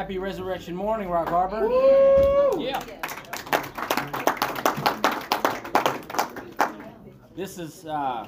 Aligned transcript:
Happy 0.00 0.16
Resurrection 0.16 0.74
Morning, 0.74 1.10
Rock 1.10 1.28
Harbor. 1.28 1.68
Yeah. 2.58 2.82
This 7.36 7.58
is 7.58 7.84
uh, 7.84 8.26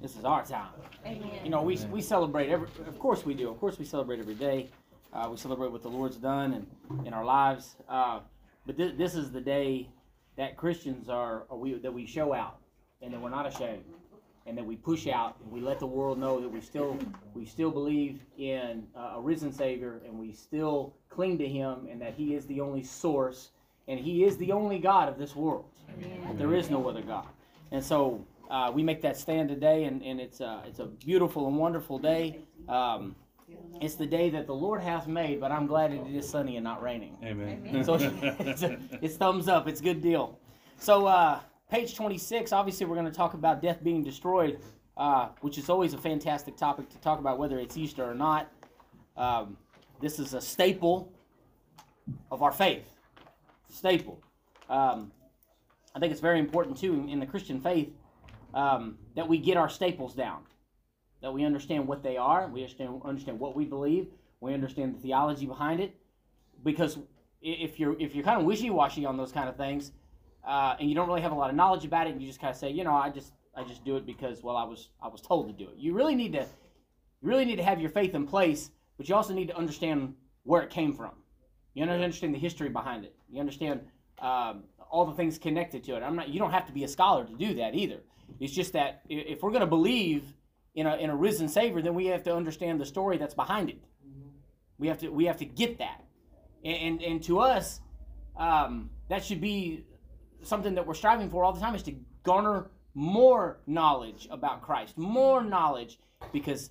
this 0.00 0.14
is 0.14 0.24
our 0.24 0.44
time. 0.44 0.68
Amen. 1.04 1.28
You 1.42 1.50
know, 1.50 1.60
we, 1.62 1.76
we 1.90 2.00
celebrate 2.00 2.50
every. 2.50 2.68
Of 2.86 3.00
course 3.00 3.26
we 3.26 3.34
do. 3.34 3.50
Of 3.50 3.58
course 3.58 3.80
we 3.80 3.84
celebrate 3.84 4.20
every 4.20 4.36
day. 4.36 4.70
Uh, 5.12 5.26
we 5.28 5.36
celebrate 5.36 5.72
what 5.72 5.82
the 5.82 5.88
Lord's 5.88 6.18
done 6.18 6.52
and 6.52 7.04
in 7.04 7.14
our 7.14 7.24
lives. 7.24 7.74
Uh, 7.88 8.20
but 8.64 8.76
th- 8.76 8.96
this 8.96 9.16
is 9.16 9.32
the 9.32 9.40
day 9.40 9.88
that 10.36 10.56
Christians 10.56 11.08
are, 11.08 11.46
are 11.50 11.56
we 11.56 11.74
that 11.80 11.92
we 11.92 12.06
show 12.06 12.32
out 12.32 12.60
and 13.02 13.12
that 13.12 13.20
we're 13.20 13.28
not 13.28 13.44
ashamed 13.44 13.82
and 14.46 14.56
that 14.56 14.64
we 14.64 14.76
push 14.76 15.06
out 15.06 15.36
and 15.42 15.52
we 15.52 15.60
let 15.60 15.78
the 15.78 15.86
world 15.86 16.18
know 16.18 16.40
that 16.40 16.48
we 16.48 16.60
still 16.60 16.98
we 17.34 17.44
still 17.44 17.70
believe 17.70 18.20
in 18.38 18.86
uh, 18.96 19.14
a 19.16 19.20
risen 19.20 19.52
Savior 19.52 20.00
and 20.04 20.18
we 20.18 20.32
still 20.32 20.94
cling 21.08 21.38
to 21.38 21.46
Him 21.48 21.86
and 21.90 22.00
that 22.00 22.14
He 22.14 22.34
is 22.34 22.46
the 22.46 22.60
only 22.60 22.82
source 22.82 23.50
and 23.88 23.98
He 23.98 24.24
is 24.24 24.36
the 24.38 24.52
only 24.52 24.78
God 24.78 25.08
of 25.08 25.18
this 25.18 25.36
world. 25.36 25.66
That 26.26 26.38
there 26.38 26.54
is 26.54 26.70
no 26.70 26.88
other 26.88 27.02
God. 27.02 27.26
And 27.72 27.82
so 27.84 28.24
uh, 28.50 28.70
we 28.72 28.82
make 28.82 29.00
that 29.02 29.16
stand 29.16 29.48
today, 29.48 29.84
and, 29.84 30.02
and 30.02 30.20
it's 30.20 30.40
a, 30.40 30.62
it's 30.66 30.80
a 30.80 30.86
beautiful 30.86 31.46
and 31.46 31.56
wonderful 31.56 31.98
day. 31.98 32.40
Um, 32.68 33.14
it's 33.80 33.94
the 33.94 34.06
day 34.06 34.30
that 34.30 34.46
the 34.46 34.54
Lord 34.54 34.80
hath 34.80 35.06
made, 35.08 35.40
but 35.40 35.50
I'm 35.50 35.66
glad 35.66 35.92
it 35.92 36.06
is 36.08 36.28
sunny 36.28 36.56
and 36.56 36.64
not 36.64 36.82
raining. 36.82 37.16
Amen. 37.24 37.84
So 37.84 37.94
it's, 38.40 38.62
a, 38.62 38.78
it's 39.00 39.16
thumbs 39.16 39.48
up. 39.48 39.66
It's 39.66 39.80
a 39.80 39.84
good 39.84 40.02
deal. 40.02 40.38
So 40.78 41.06
uh, 41.06 41.40
page 41.70 41.94
26. 41.94 42.52
Obviously, 42.52 42.86
we're 42.86 42.96
going 42.96 43.06
to 43.06 43.12
talk 43.12 43.34
about 43.34 43.62
death 43.62 43.82
being 43.82 44.02
destroyed, 44.02 44.58
uh, 44.96 45.28
which 45.40 45.56
is 45.56 45.70
always 45.70 45.94
a 45.94 45.98
fantastic 45.98 46.56
topic 46.56 46.88
to 46.90 46.98
talk 46.98 47.20
about, 47.20 47.38
whether 47.38 47.58
it's 47.58 47.76
Easter 47.76 48.04
or 48.04 48.14
not. 48.14 48.52
Um, 49.16 49.56
this 50.00 50.18
is 50.18 50.34
a 50.34 50.40
staple 50.40 51.12
of 52.30 52.42
our 52.42 52.52
faith. 52.52 52.88
Staple. 53.68 54.20
Um, 54.68 55.12
I 55.94 56.00
think 56.00 56.12
it's 56.12 56.20
very 56.20 56.38
important 56.38 56.76
too 56.76 57.06
in, 57.08 57.20
the 57.20 57.26
Christian 57.26 57.60
faith 57.60 57.90
um, 58.54 58.98
that 59.14 59.28
we 59.28 59.38
get 59.38 59.56
our 59.56 59.68
staples 59.68 60.14
down, 60.14 60.42
that 61.22 61.32
we 61.32 61.44
understand 61.44 61.86
what 61.86 62.02
they 62.02 62.16
are, 62.16 62.48
we 62.48 62.62
understand 62.62 63.00
understand 63.04 63.38
what 63.38 63.54
we 63.56 63.64
believe, 63.64 64.08
we 64.40 64.54
understand 64.54 64.94
the 64.94 64.98
theology 65.00 65.46
behind 65.46 65.80
it, 65.80 65.94
because 66.64 66.98
if 67.42 67.78
you're 67.78 67.96
if 68.00 68.14
you're 68.14 68.24
kind 68.24 68.40
of 68.40 68.46
wishy 68.46 68.70
washy 68.70 69.04
on 69.04 69.16
those 69.16 69.32
kind 69.32 69.48
of 69.48 69.56
things, 69.56 69.92
uh, 70.46 70.76
and 70.78 70.88
you 70.88 70.94
don't 70.94 71.08
really 71.08 71.20
have 71.20 71.32
a 71.32 71.36
lot 71.36 71.50
of 71.50 71.56
knowledge 71.56 71.84
about 71.84 72.06
it, 72.06 72.10
and 72.10 72.20
you 72.20 72.26
just 72.26 72.40
kind 72.40 72.50
of 72.50 72.56
say, 72.56 72.70
you 72.70 72.84
know, 72.84 72.94
I 72.94 73.10
just 73.10 73.32
I 73.54 73.64
just 73.64 73.84
do 73.84 73.96
it 73.96 74.06
because 74.06 74.42
well 74.42 74.56
I 74.56 74.64
was 74.64 74.88
I 75.02 75.08
was 75.08 75.20
told 75.20 75.46
to 75.48 75.64
do 75.64 75.70
it. 75.70 75.76
You 75.76 75.92
really 75.92 76.14
need 76.14 76.32
to 76.32 76.40
you 76.40 77.28
really 77.28 77.44
need 77.44 77.56
to 77.56 77.64
have 77.64 77.80
your 77.80 77.90
faith 77.90 78.14
in 78.14 78.26
place, 78.26 78.70
but 78.96 79.08
you 79.08 79.14
also 79.14 79.34
need 79.34 79.48
to 79.48 79.56
understand 79.56 80.14
where 80.44 80.62
it 80.62 80.70
came 80.70 80.92
from. 80.92 81.12
You 81.74 81.84
understand 81.84 82.34
the 82.34 82.38
history 82.38 82.68
behind 82.68 83.04
it. 83.04 83.14
You 83.30 83.40
understand 83.40 83.80
um, 84.18 84.64
all 84.90 85.06
the 85.06 85.14
things 85.14 85.38
connected 85.38 85.84
to 85.84 85.96
it. 85.96 86.02
I'm 86.02 86.16
not. 86.16 86.28
You 86.28 86.38
don't 86.38 86.50
have 86.50 86.66
to 86.66 86.72
be 86.72 86.84
a 86.84 86.88
scholar 86.88 87.24
to 87.24 87.34
do 87.34 87.54
that 87.54 87.74
either. 87.74 88.00
It's 88.40 88.52
just 88.52 88.72
that 88.72 89.02
if 89.08 89.42
we're 89.42 89.50
going 89.50 89.60
to 89.60 89.66
believe 89.66 90.24
in 90.74 90.86
a 90.86 90.96
in 90.96 91.10
a 91.10 91.16
risen 91.16 91.48
Savior, 91.48 91.82
then 91.82 91.94
we 91.94 92.06
have 92.06 92.22
to 92.24 92.34
understand 92.34 92.80
the 92.80 92.86
story 92.86 93.18
that's 93.18 93.34
behind 93.34 93.70
it. 93.70 93.78
We 94.78 94.88
have 94.88 94.98
to 94.98 95.08
we 95.10 95.26
have 95.26 95.36
to 95.38 95.44
get 95.44 95.78
that, 95.78 96.04
and 96.64 96.76
and, 96.76 97.02
and 97.02 97.22
to 97.24 97.38
us, 97.38 97.80
um, 98.36 98.90
that 99.08 99.24
should 99.24 99.40
be 99.40 99.84
something 100.42 100.74
that 100.74 100.86
we're 100.86 100.94
striving 100.94 101.30
for 101.30 101.44
all 101.44 101.52
the 101.52 101.60
time 101.60 101.74
is 101.74 101.82
to 101.84 101.94
garner 102.22 102.70
more 102.94 103.60
knowledge 103.66 104.28
about 104.30 104.62
Christ, 104.62 104.98
more 104.98 105.42
knowledge, 105.42 105.98
because 106.32 106.70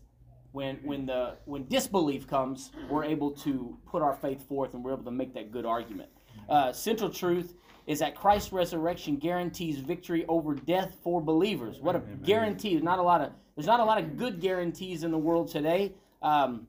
when 0.51 0.77
when 0.77 1.05
the 1.05 1.35
when 1.45 1.67
disbelief 1.67 2.27
comes, 2.27 2.71
we're 2.89 3.03
able 3.03 3.31
to 3.31 3.77
put 3.85 4.01
our 4.01 4.15
faith 4.15 4.47
forth 4.47 4.73
and 4.73 4.83
we're 4.83 4.93
able 4.93 5.03
to 5.03 5.11
make 5.11 5.33
that 5.33 5.51
good 5.51 5.65
argument. 5.65 6.09
Uh, 6.49 6.71
central 6.71 7.09
truth 7.09 7.53
is 7.87 7.99
that 7.99 8.15
Christ's 8.15 8.51
resurrection 8.51 9.17
guarantees 9.17 9.79
victory 9.79 10.25
over 10.27 10.55
death 10.55 10.95
for 11.03 11.21
believers. 11.21 11.79
What 11.79 11.95
a 11.95 11.99
guarantee! 12.23 12.71
There's 12.71 12.83
not 12.83 12.99
a 12.99 13.03
lot 13.03 13.21
of 13.21 13.31
there's 13.55 13.67
not 13.67 13.79
a 13.79 13.85
lot 13.85 13.97
of 13.99 14.17
good 14.17 14.39
guarantees 14.39 15.03
in 15.03 15.11
the 15.11 15.17
world 15.17 15.49
today. 15.49 15.93
Um, 16.21 16.67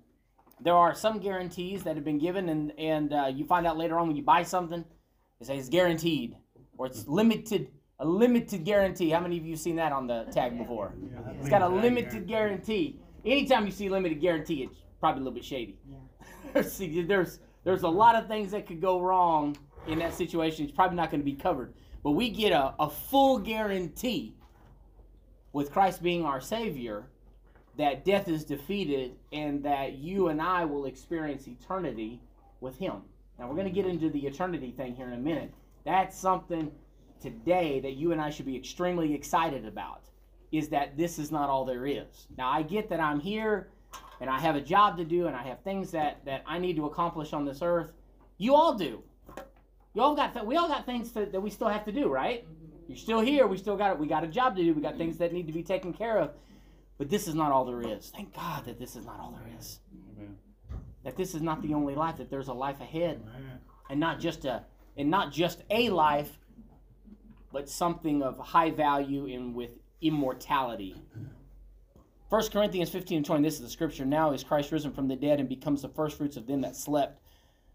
there 0.61 0.75
are 0.75 0.95
some 0.95 1.19
guarantees 1.19 1.83
that 1.85 1.97
have 1.97 2.05
been 2.05 2.19
given, 2.19 2.49
and 2.49 2.73
and 2.79 3.13
uh, 3.13 3.27
you 3.35 3.45
find 3.45 3.67
out 3.67 3.79
later 3.79 3.99
on 3.99 4.09
when 4.09 4.17
you 4.17 4.23
buy 4.23 4.43
something, 4.43 4.85
they 5.39 5.47
say 5.47 5.57
it's 5.57 5.69
guaranteed 5.69 6.37
or 6.81 6.87
it's 6.87 7.07
limited. 7.07 7.69
A 7.99 8.07
limited 8.07 8.65
guarantee. 8.65 9.11
How 9.11 9.21
many 9.21 9.37
of 9.37 9.45
you 9.45 9.51
have 9.51 9.61
seen 9.61 9.77
that 9.77 9.93
on 9.93 10.07
the 10.07 10.25
tag 10.33 10.57
before? 10.57 10.95
It's 11.39 11.51
got 11.51 11.61
a 11.61 11.69
limited 11.69 12.27
guarantee. 12.27 12.99
Anytime 13.27 13.67
you 13.67 13.71
see 13.71 13.91
limited 13.91 14.19
guarantee, 14.19 14.63
it's 14.63 14.79
probably 14.99 15.21
a 15.21 15.25
little 15.25 15.35
bit 15.35 15.45
shady. 15.45 15.77
See, 16.63 17.03
there's 17.03 17.41
there's 17.65 17.83
a 17.83 17.89
lot 17.89 18.17
of 18.17 18.27
things 18.27 18.53
that 18.53 18.67
could 18.67 18.81
go 18.81 18.99
wrong 19.03 19.59
in 19.87 19.99
that 19.99 20.15
situation. 20.15 20.65
It's 20.65 20.75
probably 20.75 20.97
not 20.97 21.11
going 21.11 21.21
to 21.21 21.25
be 21.25 21.35
covered. 21.35 21.75
But 22.03 22.13
we 22.13 22.31
get 22.31 22.53
a, 22.53 22.75
a 22.81 22.89
full 22.89 23.39
guarantee 23.39 24.35
with 25.53 25.71
Christ 25.71 26.03
being 26.03 26.25
our 26.25 26.41
Savior 26.41 27.05
that 27.77 28.07
death 28.07 28.27
is 28.27 28.43
defeated 28.43 29.17
and 29.33 29.63
that 29.65 29.99
you 29.99 30.29
and 30.29 30.41
I 30.41 30.65
will 30.65 30.87
experience 30.87 31.47
eternity 31.47 32.23
with 32.63 32.79
Him. 32.79 33.03
Now, 33.39 33.49
we're 33.49 33.57
going 33.57 33.67
to 33.67 33.73
get 33.73 33.85
into 33.85 34.09
the 34.09 34.27
eternity 34.27 34.71
thing 34.71 34.95
here 34.95 35.09
in 35.09 35.13
a 35.13 35.19
minute. 35.19 35.53
That's 35.85 36.17
something 36.17 36.71
today 37.21 37.81
that 37.81 37.93
you 37.93 38.13
and 38.13 38.21
I 38.21 38.31
should 38.31 38.47
be 38.47 38.57
extremely 38.57 39.15
excited 39.15 39.67
about 39.67 40.03
is 40.53 40.69
that 40.71 40.97
this 40.97 41.19
is 41.19 41.31
not 41.31 41.49
all 41.49 41.65
there 41.65 41.87
is. 41.87 42.27
Now, 42.37 42.51
I 42.51 42.63
get 42.63 42.89
that 42.91 43.01
I'm 43.01 43.21
here 43.21 43.69
and 44.21 44.29
I 44.29 44.39
have 44.41 44.57
a 44.57 44.61
job 44.61 44.97
to 44.99 45.05
do 45.05 45.27
and 45.27 45.37
I 45.37 45.43
have 45.43 45.61
things 45.61 45.91
that, 45.93 46.25
that 46.25 46.43
I 46.47 46.59
need 46.59 46.77
to 46.77 46.87
accomplish 46.87 47.33
on 47.33 47.45
this 47.45 47.61
earth. 47.63 47.93
You 48.39 48.55
all 48.55 48.75
do. 48.75 49.03
You 49.95 50.03
all 50.03 50.15
got 50.15 50.33
th- 50.33 50.45
we 50.45 50.57
all 50.57 50.69
got 50.69 50.87
things 50.87 51.13
to, 51.13 51.27
that 51.27 51.41
we 51.41 51.51
still 51.51 51.69
have 51.69 51.85
to 51.85 51.93
do, 51.93 52.09
right? 52.09 52.47
You're 52.89 52.97
still 52.97 53.21
here. 53.21 53.47
We 53.47 53.57
still 53.57 53.77
got 53.77 53.93
it. 53.93 53.99
We 53.99 54.09
got 54.09 54.25
a 54.25 54.27
job 54.27 54.57
to 54.57 54.63
do. 54.63 54.75
We 54.75 54.83
got 54.83 54.97
things 54.97 55.17
that 55.19 55.33
need 55.33 55.47
to 55.47 55.53
be 55.53 55.63
taken 55.63 55.93
care 55.93 56.19
of. 56.19 56.33
But 56.99 57.09
this 57.09 57.29
is 57.29 57.35
not 57.35 57.53
all 57.53 57.65
there 57.65 57.83
is. 57.83 58.11
Thank 58.15 58.35
God 58.35 58.65
that 58.67 58.79
this 58.79 58.97
is 58.97 59.07
not 59.07 59.21
all 59.21 59.31
there 59.33 59.57
is. 59.59 59.81
Amen. 60.17 60.37
That 61.05 61.17
this 61.17 61.35
is 61.35 61.41
not 61.41 61.63
the 61.63 61.73
only 61.73 61.95
life. 61.95 62.17
That 62.17 62.31
there's 62.31 62.49
a 62.49 62.53
life 62.53 62.81
ahead, 62.81 63.23
and 63.89 64.01
not 64.01 64.21
just 64.21 64.45
a 64.45 64.65
and 65.01 65.11
not 65.11 65.33
just 65.33 65.63
a 65.71 65.89
life, 65.91 66.39
but 67.53 67.69
something 67.69 68.23
of 68.23 68.39
high 68.39 68.71
value 68.71 69.27
and 69.27 69.55
with 69.55 69.79
immortality. 70.01 70.95
1 72.29 72.49
Corinthians 72.51 72.91
15 72.91 73.17
and 73.17 73.27
20, 73.27 73.43
this 73.43 73.55
is 73.55 73.61
the 73.61 73.69
scripture. 73.69 74.05
Now 74.05 74.33
is 74.33 74.45
Christ 74.45 74.71
risen 74.71 74.93
from 74.93 75.09
the 75.09 75.17
dead 75.17 75.41
and 75.41 75.49
becomes 75.49 75.83
the 75.83 75.89
first 75.89 76.17
fruits 76.17 76.37
of 76.37 76.47
them 76.47 76.61
that 76.61 76.77
slept. 76.77 77.21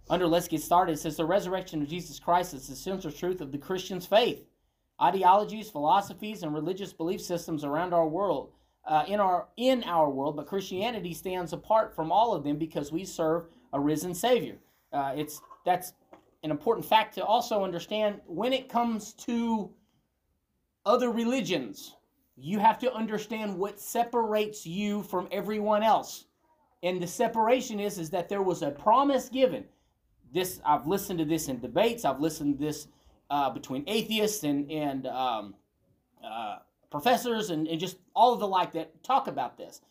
Under 0.10 0.28
Let's 0.28 0.48
Get 0.48 0.62
Started, 0.62 0.94
it 0.94 1.00
says 1.00 1.18
the 1.18 1.26
resurrection 1.26 1.82
of 1.82 1.90
Jesus 1.90 2.20
Christ 2.20 2.54
is 2.54 2.68
the 2.68 2.76
central 2.76 3.12
truth 3.12 3.42
of 3.42 3.52
the 3.52 3.58
Christian's 3.58 4.06
faith. 4.06 4.46
Ideologies, 5.02 5.70
philosophies, 5.70 6.44
and 6.44 6.54
religious 6.54 6.94
belief 6.94 7.20
systems 7.20 7.66
around 7.66 7.94
our 7.94 8.08
world, 8.08 8.52
uh, 8.86 9.04
in 9.08 9.20
our 9.20 9.48
in 9.58 9.84
our 9.84 10.10
world, 10.10 10.38
but 10.38 10.46
Christianity 10.46 11.14
stands 11.14 11.52
apart 11.52 11.94
from 11.94 12.12
all 12.12 12.34
of 12.34 12.44
them 12.44 12.58
because 12.58 12.92
we 12.92 13.04
serve 13.04 13.48
a 13.74 13.80
risen 13.80 14.14
Savior. 14.14 14.58
Uh, 14.94 15.14
it's 15.18 15.42
that's 15.66 15.94
an 16.46 16.52
important 16.52 16.86
fact 16.86 17.16
to 17.16 17.26
also 17.26 17.64
understand 17.64 18.22
when 18.28 18.54
it 18.54 18.70
comes 18.70 19.14
to 19.14 19.72
other 20.86 21.10
religions. 21.10 21.96
You 22.38 22.60
have 22.60 22.78
to 22.80 22.94
understand 22.94 23.58
what 23.58 23.80
separates 23.80 24.64
you 24.64 25.02
from 25.02 25.28
everyone 25.32 25.82
else. 25.82 26.26
And 26.84 27.02
the 27.02 27.08
separation 27.08 27.80
is 27.80 27.98
is 27.98 28.12
that 28.12 28.30
there 28.30 28.44
was 28.44 28.62
a 28.62 28.70
promise 28.70 29.28
given. 29.28 29.66
This 30.32 30.62
I've 30.64 30.86
listened 30.86 31.18
to 31.18 31.26
this 31.26 31.48
in 31.48 31.60
debates. 31.60 32.06
I've 32.06 32.20
listened 32.20 32.60
to 32.60 32.66
this 32.66 32.90
uh, 33.32 33.50
between 33.50 33.84
atheists 33.88 34.44
and 34.44 34.70
and 34.70 35.08
um, 35.08 35.56
uh, 36.24 36.58
professors 36.92 37.50
and, 37.50 37.68
and 37.68 37.80
just 37.80 37.98
all 38.16 38.34
of 38.34 38.40
the 38.40 38.48
like 38.48 38.72
that 38.74 39.04
talk 39.04 39.28
about 39.28 39.58
this. 39.58 39.82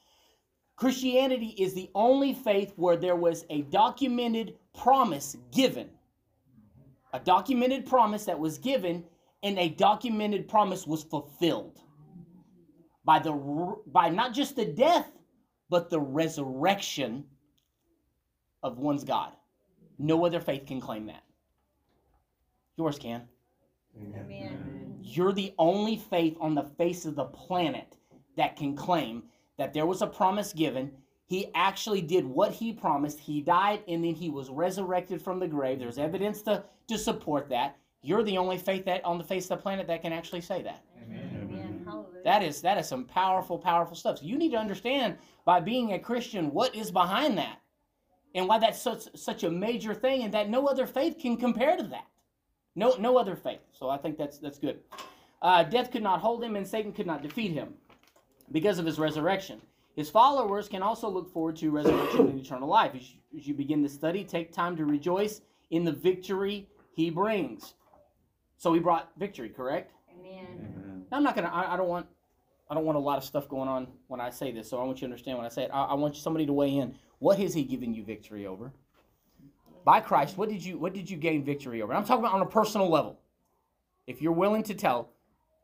Christianity 0.77 1.57
is 1.59 1.75
the 1.75 1.91
only 1.97 2.33
faith 2.33 2.73
where 2.77 2.97
there 2.97 3.17
was 3.17 3.45
a 3.51 3.63
documented 3.63 4.55
promise 4.73 5.37
given. 5.51 5.91
A 7.15 7.21
documented 7.21 7.87
promise 7.87 8.25
that 8.25 8.41
was 8.41 8.59
given, 8.59 9.05
and 9.45 9.57
a 9.57 9.69
documented 9.69 10.49
promise 10.49 10.85
was 10.85 11.05
fulfilled 11.05 11.81
by 13.05 13.21
the 13.21 13.33
by 13.87 14.09
not 14.09 14.35
just 14.35 14.57
the 14.57 14.65
death, 14.65 15.13
but 15.71 15.91
the 15.91 16.01
resurrection 16.01 17.25
of 18.65 18.79
one's 18.79 19.05
God. 19.05 19.33
No 19.97 20.27
other 20.27 20.41
faith 20.41 20.67
can 20.67 20.81
claim 20.81 21.07
that. 21.07 21.23
Yours 22.77 22.99
can. 22.99 23.29
Amen. 23.97 24.99
You're 25.01 25.33
the 25.33 25.55
only 25.57 25.97
faith 25.97 26.37
on 26.41 26.57
the 26.57 26.65
face 26.65 27.05
of 27.05 27.15
the 27.15 27.27
planet 27.27 27.97
that 28.37 28.57
can 28.57 28.75
claim 28.75 29.23
that 29.57 29.73
there 29.73 29.87
was 29.87 30.03
a 30.03 30.07
promise 30.09 30.53
given. 30.53 30.91
He 31.27 31.53
actually 31.55 32.03
did 32.03 32.25
what 32.25 32.51
he 32.51 32.73
promised. 32.73 33.21
He 33.21 33.41
died 33.41 33.85
and 33.87 34.03
then 34.05 34.15
he 34.15 34.31
was 34.31 34.51
resurrected 34.51 35.23
from 35.23 35.39
the 35.39 35.47
grave. 35.47 35.79
There's 35.79 35.99
evidence 35.99 36.43
to, 36.43 36.65
to 36.89 36.99
support 36.99 37.49
that. 37.51 37.77
You're 38.03 38.23
the 38.23 38.39
only 38.39 38.59
faith 38.59 38.85
that 38.87 39.05
on 39.05 39.19
the 39.19 39.25
face 39.25 39.45
of 39.45 39.59
the 39.59 39.63
planet 39.63 39.87
that 39.89 40.03
can 40.03 40.13
actually 40.13 40.43
say 40.43 40.63
that. 40.63 40.85
Amen. 41.03 41.83
Hallelujah. 41.87 42.23
That 42.25 42.43
is 42.43 42.61
that 42.63 42.79
is 42.79 42.89
some 42.89 43.05
powerful, 43.05 43.59
powerful 43.59 43.97
stuff. 43.97 44.19
So 44.19 44.27
you 44.27 44.39
need 44.39 44.51
to 44.53 44.59
understand 44.59 45.17
by 45.45 45.61
being 45.61 45.93
a 45.93 45.99
Christian 45.99 46.53
what 46.53 46.75
is 46.75 46.91
behind 46.91 47.39
that. 47.39 47.59
and 48.35 48.49
why 48.49 48.59
that's 48.59 48.81
such 48.81 49.09
such 49.17 49.45
a 49.45 49.51
major 49.51 49.95
thing, 49.95 50.23
and 50.23 50.35
that 50.35 50.51
no 50.51 50.67
other 50.67 50.87
faith 50.87 51.19
can 51.19 51.37
compare 51.37 51.77
to 51.77 51.85
that. 51.85 52.07
No, 52.77 52.97
no 52.99 53.17
other 53.19 53.37
faith. 53.37 53.61
So 53.73 53.89
I 53.91 53.99
think 53.99 54.19
that's 54.19 54.39
that's 54.39 54.59
good. 54.59 54.81
Uh, 55.43 55.63
death 55.65 55.91
could 55.91 56.03
not 56.03 56.21
hold 56.21 56.43
him, 56.45 56.57
and 56.57 56.67
Satan 56.67 56.93
could 56.93 57.07
not 57.07 57.23
defeat 57.23 57.53
him 57.53 57.75
because 58.53 58.79
of 58.79 58.87
his 58.87 58.99
resurrection. 58.99 59.61
His 59.97 60.11
followers 60.11 60.69
can 60.69 60.83
also 60.83 61.09
look 61.09 61.33
forward 61.33 61.57
to 61.57 61.71
resurrection 61.71 62.29
and 62.29 62.41
eternal 62.41 62.69
life. 62.69 62.93
As 62.95 63.13
you, 63.13 63.19
as 63.39 63.47
you 63.47 63.55
begin 63.55 63.83
the 63.83 63.89
study, 63.89 64.25
take 64.25 64.53
time 64.53 64.77
to 64.77 64.85
rejoice 64.87 65.43
in 65.71 65.85
the 65.85 65.93
victory 65.93 66.69
he 66.95 67.11
brings. 67.11 67.75
So 68.57 68.73
he 68.73 68.81
brought 68.81 69.11
victory, 69.19 69.49
correct? 69.49 69.93
Amen. 70.19 71.05
Now, 71.11 71.19
I'm 71.19 71.23
not 71.23 71.35
gonna. 71.35 71.49
I, 71.49 71.75
I 71.75 71.77
don't 71.77 71.89
want. 71.89 72.07
I 72.71 72.75
don't 72.75 72.85
want 72.85 72.97
a 72.97 73.01
lot 73.01 73.19
of 73.19 73.25
stuff 73.25 73.49
going 73.49 73.69
on 73.69 73.89
when 74.07 74.21
I 74.21 74.31
say 74.31 74.51
this. 74.51 74.71
So 74.71 74.81
I 74.81 74.85
want 74.85 74.99
you 74.99 75.07
to 75.07 75.13
understand 75.13 75.37
when 75.37 75.47
I 75.47 75.51
say 75.51 75.65
it. 75.65 75.71
I, 75.73 75.85
I 75.85 75.95
want 75.95 76.17
somebody 76.17 76.47
to 76.47 76.53
weigh 76.53 76.77
in. 76.77 76.95
What 77.19 77.39
has 77.39 77.53
he 77.53 77.63
given 77.63 77.95
you 77.95 78.05
victory 78.05 78.47
over? 78.47 78.73
By 79.85 80.01
Christ, 80.01 80.39
what 80.39 80.49
did 80.49 80.65
you 80.65 80.79
what 80.79 80.95
did 80.95 81.11
you 81.11 81.17
gain 81.17 81.45
victory 81.45 81.83
over? 81.83 81.93
I'm 81.93 82.05
talking 82.05 82.25
about 82.25 82.35
on 82.35 82.43
a 82.43 82.47
personal 82.47 82.89
level. 82.89 83.19
If 84.07 84.23
you're 84.23 84.33
willing 84.33 84.63
to 84.65 84.75
tell, 84.75 85.11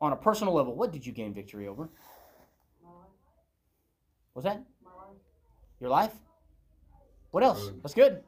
on 0.01 0.13
a 0.13 0.17
personal 0.17 0.55
level, 0.55 0.75
what 0.75 0.93
did 0.93 1.07
you 1.07 1.13
gain 1.13 1.35
victory 1.35 1.69
over? 1.69 1.89
What's 4.33 4.45
that? 4.45 4.63
Your 5.81 5.91
life? 5.91 6.13
What 7.31 7.43
else? 7.43 7.63
Drugs. 7.65 7.83
That's 7.83 7.95
good. 7.95 8.23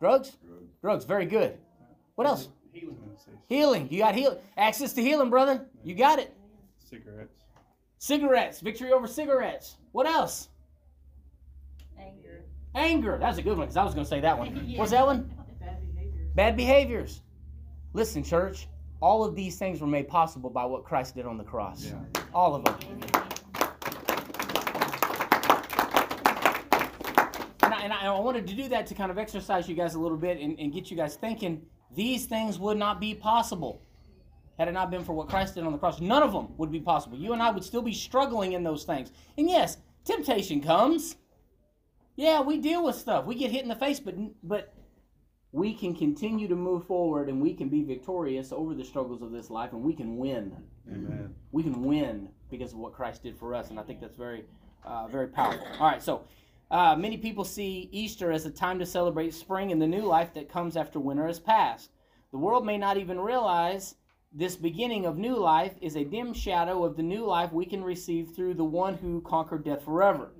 Drugs? 0.00 0.36
Drugs. 0.46 0.70
Drugs, 0.80 1.04
very 1.04 1.26
good. 1.26 1.58
What 2.14 2.26
else? 2.26 2.48
Healing. 2.72 2.96
Healing. 3.48 3.88
You 3.90 3.98
got 3.98 4.14
heal 4.14 4.40
access 4.56 4.92
to 4.94 5.02
healing, 5.02 5.30
brother. 5.30 5.66
You 5.82 5.94
got 5.94 6.18
it. 6.18 6.34
Cigarettes. 6.78 7.42
Cigarettes. 7.98 8.60
Victory 8.60 8.92
over 8.92 9.06
cigarettes. 9.06 9.76
What 9.92 10.06
else? 10.06 10.48
Anger. 11.98 12.44
Anger. 12.74 13.18
That's 13.20 13.38
a 13.38 13.42
good 13.42 13.56
one 13.56 13.66
because 13.66 13.76
I 13.76 13.84
was 13.84 13.94
going 13.94 14.04
to 14.04 14.10
say 14.10 14.20
that 14.20 14.38
one. 14.38 14.64
Yeah. 14.66 14.78
What's 14.78 14.92
that 14.92 15.06
one? 15.06 15.30
Bad 15.60 15.80
behavior. 15.94 16.20
Bad 16.34 16.56
behaviors. 16.56 17.22
Listen, 17.92 18.22
church. 18.22 18.68
All 19.00 19.24
of 19.24 19.34
these 19.34 19.58
things 19.58 19.80
were 19.80 19.86
made 19.86 20.08
possible 20.08 20.50
by 20.50 20.64
what 20.64 20.84
Christ 20.84 21.14
did 21.14 21.26
on 21.26 21.36
the 21.36 21.44
cross. 21.44 21.84
Yeah. 21.84 22.22
All 22.32 22.54
of 22.54 22.64
them. 22.64 22.76
And 27.62 27.74
I, 27.74 27.82
and 27.82 27.92
I 27.92 28.06
I 28.06 28.18
wanted 28.20 28.46
to 28.46 28.54
do 28.54 28.68
that 28.68 28.86
to 28.86 28.94
kind 28.94 29.10
of 29.10 29.18
exercise 29.18 29.68
you 29.68 29.74
guys 29.74 29.94
a 29.94 29.98
little 29.98 30.16
bit 30.16 30.38
and, 30.40 30.58
and 30.58 30.72
get 30.72 30.90
you 30.90 30.96
guys 30.96 31.16
thinking 31.16 31.60
these 31.94 32.26
things 32.26 32.58
would 32.58 32.78
not 32.78 33.00
be 33.00 33.14
possible 33.14 33.82
had 34.58 34.68
it 34.68 34.72
not 34.72 34.90
been 34.90 35.04
for 35.04 35.12
what 35.12 35.28
Christ 35.28 35.56
did 35.56 35.64
on 35.64 35.72
the 35.72 35.78
cross. 35.78 36.00
None 36.00 36.22
of 36.22 36.32
them 36.32 36.48
would 36.58 36.70
be 36.70 36.80
possible. 36.80 37.18
You 37.18 37.32
and 37.32 37.42
I 37.42 37.50
would 37.50 37.64
still 37.64 37.82
be 37.82 37.92
struggling 37.92 38.52
in 38.52 38.62
those 38.62 38.84
things. 38.84 39.10
And 39.36 39.48
yes, 39.48 39.78
temptation 40.04 40.60
comes. 40.60 41.16
Yeah, 42.14 42.40
we 42.40 42.58
deal 42.58 42.84
with 42.84 42.94
stuff. 42.94 43.24
We 43.24 43.34
get 43.34 43.50
hit 43.50 43.62
in 43.62 43.68
the 43.68 43.74
face, 43.74 43.98
but 43.98 44.14
but 44.44 44.72
we 45.50 45.74
can 45.74 45.94
continue 45.94 46.48
to 46.48 46.56
move 46.56 46.86
forward 46.86 47.28
and 47.28 47.40
we 47.40 47.54
can 47.54 47.68
be 47.68 47.82
victorious 47.82 48.52
over 48.52 48.74
the 48.74 48.84
struggles 48.84 49.22
of 49.22 49.30
this 49.30 49.50
life 49.50 49.72
and 49.72 49.82
we 49.82 49.94
can 49.94 50.16
win 50.16 50.52
Amen. 50.90 51.32
we 51.52 51.62
can 51.62 51.84
win 51.84 52.28
because 52.50 52.72
of 52.72 52.78
what 52.78 52.92
Christ 52.92 53.22
did 53.22 53.36
for 53.36 53.54
us, 53.54 53.70
and 53.70 53.80
I 53.80 53.82
think 53.82 54.00
that's 54.00 54.16
very, 54.16 54.44
uh, 54.84 55.06
very 55.08 55.28
powerful. 55.28 55.66
All 55.80 55.86
right, 55.90 56.02
so 56.02 56.22
uh, 56.70 56.96
many 56.96 57.16
people 57.16 57.44
see 57.44 57.88
Easter 57.92 58.32
as 58.32 58.46
a 58.46 58.50
time 58.50 58.78
to 58.78 58.86
celebrate 58.86 59.34
spring 59.34 59.70
and 59.70 59.80
the 59.80 59.86
new 59.86 60.02
life 60.02 60.32
that 60.34 60.48
comes 60.48 60.76
after 60.76 60.98
winter 60.98 61.26
has 61.26 61.38
passed. 61.38 61.90
The 62.32 62.38
world 62.38 62.66
may 62.66 62.78
not 62.78 62.96
even 62.96 63.20
realize 63.20 63.96
this 64.32 64.56
beginning 64.56 65.06
of 65.06 65.16
new 65.16 65.36
life 65.36 65.74
is 65.80 65.96
a 65.96 66.04
dim 66.04 66.34
shadow 66.34 66.84
of 66.84 66.96
the 66.96 67.02
new 67.02 67.24
life 67.24 67.52
we 67.52 67.64
can 67.64 67.84
receive 67.84 68.32
through 68.34 68.54
the 68.54 68.64
one 68.64 68.94
who 68.94 69.20
conquered 69.20 69.64
death 69.64 69.84
forever. 69.84 70.32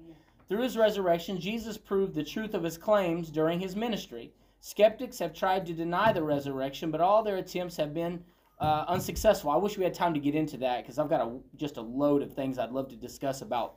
Through 0.49 0.63
his 0.63 0.77
resurrection, 0.77 1.39
Jesus 1.39 1.79
proved 1.79 2.15
the 2.15 2.25
truth 2.25 2.55
of 2.55 2.65
his 2.65 2.77
claims 2.77 3.31
during 3.31 3.61
his 3.61 3.77
ministry. 3.77 4.33
Skeptics 4.61 5.19
have 5.21 5.33
tried 5.33 5.67
to 5.67 5.73
deny 5.73 6.13
the 6.13 6.23
resurrection, 6.23 6.91
but 6.91 7.01
all 7.01 7.23
their 7.23 7.37
attempts 7.37 7.77
have 7.77 7.95
been 7.95 8.25
uh, 8.59 8.85
unsuccessful. 8.89 9.51
I 9.51 9.57
wish 9.57 9.79
we 9.79 9.85
had 9.85 9.95
time 9.95 10.15
to 10.15 10.21
get 10.21 10.35
into 10.35 10.57
that 10.59 10.83
because 10.83 10.99
I've 10.99 11.09
got 11.09 11.21
a, 11.21 11.39
just 11.57 11.77
a 11.77 11.83
load 11.83 12.23
of 12.23 12.33
things 12.33 12.59
I'd 12.59 12.73
love 12.73 12.89
to 12.89 12.97
discuss 12.97 13.43
about 13.43 13.77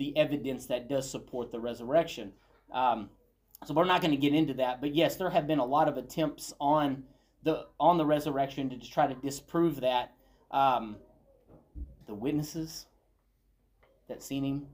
the 0.00 0.16
evidence 0.16 0.66
that 0.66 0.88
does 0.88 1.08
support 1.08 1.52
the 1.52 1.60
resurrection. 1.60 2.32
Um, 2.72 3.10
so 3.66 3.74
we're 3.74 3.84
not 3.84 4.00
going 4.00 4.12
to 4.12 4.16
get 4.16 4.34
into 4.34 4.54
that, 4.54 4.80
but 4.80 4.94
yes, 4.94 5.16
there 5.16 5.28
have 5.28 5.46
been 5.46 5.58
a 5.58 5.64
lot 5.64 5.86
of 5.86 5.98
attempts 5.98 6.54
on 6.58 7.04
the 7.42 7.66
on 7.78 7.98
the 7.98 8.06
resurrection 8.06 8.70
to 8.70 8.90
try 8.90 9.06
to 9.06 9.14
disprove 9.14 9.80
that. 9.82 10.14
Um, 10.50 10.96
the 12.06 12.14
witnesses 12.14 12.86
that 14.08 14.20
seen 14.20 14.42
him 14.42 14.66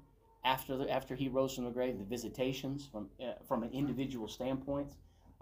after 0.45 0.77
the, 0.77 0.91
after 0.91 1.15
he 1.15 1.29
rose 1.29 1.55
from 1.55 1.65
the 1.65 1.71
grave, 1.71 1.99
the 1.99 2.05
visitations 2.05 2.89
from 2.91 3.09
uh, 3.21 3.33
from 3.47 3.65
an 3.65 3.71
individual 3.73 4.29
standpoint. 4.29 4.93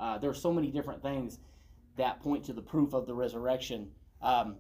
Uh, 0.01 0.19
there 0.19 0.31
are 0.31 0.35
so 0.35 0.53
many 0.53 0.71
different 0.71 1.03
things 1.03 1.39
that 1.97 2.21
point 2.21 2.43
to 2.47 2.53
the 2.55 2.63
proof 2.63 2.95
of 2.95 3.07
the 3.07 3.15
resurrection. 3.15 3.91
Um, 4.23 4.57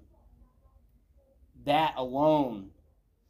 that 1.64 1.94
alone, 1.96 2.68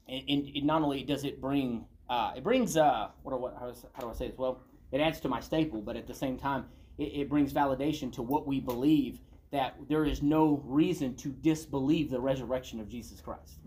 and, 0.09 0.51
and 0.55 0.65
not 0.65 0.83
only 0.83 1.03
does 1.03 1.25
it 1.25 1.41
bring, 1.41 1.85
uh, 2.09 2.33
it 2.37 2.45
brings, 2.45 2.77
uh, 2.77 3.09
what, 3.23 3.41
what 3.41 3.55
how, 3.59 3.73
how 3.93 4.03
do 4.03 4.11
I 4.11 4.15
say 4.15 4.29
this? 4.29 4.39
Well, 4.39 4.61
it 4.93 5.01
adds 5.01 5.21
to 5.21 5.29
my 5.29 5.41
staple, 5.41 5.81
but 5.81 5.97
at 5.97 6.07
the 6.07 6.15
same 6.15 6.37
time, 6.37 6.67
it, 6.99 7.05
it 7.05 7.29
brings 7.29 7.53
validation 7.53 8.13
to 8.15 8.23
what 8.23 8.47
we 8.47 8.61
believe 8.61 9.21
that 9.51 9.77
there 9.89 10.05
is 10.05 10.23
no 10.23 10.63
reason 10.65 11.15
to 11.15 11.29
disbelieve 11.29 12.11
the 12.11 12.21
resurrection 12.21 12.81
of 12.81 12.89
Jesus 12.89 13.21
Christ. 13.21 13.59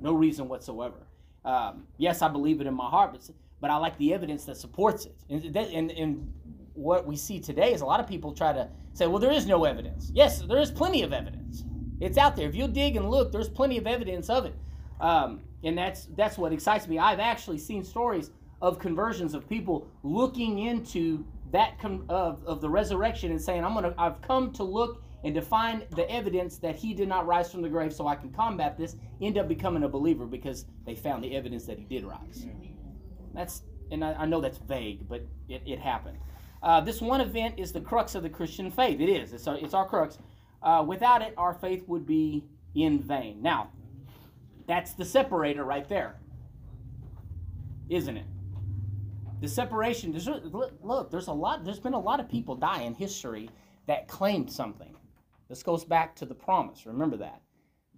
No 0.00 0.14
reason 0.14 0.48
whatsoever. 0.48 1.06
Um, 1.44 1.86
yes, 1.98 2.22
I 2.22 2.28
believe 2.28 2.60
it 2.60 2.66
in 2.66 2.74
my 2.74 2.88
heart, 2.88 3.12
but, 3.12 3.28
but 3.60 3.70
I 3.70 3.76
like 3.76 3.96
the 3.98 4.14
evidence 4.14 4.44
that 4.46 4.56
supports 4.56 5.04
it. 5.04 5.14
And, 5.28 5.54
that, 5.54 5.68
and, 5.68 5.90
and 5.90 6.32
what 6.72 7.06
we 7.06 7.16
see 7.16 7.40
today 7.40 7.72
is 7.72 7.82
a 7.82 7.86
lot 7.86 8.00
of 8.00 8.06
people 8.06 8.32
try 8.32 8.52
to 8.52 8.68
say, 8.94 9.06
well, 9.06 9.18
there 9.18 9.32
is 9.32 9.46
no 9.46 9.64
evidence. 9.64 10.10
Yes, 10.14 10.40
there 10.42 10.58
is 10.58 10.70
plenty 10.70 11.02
of 11.02 11.12
evidence. 11.12 11.64
It's 12.00 12.18
out 12.18 12.36
there. 12.36 12.48
If 12.48 12.54
you 12.54 12.66
dig 12.66 12.96
and 12.96 13.10
look, 13.10 13.30
there's 13.30 13.48
plenty 13.48 13.76
of 13.78 13.86
evidence 13.86 14.28
of 14.28 14.46
it. 14.46 14.54
Um, 15.00 15.42
and 15.64 15.76
that's 15.76 16.06
that's 16.16 16.38
what 16.38 16.52
excites 16.52 16.86
me. 16.86 16.98
I've 16.98 17.20
actually 17.20 17.58
seen 17.58 17.82
stories 17.82 18.30
of 18.62 18.78
conversions 18.78 19.34
of 19.34 19.48
people 19.48 19.88
looking 20.02 20.60
into 20.60 21.24
that 21.52 21.78
con- 21.78 22.04
of, 22.08 22.44
of 22.46 22.60
the 22.60 22.68
resurrection 22.68 23.30
and 23.30 23.40
saying, 23.40 23.64
I'm 23.64 23.74
gonna 23.74 23.94
I've 23.98 24.20
come 24.22 24.52
to 24.52 24.64
look 24.64 25.02
and 25.24 25.34
to 25.34 25.42
find 25.42 25.86
the 25.96 26.08
evidence 26.10 26.58
that 26.58 26.76
he 26.76 26.92
did 26.92 27.08
not 27.08 27.26
rise 27.26 27.50
from 27.50 27.62
the 27.62 27.68
grave 27.68 27.92
so 27.92 28.06
I 28.06 28.14
can 28.14 28.30
combat 28.30 28.76
this, 28.76 28.96
end 29.22 29.38
up 29.38 29.48
becoming 29.48 29.82
a 29.84 29.88
believer 29.88 30.26
because 30.26 30.66
they 30.84 30.94
found 30.94 31.24
the 31.24 31.34
evidence 31.34 31.64
that 31.64 31.78
he 31.78 31.84
did 31.84 32.04
rise. 32.04 32.46
That's 33.32 33.62
and 33.90 34.04
I, 34.04 34.12
I 34.12 34.26
know 34.26 34.40
that's 34.40 34.58
vague, 34.58 35.08
but 35.08 35.26
it, 35.48 35.62
it 35.66 35.78
happened. 35.78 36.18
Uh, 36.62 36.80
this 36.80 37.00
one 37.00 37.20
event 37.20 37.58
is 37.58 37.72
the 37.72 37.80
crux 37.80 38.14
of 38.14 38.22
the 38.22 38.30
Christian 38.30 38.70
faith. 38.70 39.00
It 39.00 39.10
is. 39.10 39.32
It's 39.32 39.46
our, 39.46 39.56
it's 39.58 39.74
our 39.74 39.86
crux. 39.86 40.18
Uh, 40.62 40.82
without 40.86 41.20
it, 41.20 41.34
our 41.36 41.52
faith 41.52 41.86
would 41.86 42.06
be 42.06 42.44
in 42.74 43.02
vain. 43.02 43.42
Now, 43.42 43.70
that's 44.66 44.94
the 44.94 45.04
separator 45.04 45.64
right 45.64 45.88
there, 45.88 46.16
isn't 47.88 48.16
it? 48.16 48.26
The 49.40 49.48
separation. 49.48 50.10
There's, 50.10 50.26
look, 50.26 51.10
there's 51.10 51.26
a 51.26 51.32
lot. 51.32 51.64
There's 51.64 51.80
been 51.80 51.94
a 51.94 51.98
lot 51.98 52.20
of 52.20 52.28
people 52.28 52.54
die 52.54 52.82
in 52.82 52.94
history 52.94 53.50
that 53.86 54.08
claimed 54.08 54.50
something. 54.50 54.96
This 55.48 55.62
goes 55.62 55.84
back 55.84 56.16
to 56.16 56.24
the 56.24 56.34
promise. 56.34 56.86
Remember 56.86 57.18
that. 57.18 57.42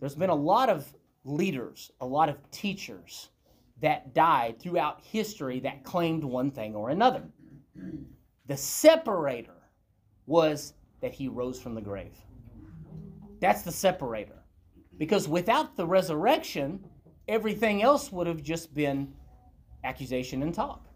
There's 0.01 0.17
been 0.17 0.31
a 0.31 0.35
lot 0.35 0.69
of 0.69 0.93
leaders, 1.25 1.93
a 2.01 2.07
lot 2.07 2.29
of 2.29 2.39
teachers 2.51 3.31
that 3.81 4.15
died 4.15 4.59
throughout 4.59 5.01
history 5.03 5.61
that 5.61 5.85
claimed 5.85 6.25
one 6.25 6.51
thing 6.51 6.75
or 6.75 6.91
another. 6.91 7.23
The 8.47 8.57
separator 8.57 9.63
was 10.27 10.75
that 11.01 11.13
he 11.13 11.29
rose 11.29 11.61
from 11.61 11.75
the 11.75 11.81
grave. 11.81 12.17
That's 13.41 13.63
the 13.63 13.73
separator. 13.73 14.43
Because 14.99 15.29
without 15.29 15.77
the 15.77 15.87
resurrection, 15.87 16.85
everything 17.29 17.83
else 17.83 18.11
would 18.11 18.27
have 18.27 18.43
just 18.43 18.75
been 18.75 19.13
accusation 19.85 20.43
and 20.43 20.55
talk. 20.55 20.87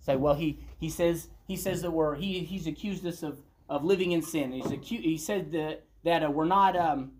Say, 0.00 0.16
well, 0.16 0.34
he, 0.34 0.60
he 0.78 0.88
says 0.88 1.28
he 1.46 1.56
says 1.56 1.82
that 1.82 1.90
we're 1.90 2.14
he, 2.14 2.40
he's 2.40 2.66
accused 2.66 3.06
us 3.06 3.22
of, 3.22 3.40
of 3.68 3.84
living 3.84 4.12
in 4.12 4.22
sin. 4.22 4.52
He's 4.52 4.66
acu- 4.66 5.02
he 5.02 5.18
said 5.18 5.52
that 5.52 5.84
that 6.04 6.24
uh, 6.24 6.30
we're 6.30 6.46
not 6.46 6.76
um, 6.76 7.12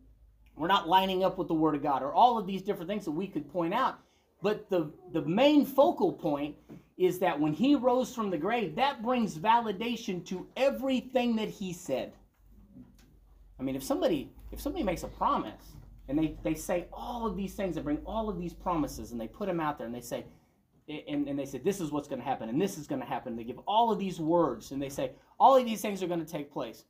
we're 0.56 0.68
not 0.68 0.88
lining 0.88 1.22
up 1.22 1.36
with 1.36 1.48
the 1.48 1.54
Word 1.54 1.74
of 1.74 1.82
God, 1.82 2.02
or 2.02 2.12
all 2.12 2.38
of 2.38 2.46
these 2.46 2.62
different 2.62 2.88
things 2.88 3.04
that 3.04 3.10
we 3.10 3.26
could 3.26 3.50
point 3.52 3.74
out. 3.74 3.98
But 4.42 4.70
the 4.70 4.90
the 5.12 5.22
main 5.22 5.66
focal 5.66 6.12
point 6.12 6.56
is 6.96 7.18
that 7.18 7.38
when 7.38 7.52
he 7.52 7.74
rose 7.74 8.14
from 8.14 8.30
the 8.30 8.38
grave, 8.38 8.76
that 8.76 9.02
brings 9.02 9.36
validation 9.36 10.24
to 10.26 10.46
everything 10.56 11.36
that 11.36 11.48
he 11.48 11.72
said. 11.72 12.12
I 13.58 13.62
mean, 13.62 13.76
if 13.76 13.82
somebody 13.82 14.30
if 14.52 14.60
somebody 14.60 14.84
makes 14.84 15.02
a 15.02 15.08
promise 15.08 15.76
and 16.10 16.18
they, 16.18 16.36
they 16.42 16.54
say 16.54 16.86
all 16.92 17.24
of 17.24 17.36
these 17.36 17.54
things, 17.54 17.76
and 17.76 17.84
bring 17.84 18.00
all 18.04 18.28
of 18.28 18.36
these 18.36 18.52
promises 18.52 19.12
and 19.12 19.20
they 19.20 19.28
put 19.28 19.46
them 19.46 19.60
out 19.60 19.78
there 19.78 19.86
and 19.86 19.94
they 19.94 20.00
say, 20.00 20.26
and, 20.88 21.28
and 21.28 21.38
they 21.38 21.44
say 21.44 21.58
this 21.58 21.80
is 21.80 21.92
what's 21.92 22.08
going 22.08 22.18
to 22.20 22.24
happen 22.24 22.48
and 22.48 22.60
this 22.60 22.76
is 22.76 22.88
going 22.88 23.00
to 23.00 23.06
happen. 23.06 23.36
They 23.36 23.44
give 23.44 23.60
all 23.60 23.92
of 23.92 23.98
these 24.00 24.18
words 24.18 24.72
and 24.72 24.82
they 24.82 24.88
say 24.88 25.12
all 25.38 25.56
of 25.56 25.64
these 25.64 25.80
things 25.80 26.02
are 26.02 26.08
going 26.08 26.24
to 26.24 26.30
take 26.30 26.52
place. 26.52 26.84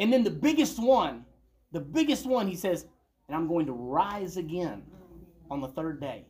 And 0.00 0.12
then 0.12 0.24
the 0.24 0.30
biggest 0.30 0.82
one, 0.82 1.24
the 1.70 1.80
biggest 1.80 2.26
one, 2.26 2.48
he 2.48 2.56
says, 2.56 2.86
and 3.28 3.36
I'm 3.36 3.46
going 3.46 3.66
to 3.66 3.72
rise 3.72 4.36
again 4.36 4.82
on 5.48 5.60
the 5.60 5.68
third 5.68 6.00
day. 6.00 6.26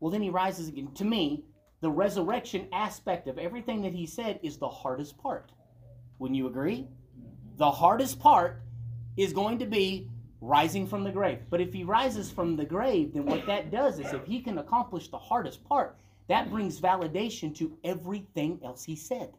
Well, 0.00 0.10
then 0.10 0.22
he 0.22 0.30
rises 0.30 0.68
again. 0.68 0.88
To 0.94 1.04
me, 1.04 1.44
the 1.82 1.90
resurrection 1.90 2.68
aspect 2.72 3.28
of 3.28 3.36
everything 3.38 3.82
that 3.82 3.92
he 3.92 4.06
said 4.06 4.40
is 4.42 4.56
the 4.56 4.68
hardest 4.68 5.18
part. 5.18 5.52
Wouldn't 6.18 6.38
you 6.38 6.46
agree? 6.46 6.88
The 7.58 7.70
hardest 7.70 8.18
part 8.18 8.62
is 9.18 9.34
going 9.34 9.58
to 9.58 9.66
be 9.66 10.08
rising 10.44 10.86
from 10.86 11.04
the 11.04 11.10
grave. 11.10 11.38
But 11.50 11.60
if 11.60 11.72
he 11.72 11.84
rises 11.84 12.30
from 12.30 12.56
the 12.56 12.64
grave, 12.64 13.14
then 13.14 13.24
what 13.24 13.46
that 13.46 13.70
does 13.70 13.98
is 13.98 14.12
if 14.12 14.24
he 14.26 14.40
can 14.40 14.58
accomplish 14.58 15.08
the 15.08 15.18
hardest 15.18 15.64
part, 15.64 15.96
that 16.28 16.50
brings 16.50 16.80
validation 16.80 17.54
to 17.56 17.76
everything 17.82 18.60
else 18.64 18.84
he 18.84 18.96
said. 18.96 19.32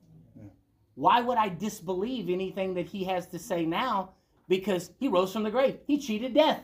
Why 0.96 1.22
would 1.22 1.38
I 1.38 1.50
disbelieve 1.50 2.30
anything 2.30 2.74
that 2.76 2.86
he 2.86 3.04
has 3.04 3.28
to 3.28 3.40
say 3.40 3.66
now? 3.66 4.12
Because 4.48 4.92
he 5.00 5.08
rose 5.08 5.34
from 5.34 5.44
the 5.44 5.52
grave. 5.52 5.78
He 5.88 5.98
cheated 5.98 6.34
death. 6.34 6.64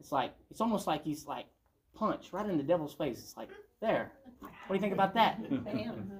It's 0.00 0.10
like 0.10 0.32
it's 0.50 0.60
almost 0.60 0.86
like 0.86 1.04
he's 1.04 1.26
like 1.26 1.46
punch 1.94 2.32
right 2.32 2.48
in 2.48 2.56
the 2.56 2.62
devil's 2.62 2.94
face. 2.94 3.18
It's 3.18 3.36
like 3.36 3.50
there. 3.80 4.10
What 4.40 4.50
do 4.68 4.74
you 4.74 4.80
think 4.80 4.94
about 4.94 5.14
that? 5.14 5.64
Bam. 5.64 6.10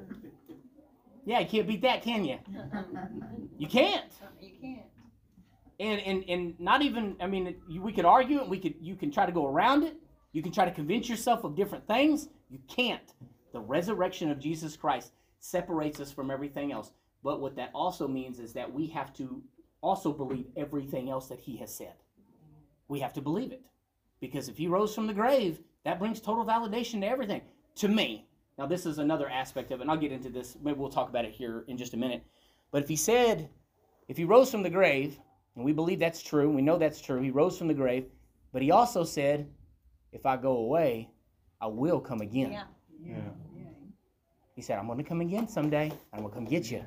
Yeah, 1.25 1.41
you 1.41 1.47
can't 1.47 1.67
beat 1.67 1.83
that, 1.83 2.03
can 2.03 2.25
you? 2.25 2.39
You 3.59 3.69
can't. 3.69 4.13
You 4.41 4.51
can't. 4.61 4.72
And 5.83 6.01
and 6.01 6.25
and 6.29 6.61
not 6.61 6.83
even. 6.83 7.17
I 7.21 7.27
mean, 7.27 7.57
we 7.81 7.93
could 7.93 8.05
argue 8.05 8.41
it. 8.41 8.49
We 8.49 8.61
could. 8.61 8.75
You 8.81 8.95
can 8.95 9.11
try 9.11 9.27
to 9.27 9.33
go 9.33 9.47
around 9.47 9.83
it. 9.83 9.97
You 10.33 10.43
can 10.43 10.53
try 10.53 10.65
to 10.65 10.71
convince 10.71 11.09
yourself 11.09 11.43
of 11.43 11.57
different 11.57 11.87
things. 11.89 12.29
You 12.49 12.61
can't. 12.69 13.12
The 13.53 13.61
resurrection 13.61 14.31
of 14.31 14.39
Jesus 14.39 14.77
Christ 14.77 15.12
separates 15.41 15.99
us 15.99 16.12
from 16.12 16.31
everything 16.31 16.73
else. 16.73 16.93
But 17.25 17.41
what 17.41 17.57
that 17.57 17.71
also 17.75 18.07
means 18.07 18.39
is 18.39 18.53
that 18.53 18.73
we 18.73 18.87
have 18.89 19.12
to 19.15 19.43
also 19.81 20.12
believe 20.12 20.47
everything 20.57 21.11
else 21.11 21.27
that 21.29 21.41
He 21.41 21.57
has 21.57 21.75
said. 21.75 21.95
We 22.89 23.01
have 23.01 23.12
to 23.15 23.21
believe 23.21 23.51
it. 23.53 23.62
Because 24.21 24.49
if 24.49 24.57
He 24.57 24.69
rose 24.69 24.95
from 24.95 25.09
the 25.09 25.15
grave, 25.15 25.61
that 25.85 25.99
brings 25.99 26.21
total 26.21 26.45
validation 26.45 27.01
to 27.01 27.09
everything. 27.09 27.43
To 27.77 27.89
me. 27.89 28.29
Now, 28.57 28.67
this 28.67 28.87
is 28.87 28.99
another 28.99 29.29
aspect 29.29 29.73
of 29.73 29.81
it, 29.81 29.83
and 29.83 29.91
I'll 29.91 29.97
get 29.97 30.12
into 30.12 30.31
this. 30.31 30.57
Maybe 30.62 30.79
we'll 30.79 30.91
talk 30.91 31.09
about 31.09 31.25
it 31.25 31.33
here 31.33 31.65
in 31.67 31.77
just 31.77 31.95
a 31.95 31.97
minute. 31.97 32.23
But 32.71 32.85
if 32.85 32.89
He 32.89 32.97
said, 32.97 33.49
if 34.09 34.17
He 34.17 34.25
rose 34.25 34.51
from 34.51 34.62
the 34.62 34.71
grave, 34.71 35.19
and 35.57 35.65
we 35.65 35.73
believe 35.73 35.99
that's 35.99 36.23
true, 36.23 36.51
we 36.51 36.63
know 36.63 36.79
that's 36.79 37.01
true, 37.01 37.21
He 37.21 37.31
rose 37.31 37.59
from 37.59 37.69
the 37.69 37.75
grave, 37.75 38.07
but 38.53 38.63
He 38.63 38.71
also 38.71 39.05
said, 39.05 39.49
if 40.13 40.27
I 40.27 40.37
go 40.37 40.57
away, 40.59 41.09
I 41.61 41.67
will 41.67 42.01
come 42.01 42.21
again. 42.21 42.53
Yeah. 42.53 42.65
Yeah. 43.05 43.15
He 44.55 44.61
said, 44.61 44.79
I'm 44.79 44.87
going 44.87 44.99
to 44.99 45.05
come 45.05 45.21
again 45.21 45.49
someday. 45.49 45.91
I'm 46.13 46.21
going 46.21 46.31
to 46.31 46.35
come 46.35 46.45
get 46.45 46.71
you. 46.71 46.85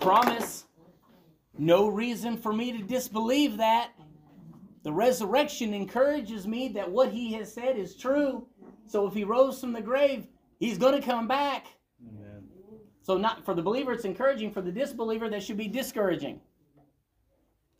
Promise. 0.00 0.64
No 1.56 1.86
reason 1.86 2.36
for 2.36 2.52
me 2.52 2.72
to 2.72 2.82
disbelieve 2.82 3.58
that. 3.58 3.92
The 4.82 4.92
resurrection 4.92 5.72
encourages 5.72 6.46
me 6.46 6.68
that 6.68 6.90
what 6.90 7.10
he 7.10 7.32
has 7.34 7.52
said 7.52 7.78
is 7.78 7.96
true. 7.96 8.46
So 8.86 9.06
if 9.06 9.14
he 9.14 9.24
rose 9.24 9.60
from 9.60 9.72
the 9.72 9.80
grave, 9.80 10.26
he's 10.58 10.76
going 10.76 11.00
to 11.00 11.06
come 11.06 11.28
back. 11.28 11.66
So 13.04 13.18
not 13.18 13.44
for 13.44 13.52
the 13.52 13.60
believer, 13.60 13.92
it's 13.92 14.06
encouraging. 14.06 14.50
For 14.50 14.62
the 14.62 14.72
disbeliever, 14.72 15.28
that 15.28 15.42
should 15.42 15.58
be 15.58 15.68
discouraging. 15.68 16.40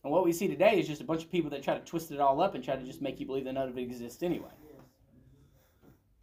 And 0.05 0.13
what 0.13 0.23
we 0.23 0.35
see 0.35 0.47
today 0.49 0.79
is 0.79 0.87
just 0.87 1.01
a 1.01 1.05
bunch 1.05 1.25
of 1.25 1.33
people 1.33 1.49
that 1.51 1.63
try 1.63 1.79
to 1.79 1.81
twist 1.81 2.11
it 2.11 2.21
all 2.21 2.43
up 2.43 2.55
and 2.55 2.63
try 2.63 2.77
to 2.77 2.85
just 2.85 3.01
make 3.01 3.19
you 3.19 3.25
believe 3.25 3.45
that 3.45 3.55
none 3.55 3.67
of 3.71 3.79
it 3.79 3.81
exists 3.81 4.23
anyway. 4.23 4.51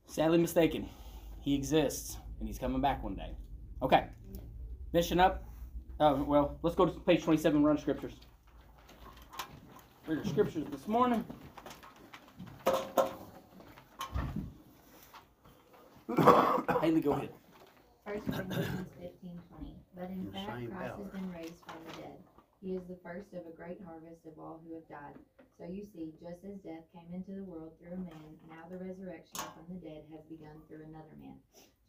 Sadly 0.06 0.38
mistaken. 0.38 0.88
He 1.40 1.56
exists, 1.56 2.18
and 2.40 2.48
he's 2.48 2.60
coming 2.60 2.80
back 2.80 3.04
one 3.04 3.16
day. 3.16 3.32
Okay. 3.82 4.06
Mission 4.94 5.20
up. 5.20 5.44
Uh, 6.00 6.18
well, 6.20 6.60
let's 6.62 6.76
go 6.76 6.86
to 6.86 6.92
page 7.00 7.24
27, 7.24 7.64
run 7.64 7.80
scriptures. 7.80 8.14
Read 10.06 10.20
our 10.20 10.26
scriptures 10.26 10.68
this 10.70 10.88
morning. 10.88 11.26
Haley, 16.82 17.02
go 17.02 17.14
ahead. 17.14 17.30
First 18.06 18.26
Corinthians 18.34 18.90
fifteen 18.98 19.38
twenty. 19.50 19.76
But 19.96 20.10
in 20.10 20.32
fact, 20.34 20.58
same 20.58 20.72
Christ 20.74 20.96
power. 20.96 21.04
has 21.04 21.12
been 21.14 21.30
raised 21.32 21.60
from 21.66 21.80
the 21.86 21.94
dead. 22.02 22.20
He 22.62 22.74
is 22.78 22.86
the 22.90 22.98
first 23.02 23.30
of 23.34 23.46
a 23.46 23.54
great 23.58 23.82
harvest 23.82 24.26
of 24.26 24.38
all 24.38 24.62
who 24.62 24.74
have 24.78 24.88
died. 24.90 25.18
So 25.58 25.66
you 25.70 25.86
see, 25.94 26.14
just 26.22 26.42
as 26.46 26.58
death 26.66 26.86
came 26.94 27.10
into 27.14 27.34
the 27.38 27.46
world 27.46 27.74
through 27.78 27.98
a 27.98 28.02
man, 28.02 28.30
now 28.50 28.66
the 28.70 28.82
resurrection 28.82 29.42
from 29.54 29.66
the 29.70 29.82
dead 29.82 30.06
has 30.14 30.22
begun 30.30 30.58
through 30.66 30.86
another 30.86 31.14
man. 31.22 31.38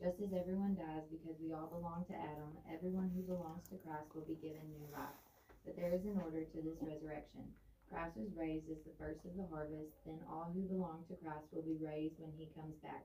Just 0.01 0.21
as 0.21 0.33
everyone 0.33 0.77
dies 0.77 1.05
because 1.09 1.37
we 1.41 1.53
all 1.53 1.69
belong 1.73 2.05
to 2.09 2.17
Adam, 2.17 2.53
everyone 2.69 3.13
who 3.13 3.23
belongs 3.25 3.69
to 3.69 3.81
Christ 3.85 4.13
will 4.17 4.27
be 4.29 4.41
given 4.41 4.65
new 4.73 4.89
life. 4.93 5.17
But 5.65 5.77
there 5.77 5.93
is 5.93 6.05
an 6.05 6.21
order 6.21 6.45
to 6.45 6.59
this 6.61 6.81
resurrection. 6.83 7.47
Christ 7.89 8.17
was 8.17 8.33
raised 8.37 8.69
as 8.73 8.81
the 8.85 8.97
first 8.99 9.21
of 9.29 9.37
the 9.37 9.47
harvest, 9.53 9.93
then 10.09 10.21
all 10.29 10.51
who 10.53 10.65
belong 10.65 11.05
to 11.09 11.17
Christ 11.21 11.49
will 11.53 11.63
be 11.65 11.77
raised 11.81 12.17
when 12.19 12.33
he 12.41 12.49
comes 12.57 12.77
back. 12.81 13.05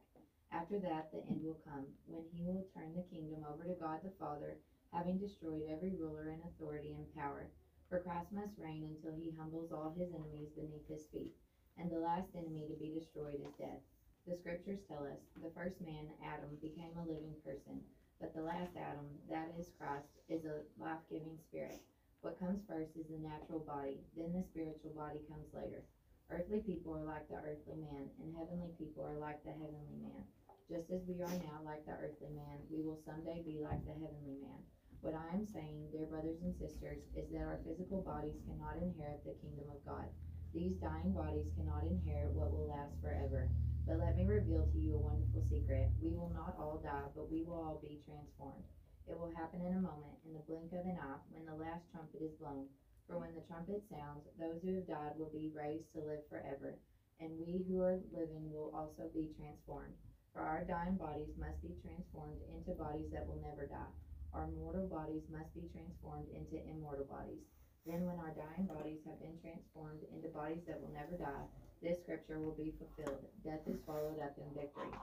After 0.51 0.79
that, 0.79 1.11
the 1.11 1.23
end 1.27 1.43
will 1.43 1.61
come, 1.63 1.85
when 2.07 2.23
he 2.31 2.43
will 2.43 2.65
turn 2.73 2.95
the 2.95 3.03
kingdom 3.03 3.43
over 3.47 3.63
to 3.63 3.75
God 3.79 3.99
the 4.03 4.11
Father, 4.19 4.57
having 4.91 5.17
destroyed 5.17 5.67
every 5.69 5.95
ruler 5.95 6.29
and 6.29 6.41
authority 6.43 6.95
and 6.95 7.13
power. 7.15 7.51
For 7.89 7.99
Christ 7.99 8.31
must 8.31 8.57
reign 8.57 8.83
until 8.83 9.15
he 9.15 9.31
humbles 9.31 9.71
all 9.71 9.95
his 9.95 10.11
enemies 10.11 10.51
beneath 10.55 10.87
his 10.87 11.07
feet. 11.07 11.33
And 11.77 11.91
the 11.91 11.99
last 11.99 12.35
enemy 12.35 12.67
to 12.67 12.75
be 12.75 12.91
destroyed 12.91 13.39
is 13.39 13.53
death. 13.59 13.79
The 14.25 14.35
scriptures 14.35 14.83
tell 14.87 15.05
us 15.05 15.19
the 15.39 15.51
first 15.55 15.79
man, 15.79 16.11
Adam, 16.23 16.57
became 16.59 16.97
a 16.97 17.07
living 17.07 17.35
person, 17.45 17.79
but 18.19 18.33
the 18.33 18.43
last 18.43 18.75
Adam, 18.75 19.07
that 19.29 19.47
is 19.57 19.71
Christ, 19.77 20.19
is 20.27 20.43
a 20.43 20.63
life 20.75 20.99
giving 21.09 21.37
spirit. 21.37 21.79
What 22.21 22.39
comes 22.39 22.59
first 22.67 22.97
is 22.97 23.07
the 23.07 23.19
natural 23.19 23.59
body, 23.59 24.03
then 24.17 24.33
the 24.33 24.43
spiritual 24.43 24.91
body 24.91 25.23
comes 25.29 25.47
later. 25.53 25.83
Earthly 26.29 26.59
people 26.59 26.93
are 26.95 27.05
like 27.05 27.27
the 27.29 27.39
earthly 27.39 27.79
man, 27.79 28.11
and 28.19 28.35
heavenly 28.35 28.73
people 28.77 29.05
are 29.05 29.15
like 29.15 29.39
the 29.43 29.51
heavenly 29.55 29.95
man. 30.01 30.23
Just 30.67 30.91
as 30.91 30.99
we 31.07 31.23
are 31.23 31.39
now 31.47 31.63
like 31.63 31.87
the 31.87 31.95
earthly 31.95 32.27
man, 32.35 32.59
we 32.67 32.83
will 32.83 32.99
someday 33.07 33.39
be 33.39 33.63
like 33.63 33.79
the 33.87 33.95
heavenly 33.95 34.35
man. 34.43 34.59
What 34.99 35.15
I 35.15 35.31
am 35.31 35.47
saying, 35.47 35.95
dear 35.95 36.11
brothers 36.11 36.43
and 36.43 36.51
sisters, 36.59 37.07
is 37.15 37.31
that 37.31 37.47
our 37.47 37.63
physical 37.63 38.03
bodies 38.03 38.43
cannot 38.43 38.75
inherit 38.75 39.23
the 39.23 39.39
kingdom 39.39 39.71
of 39.71 39.79
God. 39.87 40.11
These 40.51 40.75
dying 40.83 41.15
bodies 41.15 41.47
cannot 41.55 41.87
inherit 41.87 42.35
what 42.35 42.51
will 42.51 42.67
last 42.67 42.99
forever. 42.99 43.47
But 43.87 44.03
let 44.03 44.19
me 44.19 44.27
reveal 44.27 44.67
to 44.67 44.75
you 44.75 44.99
a 44.99 45.07
wonderful 45.07 45.39
secret. 45.47 45.87
We 46.03 46.11
will 46.11 46.35
not 46.35 46.59
all 46.59 46.83
die, 46.83 47.15
but 47.15 47.31
we 47.31 47.47
will 47.47 47.63
all 47.63 47.79
be 47.79 48.03
transformed. 48.03 48.67
It 49.07 49.15
will 49.15 49.31
happen 49.39 49.63
in 49.63 49.71
a 49.71 49.79
moment, 49.79 50.19
in 50.27 50.35
the 50.35 50.43
blink 50.51 50.75
of 50.75 50.83
an 50.83 50.99
eye, 50.99 51.23
when 51.31 51.47
the 51.47 51.55
last 51.55 51.87
trumpet 51.95 52.19
is 52.19 52.35
blown. 52.35 52.67
For 53.07 53.15
when 53.15 53.31
the 53.31 53.47
trumpet 53.47 53.87
sounds, 53.87 54.27
those 54.35 54.59
who 54.59 54.75
have 54.75 54.91
died 54.91 55.15
will 55.15 55.31
be 55.31 55.47
raised 55.55 55.87
to 55.95 56.03
live 56.03 56.27
forever, 56.27 56.75
and 57.23 57.39
we 57.39 57.63
who 57.63 57.79
are 57.79 58.03
living 58.11 58.51
will 58.51 58.75
also 58.75 59.07
be 59.15 59.31
transformed. 59.39 59.95
For 60.37 60.45
our 60.45 60.61
dying 60.69 61.01
bodies 61.01 61.33
must 61.41 61.57
be 61.65 61.73
transformed 61.81 62.37
into 62.53 62.77
bodies 62.77 63.09
that 63.09 63.25
will 63.25 63.41
never 63.41 63.65
die. 63.65 63.89
Our 64.37 64.45
mortal 64.53 64.85
bodies 64.85 65.25
must 65.33 65.49
be 65.57 65.65
transformed 65.73 66.29
into 66.29 66.61
immortal 66.69 67.09
bodies. 67.09 67.41
Then, 67.89 68.05
when 68.05 68.21
our 68.21 68.37
dying 68.37 68.69
bodies 68.69 69.01
have 69.09 69.17
been 69.17 69.41
transformed 69.41 70.05
into 70.13 70.29
bodies 70.29 70.61
that 70.69 70.77
will 70.77 70.93
never 70.93 71.17
die, 71.17 71.49
this 71.81 71.97
scripture 72.05 72.37
will 72.37 72.53
be 72.53 72.77
fulfilled. 72.77 73.25
Death 73.41 73.65
is 73.65 73.81
swallowed 73.81 74.21
up 74.21 74.37
in 74.37 74.53
victory. 74.53 74.93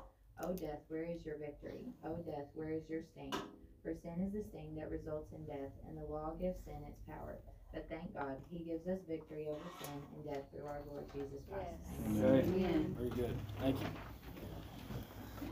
O 0.46 0.54
death, 0.54 0.86
where 0.86 1.02
is 1.02 1.26
your 1.26 1.42
victory? 1.42 1.82
O 2.06 2.14
death, 2.22 2.54
where 2.54 2.70
is 2.70 2.86
your 2.86 3.02
sting? 3.02 3.34
For 3.82 3.90
sin 4.06 4.22
is 4.22 4.38
the 4.38 4.46
sting 4.54 4.78
that 4.78 4.94
results 4.94 5.34
in 5.34 5.42
death, 5.50 5.74
and 5.90 5.98
the 5.98 6.06
law 6.06 6.38
gives 6.38 6.62
sin 6.62 6.78
its 6.86 7.02
power. 7.10 7.42
But 7.74 7.90
thank 7.90 8.14
God, 8.14 8.38
He 8.54 8.62
gives 8.62 8.86
us 8.86 9.02
victory 9.10 9.50
over 9.50 9.66
sin 9.82 9.98
and 10.14 10.22
death 10.30 10.46
through 10.54 10.70
our 10.70 10.86
Lord 10.86 11.10
Jesus 11.10 11.42
Christ. 11.50 11.82
Yes. 12.06 12.22
Okay. 12.22 12.46
Amen. 12.54 12.94
Very 12.94 13.10
good. 13.10 13.34
Thank 13.58 13.82
you. 13.82 13.90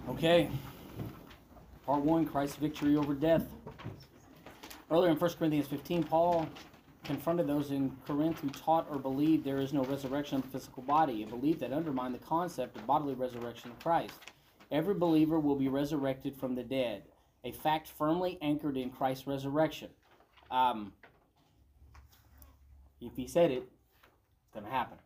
Okay. 0.08 0.50
Part 1.86 2.02
one 2.02 2.26
Christ's 2.26 2.56
victory 2.56 2.96
over 2.96 3.14
death. 3.14 3.46
Earlier 4.90 5.10
in 5.10 5.16
1 5.16 5.30
Corinthians 5.34 5.68
15, 5.68 6.04
Paul 6.04 6.48
confronted 7.04 7.46
those 7.46 7.70
in 7.70 7.96
Corinth 8.06 8.40
who 8.40 8.50
taught 8.50 8.86
or 8.90 8.98
believed 8.98 9.44
there 9.44 9.58
is 9.58 9.72
no 9.72 9.84
resurrection 9.84 10.36
of 10.36 10.42
the 10.42 10.48
physical 10.48 10.82
body, 10.82 11.22
a 11.22 11.26
belief 11.26 11.58
that 11.60 11.72
undermined 11.72 12.14
the 12.14 12.18
concept 12.18 12.76
of 12.76 12.86
bodily 12.86 13.14
resurrection 13.14 13.70
of 13.70 13.78
Christ. 13.80 14.14
Every 14.70 14.94
believer 14.94 15.38
will 15.38 15.56
be 15.56 15.68
resurrected 15.68 16.36
from 16.36 16.54
the 16.54 16.62
dead, 16.62 17.02
a 17.44 17.52
fact 17.52 17.88
firmly 17.88 18.38
anchored 18.40 18.76
in 18.76 18.90
Christ's 18.90 19.26
resurrection. 19.26 19.88
Um, 20.50 20.92
if 23.00 23.16
he 23.16 23.26
said 23.26 23.50
it, 23.50 23.64
it's 24.42 24.52
going 24.52 24.64
to 24.64 24.70
happen. 24.70 24.98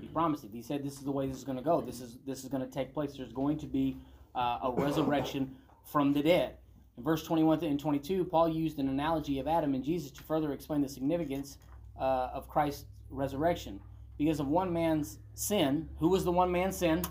He 0.00 0.06
promised 0.08 0.44
it. 0.44 0.50
He 0.52 0.62
said, 0.62 0.84
"This 0.84 0.94
is 0.94 1.00
the 1.00 1.10
way 1.10 1.26
this 1.26 1.36
is 1.36 1.44
going 1.44 1.58
to 1.58 1.64
go. 1.64 1.80
This 1.80 2.00
is 2.00 2.18
this 2.26 2.44
is 2.44 2.50
going 2.50 2.64
to 2.64 2.70
take 2.70 2.92
place. 2.92 3.14
There's 3.16 3.32
going 3.32 3.58
to 3.58 3.66
be 3.66 3.96
uh, 4.34 4.58
a 4.62 4.72
resurrection 4.76 5.54
from 5.84 6.12
the 6.12 6.22
dead." 6.22 6.56
In 6.96 7.04
verse 7.04 7.24
21 7.24 7.64
and 7.64 7.80
22, 7.80 8.24
Paul 8.24 8.48
used 8.48 8.78
an 8.78 8.88
analogy 8.88 9.38
of 9.38 9.48
Adam 9.48 9.74
and 9.74 9.82
Jesus 9.82 10.10
to 10.12 10.22
further 10.22 10.52
explain 10.52 10.82
the 10.82 10.88
significance 10.88 11.58
uh, 11.98 12.30
of 12.34 12.48
Christ's 12.48 12.84
resurrection. 13.10 13.80
Because 14.18 14.40
of 14.40 14.48
one 14.48 14.72
man's 14.72 15.18
sin, 15.34 15.88
who 15.98 16.08
was 16.08 16.24
the 16.24 16.32
one 16.32 16.52
man's 16.52 16.76
sin? 16.76 17.02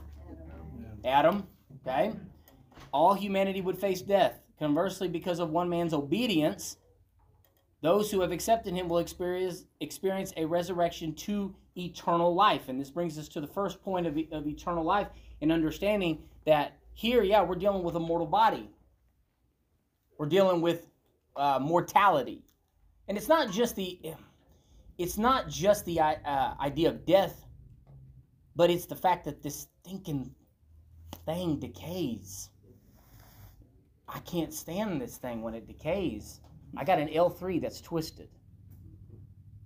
Adam. 1.04 1.48
Okay, 1.82 2.14
all 2.94 3.14
humanity 3.14 3.62
would 3.62 3.78
face 3.78 4.02
death. 4.02 4.40
Conversely, 4.60 5.08
because 5.08 5.40
of 5.40 5.50
one 5.50 5.68
man's 5.68 5.94
obedience, 5.94 6.78
Those 7.82 8.12
who 8.12 8.22
have 8.22 8.32
accepted 8.32 8.74
him 8.76 8.88
will 8.88 9.00
experience 9.00 9.66
experience 9.80 10.32
a 10.38 10.46
resurrection 10.46 11.14
to 11.16 11.56
eternal 11.76 12.34
life. 12.36 12.70
And 12.70 12.80
this 12.80 12.92
brings 12.92 13.18
us 13.18 13.28
to 13.30 13.42
the 13.42 13.48
first 13.48 13.82
point 13.82 14.06
of, 14.06 14.18
of 14.32 14.48
eternal 14.48 14.84
life 14.84 15.08
in 15.42 15.52
understanding 15.52 16.22
that 16.46 16.78
here, 16.94 17.24
yeah, 17.24 17.42
we're 17.42 17.56
dealing 17.56 17.84
with 17.84 17.96
a 17.96 18.00
mortal 18.00 18.28
body. 18.28 18.70
We're 20.20 20.28
dealing 20.28 20.62
with 20.62 20.88
uh, 21.36 21.60
mortality, 21.60 22.44
and 23.08 23.18
it's 23.18 23.28
not 23.28 23.52
just 23.52 23.76
the 23.76 24.00
it's 25.00 25.18
not 25.18 25.50
just 25.50 25.84
the 25.86 26.00
uh, 26.00 26.54
idea 26.60 26.90
of 26.90 27.06
death, 27.08 27.48
but 28.56 28.70
it's 28.70 28.86
the 28.86 28.96
fact 28.96 29.26
that 29.26 29.42
this 29.42 29.68
thinking 29.84 30.36
thing 31.26 31.60
decays. 31.60 32.50
I 34.08 34.20
can't 34.20 34.54
stand 34.54 35.02
this 35.02 35.18
thing 35.18 35.42
when 35.42 35.56
it 35.56 35.66
decays. 35.66 36.42
I 36.78 36.84
got 36.84 37.00
an 37.00 37.10
L3 37.10 37.62
that's 37.62 37.82
twisted. 37.82 38.30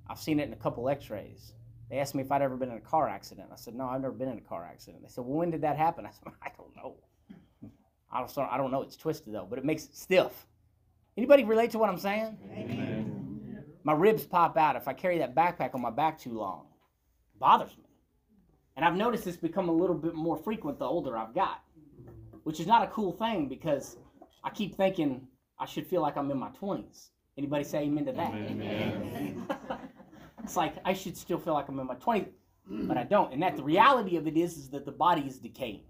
I've 0.08 0.20
seen 0.20 0.40
it 0.40 0.48
in 0.48 0.54
a 0.54 0.58
couple 0.58 0.90
x-rays. 0.90 1.54
They 1.90 2.00
asked 2.00 2.16
me 2.16 2.24
if 2.24 2.32
I'd 2.32 2.42
ever 2.42 2.58
been 2.58 2.72
in 2.72 2.78
a 2.78 2.82
car 2.82 3.08
accident. 3.08 3.50
I 3.52 3.56
said, 3.56 3.76
no, 3.76 3.86
I've 3.86 4.02
never 4.02 4.14
been 4.14 4.30
in 4.30 4.38
a 4.38 4.42
car 4.42 4.66
accident. 4.66 5.04
They 5.04 5.10
said, 5.10 5.24
well, 5.24 5.38
when 5.38 5.52
did 5.52 5.62
that 5.62 5.78
happen? 5.78 6.06
I 6.06 6.10
said, 6.12 6.34
I 6.42 6.50
don't 6.58 6.76
know. 6.76 6.96
I 8.12 8.20
don't, 8.20 8.38
I 8.52 8.58
don't 8.58 8.72
know. 8.72 8.82
It's 8.82 8.96
twisted 8.96 9.34
though, 9.34 9.48
but 9.50 9.60
it 9.60 9.66
makes 9.66 9.86
it 9.86 9.96
stiff. 9.96 10.48
Anybody 11.18 11.44
relate 11.44 11.72
to 11.72 11.80
what 11.80 11.90
I'm 11.90 11.98
saying? 11.98 12.38
Amen. 12.52 13.64
My 13.84 13.94
ribs 13.94 14.24
pop 14.24 14.58
out 14.58 14.76
if 14.76 14.88
I 14.88 14.94
carry 14.94 15.20
that 15.20 15.36
backpack 15.36 15.76
on 15.76 15.82
my 15.82 15.90
back 15.90 16.20
too 16.20 16.34
long. 16.34 16.66
It 17.34 17.40
bothers 17.40 17.78
me. 17.78 17.84
And 18.76 18.84
I've 18.84 18.96
noticed 18.96 19.28
it's 19.28 19.38
become 19.38 19.70
a 19.70 19.72
little 19.72 19.96
bit 19.96 20.16
more 20.16 20.36
frequent 20.36 20.80
the 20.80 20.86
older 20.86 21.18
I've 21.18 21.34
got, 21.34 21.62
which 22.44 22.60
is 22.60 22.68
not 22.68 22.84
a 22.84 22.88
cool 22.88 23.12
thing 23.12 23.48
because 23.48 23.98
I 24.44 24.50
keep 24.50 24.76
thinking 24.76 25.28
I 25.60 25.66
should 25.66 25.88
feel 25.88 26.02
like 26.02 26.18
I'm 26.18 26.30
in 26.32 26.38
my 26.38 26.50
20s. 26.50 27.10
Anybody 27.38 27.64
say 27.64 27.84
amen 27.84 28.06
to 28.06 28.12
that? 28.14 28.34
Amen. 28.34 29.48
it's 30.44 30.56
like 30.56 30.76
I 30.86 30.94
should 30.94 31.18
still 31.18 31.38
feel 31.38 31.54
like 31.54 31.68
I'm 31.68 31.80
in 31.80 31.88
my 31.88 31.96
20s, 31.96 32.28
but 32.70 32.98
I 32.98 33.04
don't. 33.04 33.34
And 33.34 33.42
that 33.44 33.58
the 33.58 33.64
reality 33.64 34.16
of 34.16 34.28
it 34.28 34.38
is, 34.38 34.58
is 34.58 34.70
that 34.70 34.86
the 34.86 34.92
body 34.92 35.24
is 35.24 35.40
decaying. 35.40 35.84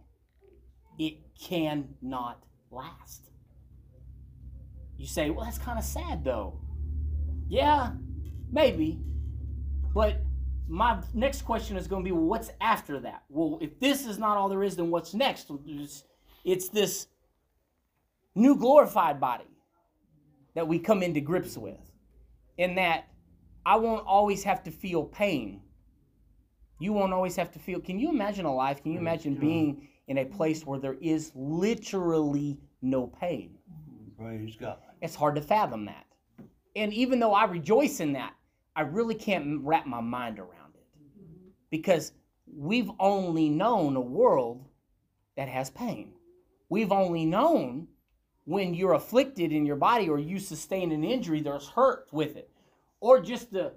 It 0.98 1.17
cannot 1.39 2.43
last. 2.72 3.29
You 4.98 5.07
say, 5.07 5.29
well, 5.29 5.45
that's 5.45 5.57
kind 5.57 5.77
of 5.77 5.86
sad 5.86 6.24
though. 6.24 6.60
Yeah, 7.48 7.91
maybe. 8.51 9.00
But 9.93 10.22
my 10.67 11.00
next 11.13 11.43
question 11.43 11.77
is 11.77 11.88
going 11.88 12.03
to 12.03 12.07
be, 12.07 12.12
well, 12.12 12.25
what's 12.25 12.50
after 12.60 13.00
that? 13.01 13.24
Well, 13.29 13.60
if 13.62 13.79
this 13.79 14.05
is 14.07 14.17
not 14.17 14.36
all 14.36 14.50
there 14.50 14.63
is, 14.63 14.75
then 14.75 14.89
what's 14.89 15.13
next? 15.13 15.51
It's, 15.67 16.03
it's 16.43 16.69
this 16.69 17.07
new 18.34 18.55
glorified 18.55 19.19
body 19.19 19.45
that 20.55 20.67
we 20.67 20.79
come 20.79 21.03
into 21.03 21.21
grips 21.21 21.57
with. 21.57 21.79
In 22.57 22.75
that 22.75 23.07
I 23.65 23.75
won't 23.75 24.05
always 24.05 24.43
have 24.43 24.63
to 24.63 24.71
feel 24.71 25.03
pain. 25.03 25.62
You 26.79 26.93
won't 26.93 27.13
always 27.13 27.35
have 27.35 27.51
to 27.51 27.59
feel. 27.59 27.79
Can 27.79 28.00
you 28.00 28.09
imagine 28.09 28.45
a 28.45 28.53
life? 28.53 28.81
Can 28.81 28.91
you 28.91 29.00
imagine 29.00 29.35
being 29.35 29.88
in 30.07 30.19
a 30.19 30.25
place 30.25 30.65
where 30.65 30.79
there 30.79 30.97
is 31.01 31.31
literally 31.35 32.59
no 32.81 33.07
pain? 33.07 33.57
Praise 34.17 34.55
God. 34.55 34.77
It's 35.01 35.15
hard 35.15 35.35
to 35.35 35.41
fathom 35.41 35.85
that. 35.85 36.05
And 36.75 36.93
even 36.93 37.19
though 37.19 37.33
I 37.33 37.45
rejoice 37.45 38.00
in 38.00 38.13
that, 38.13 38.33
I 38.75 38.81
really 38.81 39.15
can't 39.15 39.62
wrap 39.63 39.85
my 39.85 40.01
mind 40.01 40.39
around 40.39 40.75
it. 40.75 40.85
Because 41.69 42.12
we've 42.45 42.91
only 43.00 43.50
known 43.50 43.95
a 43.95 44.01
world 44.01 44.65
that 45.38 45.47
has 45.47 45.69
pain. 45.69 46.13
We've 46.69 46.91
only 46.91 47.25
known 47.25 47.88
when 48.46 48.74
you're 48.74 48.94
afflicted 48.94 49.52
in 49.52 49.66
your 49.66 49.75
body 49.75 50.08
or 50.08 50.20
you 50.20 50.40
sustain 50.40 50.92
an 50.92 51.04
injury, 51.04 51.42
there's 51.42 51.68
hurt 51.68 52.08
with 52.12 52.38
it. 52.38 52.50
Or 53.00 53.20
just 53.20 53.52
the 53.52 53.74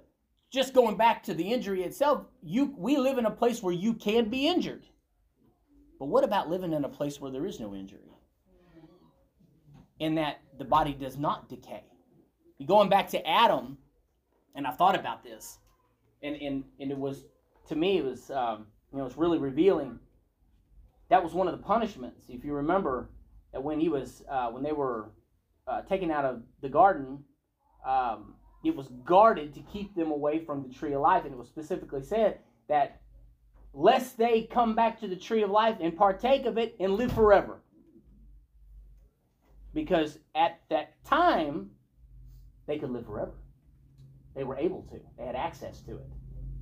just 0.51 0.73
going 0.73 0.95
back 0.95 1.21
to 1.23 1.33
the 1.33 1.51
injury 1.51 1.83
itself, 1.83 2.25
you 2.41 2.73
we 2.77 2.97
live 2.97 3.17
in 3.17 3.25
a 3.25 3.31
place 3.31 3.61
where 3.61 3.73
you 3.73 3.93
can 3.93 4.29
be 4.29 4.47
injured. 4.47 4.85
But 5.99 6.05
what 6.05 6.23
about 6.23 6.49
living 6.49 6.73
in 6.73 6.85
a 6.85 6.89
place 6.89 7.19
where 7.19 7.31
there 7.31 7.45
is 7.45 7.59
no 7.59 7.75
injury? 7.75 7.99
In 9.99 10.15
that 10.15 10.39
the 10.57 10.65
body 10.65 10.93
does 10.93 11.17
not 11.17 11.49
decay. 11.49 11.83
Going 12.65 12.89
back 12.89 13.09
to 13.09 13.27
Adam, 13.27 13.77
and 14.55 14.65
I 14.65 14.71
thought 14.71 14.97
about 14.97 15.23
this, 15.23 15.57
and 16.23 16.35
and, 16.35 16.63
and 16.79 16.91
it 16.91 16.97
was 16.97 17.25
to 17.67 17.75
me 17.75 17.97
it 17.97 18.05
was 18.05 18.31
um, 18.31 18.67
you 18.91 18.99
know 18.99 19.05
it's 19.05 19.17
really 19.17 19.39
revealing. 19.39 19.99
That 21.09 21.23
was 21.23 21.33
one 21.33 21.47
of 21.47 21.57
the 21.57 21.63
punishments, 21.63 22.25
if 22.29 22.45
you 22.45 22.53
remember, 22.53 23.09
that 23.51 23.63
when 23.63 23.79
he 23.79 23.89
was 23.89 24.23
uh, 24.29 24.49
when 24.49 24.63
they 24.63 24.71
were 24.71 25.11
uh, 25.67 25.81
taken 25.81 26.11
out 26.11 26.25
of 26.25 26.41
the 26.61 26.69
garden, 26.69 27.23
um, 27.85 28.35
it 28.63 28.75
was 28.75 28.87
guarded 29.05 29.53
to 29.53 29.61
keep 29.61 29.95
them 29.95 30.11
away 30.11 30.43
from 30.43 30.67
the 30.67 30.73
tree 30.73 30.93
of 30.93 31.01
life, 31.01 31.23
and 31.25 31.33
it 31.33 31.37
was 31.37 31.47
specifically 31.47 32.03
said 32.03 32.39
that 32.67 33.01
lest 33.73 34.17
they 34.17 34.43
come 34.43 34.75
back 34.75 34.99
to 34.99 35.07
the 35.07 35.15
tree 35.15 35.43
of 35.43 35.49
life 35.49 35.77
and 35.79 35.95
partake 35.95 36.45
of 36.45 36.57
it 36.57 36.75
and 36.79 36.93
live 36.93 37.11
forever. 37.11 37.61
Because 39.73 40.17
at 40.33 40.59
that 40.69 41.03
time, 41.05 41.69
they 42.65 42.79
could 42.79 42.89
live 42.89 43.05
forever. 43.05 43.33
They 44.35 44.43
were 44.43 44.57
able 44.57 44.83
to. 44.91 44.99
They 45.17 45.25
had 45.25 45.35
access 45.35 45.81
to 45.81 45.91
it. 45.91 46.09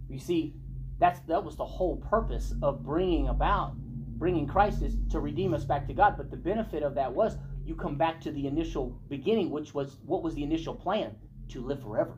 You 0.10 0.20
see, 0.20 0.56
that's 1.00 1.20
that 1.22 1.44
was 1.44 1.56
the 1.56 1.66
whole 1.66 1.98
purpose 1.98 2.54
of 2.62 2.84
bringing 2.84 3.28
about 3.28 3.76
bringing 4.18 4.48
Christ 4.48 4.82
is 4.82 4.96
to 5.12 5.20
redeem 5.20 5.54
us 5.54 5.64
back 5.64 5.88
to 5.88 5.94
God. 5.94 6.16
But 6.18 6.32
the 6.32 6.38
benefit 6.38 6.84
of 6.84 6.96
that 6.96 7.14
was 7.14 7.38
you 7.66 7.76
come 7.76 7.98
back 7.98 8.22
to 8.22 8.32
the 8.32 8.48
initial 8.48 9.00
beginning, 9.10 9.50
which 9.50 9.74
was 9.74 9.98
what 10.06 10.24
was 10.24 10.36
the 10.36 10.44
initial 10.44 10.76
plan? 10.76 11.16
To 11.50 11.62
live 11.62 11.82
forever. 11.82 12.18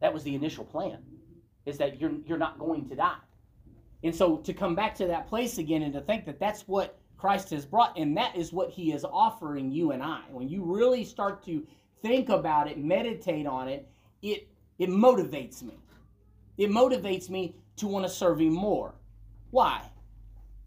That 0.00 0.12
was 0.12 0.22
the 0.22 0.34
initial 0.34 0.64
plan. 0.64 0.98
Is 1.66 1.78
that 1.78 2.00
you're 2.00 2.12
you're 2.26 2.38
not 2.38 2.58
going 2.58 2.88
to 2.88 2.94
die. 2.94 3.18
And 4.02 4.14
so 4.14 4.38
to 4.38 4.52
come 4.54 4.74
back 4.74 4.94
to 4.96 5.06
that 5.06 5.28
place 5.28 5.58
again 5.58 5.82
and 5.82 5.92
to 5.92 6.00
think 6.00 6.24
that 6.24 6.40
that's 6.40 6.66
what 6.66 6.98
Christ 7.18 7.50
has 7.50 7.66
brought 7.66 7.98
and 7.98 8.16
that 8.16 8.34
is 8.34 8.52
what 8.52 8.70
he 8.70 8.92
is 8.92 9.04
offering 9.04 9.70
you 9.70 9.92
and 9.92 10.02
I. 10.02 10.22
When 10.30 10.48
you 10.48 10.64
really 10.64 11.04
start 11.04 11.44
to 11.44 11.66
think 12.00 12.30
about 12.30 12.66
it, 12.66 12.78
meditate 12.78 13.46
on 13.46 13.68
it, 13.68 13.86
it 14.22 14.48
it 14.78 14.88
motivates 14.88 15.62
me. 15.62 15.78
It 16.56 16.70
motivates 16.70 17.28
me 17.28 17.54
to 17.76 17.86
want 17.86 18.06
to 18.06 18.10
serve 18.10 18.40
him 18.40 18.54
more. 18.54 18.94
Why? 19.50 19.82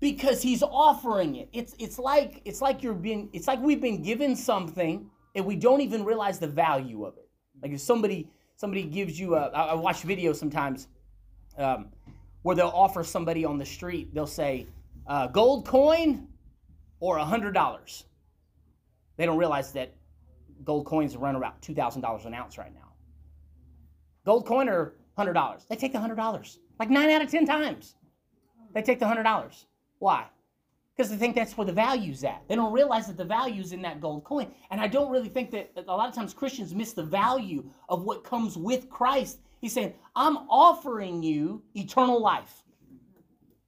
Because 0.03 0.41
he's 0.41 0.61
offering 0.61 1.37
it. 1.37 1.47
It's 1.53 1.73
it's 1.79 1.97
like 1.97 2.41
it's 2.43 2.61
like 2.61 2.83
you're 2.83 2.93
being 2.93 3.29
it's 3.31 3.47
like 3.47 3.61
we've 3.61 3.79
been 3.79 4.03
given 4.03 4.35
something 4.35 5.09
and 5.33 5.45
we 5.45 5.55
don't 5.55 5.79
even 5.79 6.03
realize 6.03 6.39
the 6.39 6.47
value 6.47 7.05
of 7.05 7.15
it. 7.15 7.29
Like 7.61 7.71
if 7.71 7.79
somebody 7.79 8.29
somebody 8.57 8.83
gives 8.83 9.17
you 9.17 9.35
a 9.35 9.47
I 9.51 9.73
watch 9.75 10.01
videos 10.01 10.35
sometimes 10.35 10.89
um, 11.57 11.87
where 12.41 12.53
they'll 12.53 12.67
offer 12.67 13.01
somebody 13.05 13.45
on 13.45 13.57
the 13.57 13.65
street 13.65 14.13
they'll 14.13 14.27
say 14.27 14.67
uh, 15.07 15.27
gold 15.27 15.65
coin 15.65 16.27
or 16.99 17.15
a 17.17 17.25
hundred 17.25 17.53
dollars. 17.53 18.03
They 19.15 19.25
don't 19.25 19.37
realize 19.37 19.71
that 19.71 19.93
gold 20.65 20.85
coins 20.85 21.15
run 21.15 21.37
about 21.37 21.61
two 21.61 21.73
thousand 21.73 22.01
dollars 22.01 22.25
an 22.25 22.33
ounce 22.33 22.57
right 22.57 22.75
now. 22.75 22.91
Gold 24.25 24.45
coin 24.45 24.67
or 24.67 24.95
hundred 25.15 25.33
dollars? 25.33 25.65
They 25.69 25.77
take 25.77 25.93
the 25.93 25.99
hundred 26.01 26.15
dollars. 26.15 26.59
Like 26.77 26.89
nine 26.89 27.09
out 27.09 27.21
of 27.21 27.31
ten 27.31 27.45
times, 27.45 27.95
they 28.73 28.81
take 28.81 28.99
the 28.99 29.07
hundred 29.07 29.23
dollars. 29.23 29.65
Why? 30.03 30.25
Because 30.97 31.09
they 31.09 31.15
think 31.15 31.33
that's 31.33 31.55
where 31.55 31.63
the 31.63 31.71
value's 31.71 32.25
at. 32.25 32.43
They 32.49 32.57
don't 32.57 32.73
realize 32.73 33.07
that 33.07 33.15
the 33.15 33.23
value's 33.23 33.71
in 33.71 33.81
that 33.83 34.01
gold 34.01 34.25
coin. 34.25 34.51
And 34.69 34.81
I 34.81 34.87
don't 34.89 35.09
really 35.09 35.29
think 35.29 35.49
that 35.51 35.71
a 35.77 35.95
lot 35.95 36.09
of 36.09 36.13
times 36.13 36.33
Christians 36.33 36.75
miss 36.75 36.91
the 36.91 37.03
value 37.03 37.63
of 37.87 38.03
what 38.03 38.25
comes 38.25 38.57
with 38.57 38.89
Christ. 38.89 39.39
He's 39.61 39.71
saying, 39.71 39.93
I'm 40.13 40.35
offering 40.49 41.23
you 41.23 41.63
eternal 41.73 42.21
life. 42.21 42.63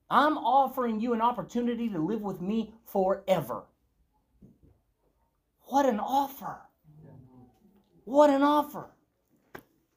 I'm 0.10 0.38
offering 0.38 1.00
you 1.00 1.14
an 1.14 1.22
opportunity 1.22 1.88
to 1.88 2.00
live 2.00 2.22
with 2.22 2.42
me 2.42 2.74
forever. 2.84 3.64
What 5.68 5.86
an 5.86 6.02
offer! 6.02 6.58
What 8.04 8.30
an 8.30 8.44
offer! 8.44 8.90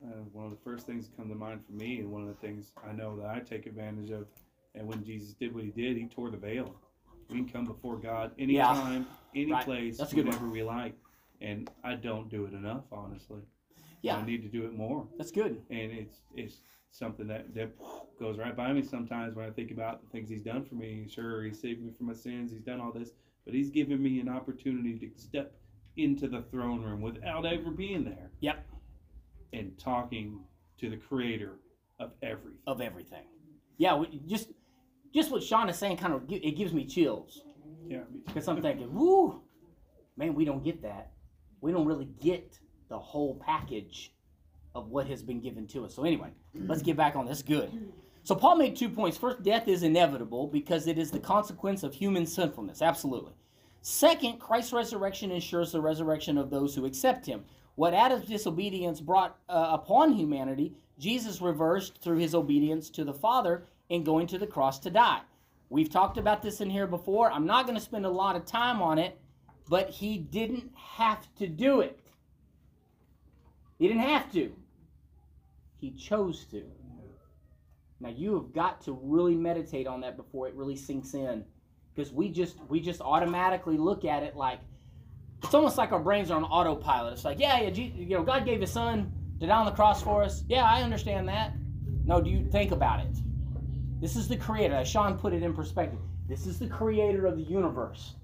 Uh, 0.00 0.22
one 0.32 0.44
of 0.44 0.52
the 0.52 0.62
first 0.62 0.86
things 0.86 1.08
that 1.08 1.16
come 1.16 1.28
to 1.30 1.34
mind 1.34 1.62
for 1.66 1.72
me, 1.72 1.98
and 1.98 2.12
one 2.12 2.22
of 2.22 2.28
the 2.28 2.46
things 2.46 2.70
I 2.88 2.92
know 2.92 3.16
that 3.16 3.26
I 3.26 3.40
take 3.40 3.66
advantage 3.66 4.10
of, 4.10 4.28
and 4.74 4.86
when 4.86 5.04
Jesus 5.04 5.34
did 5.34 5.54
what 5.54 5.64
he 5.64 5.70
did, 5.70 5.96
he 5.96 6.06
tore 6.06 6.30
the 6.30 6.36
veil. 6.36 6.74
We 7.30 7.36
can 7.36 7.48
come 7.48 7.66
before 7.66 7.96
God 7.98 8.32
anytime, 8.38 9.06
any 9.34 9.52
Right. 9.52 9.64
place, 9.64 9.98
That's 9.98 10.14
whenever 10.14 10.48
we 10.48 10.62
like. 10.62 10.94
And 11.40 11.70
I 11.84 11.94
don't 11.94 12.28
do 12.28 12.46
it 12.46 12.54
enough, 12.54 12.84
honestly. 12.90 13.42
Yeah. 14.02 14.16
I 14.16 14.24
need 14.24 14.42
to 14.42 14.48
do 14.48 14.64
it 14.64 14.74
more. 14.74 15.06
That's 15.18 15.30
good. 15.30 15.60
And 15.70 15.92
it's 15.92 16.20
it's 16.34 16.60
something 16.90 17.26
that, 17.28 17.54
that 17.54 17.70
goes 18.18 18.38
right 18.38 18.56
by 18.56 18.72
me 18.72 18.82
sometimes 18.82 19.34
when 19.36 19.46
I 19.46 19.50
think 19.50 19.70
about 19.70 20.00
the 20.02 20.08
things 20.08 20.30
he's 20.30 20.42
done 20.42 20.64
for 20.64 20.74
me. 20.74 21.06
Sure, 21.08 21.42
he 21.42 21.52
saved 21.52 21.82
me 21.82 21.92
from 21.96 22.06
my 22.06 22.14
sins, 22.14 22.50
he's 22.50 22.62
done 22.62 22.80
all 22.80 22.92
this, 22.92 23.10
but 23.44 23.54
he's 23.54 23.70
given 23.70 24.02
me 24.02 24.20
an 24.20 24.28
opportunity 24.28 24.98
to 24.98 25.10
step 25.20 25.52
into 25.96 26.28
the 26.28 26.42
throne 26.42 26.82
room 26.82 27.02
without 27.02 27.44
ever 27.44 27.70
being 27.70 28.04
there. 28.04 28.30
Yep. 28.40 28.66
And 29.52 29.78
talking 29.78 30.40
to 30.78 30.88
the 30.90 30.96
creator 30.96 31.58
of 31.98 32.12
everything. 32.22 32.58
Of 32.66 32.80
everything. 32.80 33.24
Yeah, 33.78 34.02
just 34.26 34.50
just 35.14 35.30
what 35.30 35.42
Sean 35.42 35.68
is 35.68 35.78
saying 35.78 35.96
kind 35.96 36.12
of 36.12 36.22
it 36.28 36.56
gives 36.56 36.72
me 36.72 36.84
chills. 36.84 37.42
Yeah. 37.86 38.02
Because 38.26 38.46
I'm 38.48 38.60
thinking, 38.60 38.92
woo, 38.92 39.40
man, 40.16 40.34
we 40.34 40.44
don't 40.44 40.62
get 40.62 40.82
that. 40.82 41.12
We 41.60 41.72
don't 41.72 41.86
really 41.86 42.08
get 42.20 42.58
the 42.88 42.98
whole 42.98 43.40
package 43.44 44.12
of 44.74 44.88
what 44.88 45.06
has 45.06 45.22
been 45.22 45.40
given 45.40 45.66
to 45.68 45.84
us. 45.84 45.94
So 45.94 46.04
anyway, 46.04 46.30
let's 46.54 46.82
get 46.82 46.96
back 46.96 47.16
on 47.16 47.24
this. 47.24 47.42
Good. 47.42 47.92
So 48.22 48.34
Paul 48.34 48.56
made 48.56 48.76
two 48.76 48.90
points. 48.90 49.16
First, 49.16 49.42
death 49.42 49.68
is 49.68 49.82
inevitable 49.82 50.48
because 50.48 50.86
it 50.86 50.98
is 50.98 51.10
the 51.10 51.18
consequence 51.18 51.82
of 51.82 51.94
human 51.94 52.26
sinfulness. 52.26 52.82
Absolutely. 52.82 53.32
Second, 53.80 54.38
Christ's 54.38 54.72
resurrection 54.72 55.30
ensures 55.30 55.72
the 55.72 55.80
resurrection 55.80 56.36
of 56.36 56.50
those 56.50 56.74
who 56.74 56.84
accept 56.84 57.24
him. 57.24 57.44
What 57.76 57.94
Adam's 57.94 58.26
disobedience 58.26 59.00
brought 59.00 59.38
uh, 59.48 59.68
upon 59.70 60.12
humanity, 60.12 60.74
Jesus 60.98 61.40
reversed 61.40 61.98
through 62.02 62.18
his 62.18 62.34
obedience 62.34 62.90
to 62.90 63.04
the 63.04 63.14
Father 63.14 63.64
in 63.88 64.04
going 64.04 64.26
to 64.28 64.38
the 64.38 64.46
cross 64.46 64.78
to 64.80 64.90
die. 64.90 65.20
We've 65.70 65.90
talked 65.90 66.18
about 66.18 66.42
this 66.42 66.60
in 66.60 66.70
here 66.70 66.86
before. 66.86 67.30
I'm 67.30 67.46
not 67.46 67.66
going 67.66 67.76
to 67.76 67.84
spend 67.84 68.06
a 68.06 68.10
lot 68.10 68.36
of 68.36 68.44
time 68.44 68.80
on 68.82 68.98
it, 68.98 69.18
but 69.68 69.90
he 69.90 70.18
didn't 70.18 70.70
have 70.74 71.26
to 71.36 71.46
do 71.46 71.80
it. 71.80 72.00
He 73.78 73.86
didn't 73.86 74.02
have 74.02 74.32
to. 74.32 74.52
He 75.78 75.92
chose 75.92 76.44
to. 76.46 76.64
Now 78.00 78.08
you 78.08 78.34
have 78.34 78.52
got 78.52 78.80
to 78.82 78.98
really 79.02 79.34
meditate 79.34 79.86
on 79.86 80.00
that 80.00 80.16
before 80.16 80.48
it 80.48 80.54
really 80.54 80.76
sinks 80.76 81.14
in 81.14 81.44
because 81.94 82.12
we 82.12 82.28
just 82.28 82.56
we 82.68 82.80
just 82.80 83.00
automatically 83.00 83.76
look 83.76 84.04
at 84.04 84.22
it 84.22 84.36
like 84.36 84.60
it's 85.42 85.54
almost 85.54 85.78
like 85.78 85.92
our 85.92 86.00
brains 86.00 86.30
are 86.30 86.36
on 86.36 86.44
autopilot. 86.44 87.12
It's 87.12 87.24
like, 87.24 87.38
yeah, 87.38 87.60
yeah, 87.60 87.70
you 87.70 88.16
know, 88.16 88.22
God 88.22 88.44
gave 88.44 88.60
His 88.60 88.72
Son 88.72 89.12
to 89.40 89.46
die 89.46 89.56
on 89.56 89.66
the 89.66 89.72
cross 89.72 90.02
for 90.02 90.22
us. 90.22 90.44
Yeah, 90.48 90.64
I 90.64 90.82
understand 90.82 91.28
that. 91.28 91.52
No, 92.04 92.20
do 92.20 92.30
you 92.30 92.44
think 92.50 92.72
about 92.72 93.00
it? 93.00 93.16
This 94.00 94.16
is 94.16 94.28
the 94.28 94.36
Creator. 94.36 94.74
As 94.74 94.88
Sean 94.88 95.18
put 95.18 95.32
it 95.32 95.42
in 95.42 95.54
perspective, 95.54 96.00
this 96.28 96.46
is 96.46 96.58
the 96.58 96.68
Creator 96.68 97.26
of 97.26 97.36
the 97.36 97.42
universe. 97.42 98.14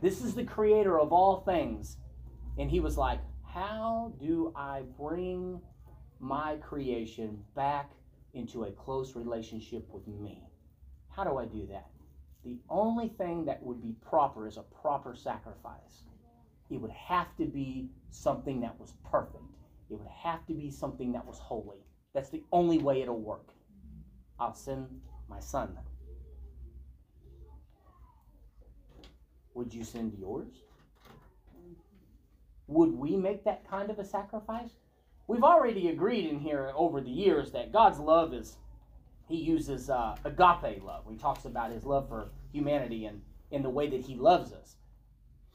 This 0.00 0.22
is 0.22 0.34
the 0.34 0.44
Creator 0.44 0.98
of 0.98 1.12
all 1.12 1.40
things, 1.40 1.96
and 2.58 2.70
He 2.70 2.80
was 2.80 2.96
like, 2.96 3.20
how 3.44 4.12
do 4.20 4.52
I 4.54 4.82
bring 4.98 5.60
my 6.20 6.56
creation 6.56 7.38
back 7.54 7.90
into 8.34 8.64
a 8.64 8.70
close 8.72 9.16
relationship 9.16 9.88
with 9.90 10.06
me? 10.06 10.42
How 11.08 11.24
do 11.24 11.38
I 11.38 11.46
do 11.46 11.66
that? 11.70 11.88
The 12.44 12.58
only 12.68 13.08
thing 13.08 13.44
that 13.46 13.62
would 13.62 13.82
be 13.82 13.94
proper 14.08 14.46
is 14.46 14.56
a 14.56 14.62
proper 14.62 15.14
sacrifice. 15.14 16.04
It 16.70 16.80
would 16.80 16.92
have 16.92 17.34
to 17.38 17.44
be 17.44 17.90
something 18.10 18.60
that 18.60 18.78
was 18.78 18.94
perfect. 19.10 19.42
It 19.90 19.94
would 19.94 20.08
have 20.22 20.46
to 20.46 20.54
be 20.54 20.70
something 20.70 21.12
that 21.12 21.26
was 21.26 21.38
holy. 21.38 21.78
That's 22.14 22.30
the 22.30 22.44
only 22.52 22.78
way 22.78 23.02
it'll 23.02 23.20
work. 23.20 23.48
I'll 24.38 24.54
send 24.54 25.00
my 25.28 25.40
son. 25.40 25.78
Would 29.54 29.74
you 29.74 29.84
send 29.84 30.14
yours? 30.18 30.62
Would 32.68 32.92
we 32.92 33.16
make 33.16 33.44
that 33.44 33.68
kind 33.68 33.90
of 33.90 33.98
a 33.98 34.04
sacrifice? 34.04 34.70
We've 35.26 35.42
already 35.42 35.88
agreed 35.88 36.28
in 36.28 36.38
here 36.38 36.72
over 36.76 37.00
the 37.00 37.10
years 37.10 37.50
that 37.52 37.72
God's 37.72 37.98
love 37.98 38.32
is, 38.32 38.56
He 39.28 39.36
uses 39.36 39.90
uh, 39.90 40.16
agape 40.24 40.82
love. 40.82 41.04
He 41.10 41.16
talks 41.16 41.44
about 41.44 41.72
His 41.72 41.84
love 41.84 42.08
for 42.08 42.30
humanity 42.52 43.06
and 43.06 43.22
in 43.50 43.62
the 43.62 43.70
way 43.70 43.88
that 43.88 44.02
He 44.02 44.14
loves 44.14 44.52
us. 44.52 44.76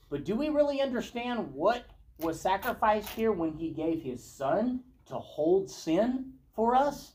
But 0.10 0.26
do 0.26 0.36
we 0.36 0.50
really 0.50 0.82
understand 0.82 1.54
what 1.54 1.86
was 2.19 2.39
sacrificed 2.39 3.10
here 3.10 3.32
when 3.32 3.54
He 3.54 3.69
gave 3.69 4.02
His 4.02 4.23
Son 4.23 4.82
to 5.08 5.15
hold 5.15 5.69
sin 5.69 6.34
for 6.56 6.76
us? 6.76 7.13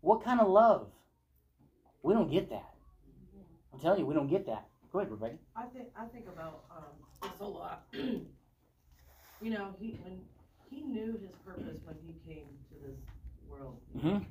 What 0.00 0.22
kind 0.22 0.40
of 0.40 0.48
love? 0.48 0.88
We 2.02 2.12
don't 2.12 2.30
get 2.30 2.50
that. 2.50 2.74
I'm 3.72 3.80
telling 3.80 4.00
you, 4.00 4.06
we 4.06 4.14
don't 4.14 4.28
get 4.28 4.46
that. 4.46 4.66
Go 4.92 5.00
ahead, 5.00 5.10
Rebecca. 5.10 5.34
I 5.56 5.64
think 5.74 5.88
I 5.98 6.06
think 6.06 6.26
about 6.28 6.64
um, 6.70 6.94
this 7.22 7.40
a 7.40 7.44
lot. 7.44 7.82
you 7.92 9.50
know, 9.50 9.74
he 9.80 9.98
when 10.04 10.20
he 10.70 10.82
knew 10.82 11.18
his 11.20 11.34
purpose 11.44 11.80
when 11.84 11.96
he 12.06 12.14
came 12.32 12.46
to 12.70 12.74
this 12.86 13.00
world. 13.48 13.80
Mm-hmm. 13.96 14.22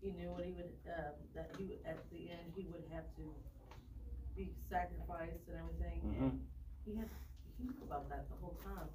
He 0.00 0.12
knew 0.12 0.30
what 0.30 0.44
he 0.44 0.52
would 0.52 0.72
uh, 0.88 1.12
that 1.34 1.50
he 1.58 1.64
would, 1.64 1.78
at 1.84 1.98
the 2.10 2.30
end 2.30 2.52
he 2.56 2.66
would 2.72 2.84
have 2.92 3.04
to 3.16 3.24
be 4.36 4.52
sacrificed 4.70 5.44
and 5.48 5.58
everything. 5.58 6.00
Mm-hmm. 6.00 6.24
And 6.24 6.40
he 6.86 6.96
had 6.96 7.08
knew 7.08 7.23
about 7.82 8.08
that 8.10 8.28
the 8.28 8.36
whole 8.40 8.56
time. 8.62 8.88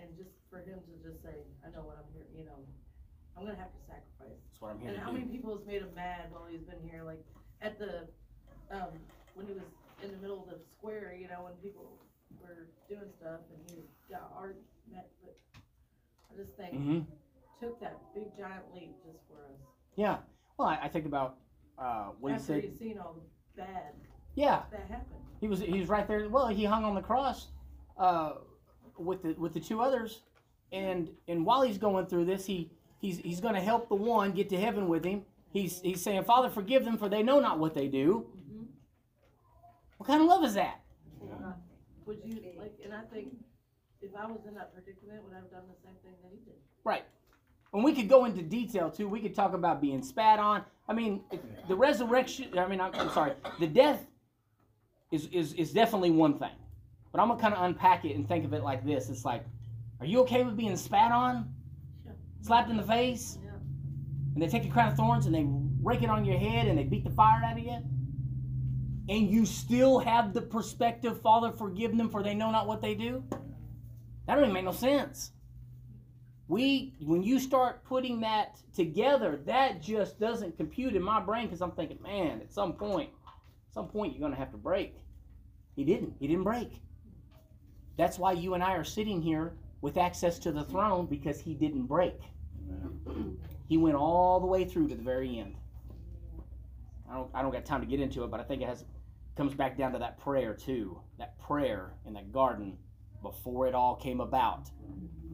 And 0.00 0.08
just 0.16 0.30
for 0.48 0.58
him 0.64 0.80
to 0.80 0.92
just 1.04 1.22
say, 1.22 1.34
I 1.64 1.70
know 1.70 1.84
what 1.84 1.98
I'm 2.00 2.08
here. 2.16 2.24
You 2.32 2.44
know, 2.48 2.58
I'm 3.36 3.44
gonna 3.44 3.58
have 3.58 3.72
to 3.72 3.82
sacrifice. 3.86 4.32
That's 4.40 4.60
what 4.60 4.72
I'm 4.72 4.80
here 4.80 4.90
And 4.90 4.98
to 4.98 5.04
how 5.04 5.10
do. 5.12 5.18
many 5.18 5.28
people 5.28 5.56
has 5.56 5.64
made 5.66 5.82
him 5.82 5.92
mad 5.94 6.32
while 6.32 6.46
he's 6.50 6.64
been 6.64 6.80
here? 6.88 7.02
Like 7.04 7.20
at 7.60 7.78
the, 7.78 8.08
um, 8.72 8.96
when 9.34 9.46
he 9.46 9.52
was 9.54 9.68
in 10.02 10.10
the 10.12 10.20
middle 10.24 10.40
of 10.42 10.48
the 10.48 10.58
square, 10.78 11.12
you 11.18 11.28
know, 11.28 11.44
when 11.44 11.54
people 11.60 11.98
were 12.40 12.68
doing 12.88 13.10
stuff 13.20 13.44
and 13.52 13.60
he 13.68 13.84
got 14.08 14.32
argued, 14.36 14.64
met, 14.90 15.08
but 15.22 15.36
I 16.32 16.36
just 16.40 16.56
think 16.56 16.72
Mm-hmm. 16.74 17.00
took 17.60 17.80
that 17.80 18.00
big 18.14 18.32
giant 18.38 18.64
leap 18.74 18.96
just 19.04 19.20
for 19.28 19.44
us. 19.44 19.60
Yeah. 19.96 20.18
Well, 20.56 20.68
I, 20.68 20.78
I 20.84 20.88
think 20.88 21.04
about 21.06 21.36
uh, 21.78 22.16
what 22.20 22.32
After 22.32 22.54
he 22.56 22.60
said. 22.62 22.70
he's 22.70 22.78
seen 22.78 22.98
all 22.98 23.14
the 23.20 23.26
bad 23.60 23.92
Yeah, 24.34 24.62
that 24.70 24.80
happened. 24.88 25.20
he 25.40 25.48
was 25.48 25.60
he 25.60 25.78
was 25.80 25.88
right 25.88 26.06
there. 26.06 26.28
Well, 26.28 26.48
he 26.48 26.64
hung 26.64 26.84
on 26.84 26.94
the 26.94 27.02
cross 27.02 27.48
uh, 27.98 28.34
with 28.96 29.22
the 29.22 29.32
with 29.34 29.52
the 29.54 29.60
two 29.60 29.80
others, 29.80 30.22
and 30.72 31.10
and 31.28 31.44
while 31.44 31.62
he's 31.62 31.78
going 31.78 32.06
through 32.06 32.26
this, 32.26 32.46
he 32.46 32.70
he's 33.00 33.18
he's 33.18 33.40
going 33.40 33.54
to 33.54 33.60
help 33.60 33.88
the 33.88 33.94
one 33.96 34.32
get 34.32 34.48
to 34.50 34.56
heaven 34.58 34.88
with 34.88 35.04
him. 35.04 35.22
He's 35.52 35.80
he's 35.80 36.02
saying, 36.02 36.24
Father, 36.24 36.48
forgive 36.48 36.84
them, 36.84 36.96
for 36.96 37.08
they 37.08 37.22
know 37.22 37.40
not 37.40 37.58
what 37.58 37.74
they 37.74 37.88
do. 37.88 38.26
Mhm. 38.38 38.66
What 39.98 40.06
kind 40.06 40.22
of 40.22 40.28
love 40.28 40.44
is 40.44 40.54
that? 40.54 40.80
Would 42.06 42.18
you 42.24 42.40
like? 42.58 42.72
And 42.84 42.94
I 42.94 43.02
think 43.12 43.28
if 44.00 44.10
I 44.16 44.26
was 44.26 44.40
in 44.48 44.54
that 44.54 44.72
predicament, 44.74 45.22
would 45.24 45.32
I 45.32 45.36
have 45.36 45.50
done 45.50 45.62
the 45.68 45.76
same 45.84 45.94
thing 46.02 46.12
that 46.22 46.30
he 46.32 46.38
did? 46.44 46.54
Right. 46.84 47.04
And 47.72 47.84
we 47.84 47.94
could 47.94 48.08
go 48.08 48.24
into 48.24 48.42
detail 48.42 48.90
too. 48.90 49.08
We 49.08 49.20
could 49.20 49.34
talk 49.34 49.52
about 49.54 49.80
being 49.80 50.02
spat 50.02 50.38
on. 50.40 50.64
I 50.88 50.92
mean, 50.92 51.20
the 51.68 51.76
resurrection. 51.76 52.58
I 52.58 52.66
mean, 52.66 52.80
I'm, 52.80 52.92
I'm 52.94 53.10
sorry. 53.10 53.34
The 53.60 53.68
death 53.68 54.06
is, 55.10 55.26
is 55.26 55.52
is 55.54 55.72
definitely 55.72 56.10
one 56.10 56.38
thing, 56.38 56.54
but 57.12 57.20
I'm 57.20 57.28
gonna 57.28 57.40
kind 57.40 57.54
of 57.54 57.64
unpack 57.64 58.04
it 58.04 58.14
and 58.16 58.26
think 58.28 58.44
of 58.44 58.52
it 58.52 58.62
like 58.62 58.84
this. 58.84 59.08
It's 59.08 59.24
like, 59.24 59.44
are 59.98 60.06
you 60.06 60.20
okay 60.20 60.44
with 60.44 60.56
being 60.56 60.76
spat 60.76 61.12
on, 61.12 61.52
Sure. 62.02 62.12
slapped 62.42 62.70
in 62.70 62.76
the 62.76 62.82
face, 62.82 63.38
Yeah. 63.42 63.50
and 64.34 64.42
they 64.42 64.48
take 64.48 64.64
a 64.64 64.68
crown 64.68 64.88
of 64.88 64.96
thorns 64.96 65.26
and 65.26 65.34
they 65.34 65.46
rake 65.82 66.02
it 66.02 66.10
on 66.10 66.24
your 66.24 66.38
head 66.38 66.68
and 66.68 66.78
they 66.78 66.84
beat 66.84 67.04
the 67.04 67.10
fire 67.10 67.42
out 67.44 67.58
of 67.58 67.64
you, 67.64 67.78
and 69.08 69.30
you 69.30 69.44
still 69.44 69.98
have 69.98 70.32
the 70.32 70.42
perspective, 70.42 71.20
Father, 71.20 71.50
forgive 71.52 71.96
them 71.96 72.08
for 72.08 72.22
they 72.22 72.34
know 72.34 72.50
not 72.50 72.66
what 72.66 72.80
they 72.80 72.94
do? 72.94 73.24
That 74.26 74.34
don't 74.36 74.44
even 74.44 74.52
make 74.52 74.64
no 74.64 74.72
sense 74.72 75.32
we 76.50 76.92
when 77.00 77.22
you 77.22 77.38
start 77.38 77.84
putting 77.84 78.20
that 78.20 78.56
together 78.74 79.40
that 79.46 79.80
just 79.80 80.18
doesn't 80.18 80.56
compute 80.56 80.96
in 80.96 81.02
my 81.02 81.20
brain 81.20 81.46
because 81.46 81.62
i'm 81.62 81.70
thinking 81.70 81.96
man 82.02 82.40
at 82.40 82.52
some 82.52 82.72
point 82.72 83.08
some 83.72 83.88
point 83.88 84.12
you're 84.12 84.20
going 84.20 84.32
to 84.32 84.38
have 84.38 84.50
to 84.50 84.58
break 84.58 84.98
he 85.76 85.84
didn't 85.84 86.14
he 86.18 86.26
didn't 86.26 86.44
break 86.44 86.80
that's 87.96 88.18
why 88.18 88.32
you 88.32 88.54
and 88.54 88.62
i 88.62 88.72
are 88.72 88.84
sitting 88.84 89.20
here 89.20 89.52
with 89.80 89.96
access 89.96 90.38
to 90.38 90.52
the 90.52 90.64
throne 90.64 91.06
because 91.06 91.40
he 91.40 91.54
didn't 91.54 91.86
break 91.86 92.20
he 93.68 93.76
went 93.76 93.96
all 93.96 94.40
the 94.40 94.46
way 94.46 94.64
through 94.64 94.88
to 94.88 94.94
the 94.94 95.02
very 95.02 95.38
end 95.38 95.54
i 97.10 97.14
don't 97.14 97.30
i 97.34 97.42
don't 97.42 97.52
got 97.52 97.64
time 97.64 97.80
to 97.80 97.86
get 97.86 98.00
into 98.00 98.24
it 98.24 98.30
but 98.30 98.40
i 98.40 98.42
think 98.42 98.62
it 98.62 98.68
has 98.68 98.84
comes 99.36 99.54
back 99.54 99.78
down 99.78 99.92
to 99.92 99.98
that 99.98 100.18
prayer 100.18 100.54
too 100.54 101.00
that 101.18 101.38
prayer 101.38 101.94
in 102.06 102.12
that 102.12 102.32
garden 102.32 102.76
before 103.22 103.66
it 103.66 103.74
all 103.74 103.94
came 103.96 104.20
about 104.20 104.70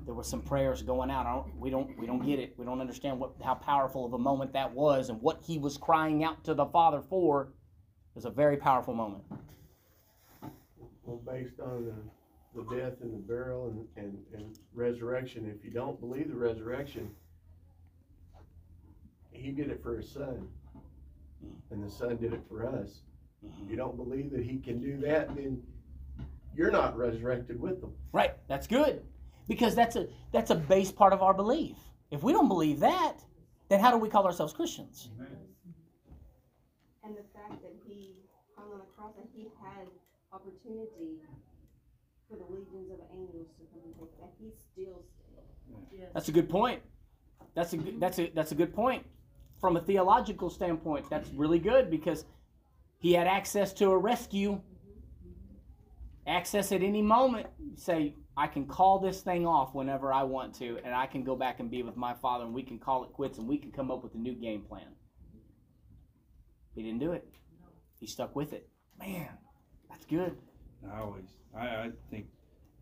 there 0.06 0.14
were 0.14 0.22
some 0.22 0.40
prayers 0.40 0.82
going 0.82 1.10
out. 1.10 1.26
I 1.26 1.34
don't, 1.34 1.56
we 1.58 1.68
don't 1.68 1.98
we 1.98 2.06
don't 2.06 2.24
get 2.24 2.38
it. 2.38 2.54
We 2.56 2.64
don't 2.64 2.80
understand 2.80 3.18
what 3.18 3.32
how 3.44 3.54
powerful 3.54 4.06
of 4.06 4.12
a 4.12 4.18
moment 4.18 4.52
that 4.52 4.72
was 4.72 5.08
and 5.08 5.20
what 5.20 5.42
he 5.44 5.58
was 5.58 5.76
crying 5.76 6.22
out 6.22 6.44
to 6.44 6.54
the 6.54 6.64
Father 6.66 7.02
for. 7.02 7.48
It 8.16 8.20
was 8.20 8.24
a 8.24 8.30
very 8.30 8.56
powerful 8.56 8.94
moment. 8.94 9.24
Well, 11.04 11.20
based 11.30 11.60
on 11.60 11.84
the, 11.84 12.62
the 12.62 12.74
death 12.74 12.94
and 13.02 13.12
the 13.12 13.18
burial 13.18 13.66
and, 13.66 13.86
and, 14.02 14.16
and 14.32 14.58
resurrection, 14.72 15.54
if 15.54 15.62
you 15.62 15.70
don't 15.70 16.00
believe 16.00 16.30
the 16.30 16.34
resurrection, 16.34 17.10
he 19.32 19.50
did 19.50 19.68
it 19.68 19.82
for 19.82 19.98
his 19.98 20.10
son. 20.10 20.48
Mm-hmm. 21.44 21.74
And 21.74 21.84
the 21.86 21.90
son 21.90 22.16
did 22.16 22.32
it 22.32 22.40
for 22.48 22.66
us. 22.66 23.00
Mm-hmm. 23.44 23.64
If 23.64 23.70
you 23.70 23.76
don't 23.76 23.98
believe 23.98 24.30
that 24.30 24.42
he 24.42 24.60
can 24.60 24.80
do 24.80 24.96
that, 25.06 25.36
then 25.36 25.62
you're 26.56 26.70
not 26.70 26.96
resurrected 26.96 27.60
with 27.60 27.82
them. 27.82 27.92
Right. 28.12 28.32
That's 28.48 28.66
good. 28.66 29.02
Because 29.46 29.74
that's 29.74 29.94
a 29.94 30.08
that's 30.32 30.50
a 30.50 30.54
base 30.54 30.90
part 30.90 31.12
of 31.12 31.20
our 31.20 31.34
belief. 31.34 31.76
If 32.10 32.22
we 32.22 32.32
don't 32.32 32.48
believe 32.48 32.80
that, 32.80 33.18
then 33.68 33.78
how 33.78 33.90
do 33.90 33.98
we 33.98 34.08
call 34.08 34.24
ourselves 34.24 34.54
Christians? 34.54 35.10
And 37.04 37.14
the 37.14 37.22
fact 37.34 37.62
that 37.62 37.72
he 37.86 38.16
hung 39.06 39.14
on 39.14 39.14
the 39.14 39.14
cross 39.14 39.14
and 39.18 39.28
he 39.34 39.48
had 39.62 39.86
opportunity 40.32 41.20
for 42.28 42.36
the 42.36 42.44
legions 42.44 42.90
of 42.90 42.98
angels 43.12 43.46
to 43.58 43.64
come 43.72 43.82
and 43.84 43.94
take 43.98 44.18
that 44.18 44.32
he 44.40 44.50
still. 44.50 45.04
Yes. 45.92 46.08
That's 46.14 46.28
a 46.28 46.32
good 46.32 46.48
point. 46.48 46.82
That's 47.54 47.72
a 47.72 47.76
good, 47.76 48.00
that's 48.00 48.18
a 48.18 48.30
that's 48.34 48.52
a 48.52 48.54
good 48.54 48.74
point. 48.74 49.04
From 49.60 49.76
a 49.76 49.80
theological 49.80 50.50
standpoint, 50.50 51.08
that's 51.08 51.30
really 51.30 51.58
good 51.58 51.90
because 51.90 52.24
he 52.98 53.12
had 53.12 53.26
access 53.26 53.72
to 53.74 53.90
a 53.90 53.98
rescue. 53.98 54.60
Access 56.26 56.72
at 56.72 56.82
any 56.82 57.02
moment. 57.02 57.46
Say, 57.76 58.14
I 58.36 58.48
can 58.48 58.66
call 58.66 58.98
this 58.98 59.20
thing 59.20 59.46
off 59.46 59.74
whenever 59.74 60.12
I 60.12 60.24
want 60.24 60.54
to, 60.56 60.78
and 60.84 60.92
I 60.94 61.06
can 61.06 61.22
go 61.22 61.36
back 61.36 61.60
and 61.60 61.70
be 61.70 61.82
with 61.82 61.96
my 61.96 62.14
father, 62.14 62.44
and 62.44 62.52
we 62.52 62.62
can 62.62 62.78
call 62.78 63.04
it 63.04 63.12
quits, 63.12 63.38
and 63.38 63.46
we 63.46 63.58
can 63.58 63.70
come 63.70 63.90
up 63.90 64.02
with 64.02 64.14
a 64.14 64.18
new 64.18 64.34
game 64.34 64.62
plan. 64.62 64.88
He 66.74 66.82
didn't 66.82 66.98
do 66.98 67.12
it. 67.12 67.26
He 68.00 68.06
stuck 68.06 68.34
with 68.34 68.52
it. 68.52 68.68
Man, 68.98 69.28
that's 69.90 70.04
good. 70.04 70.36
I 70.92 71.00
always, 71.00 71.24
I, 71.56 71.66
I 71.66 71.90
think 72.10 72.26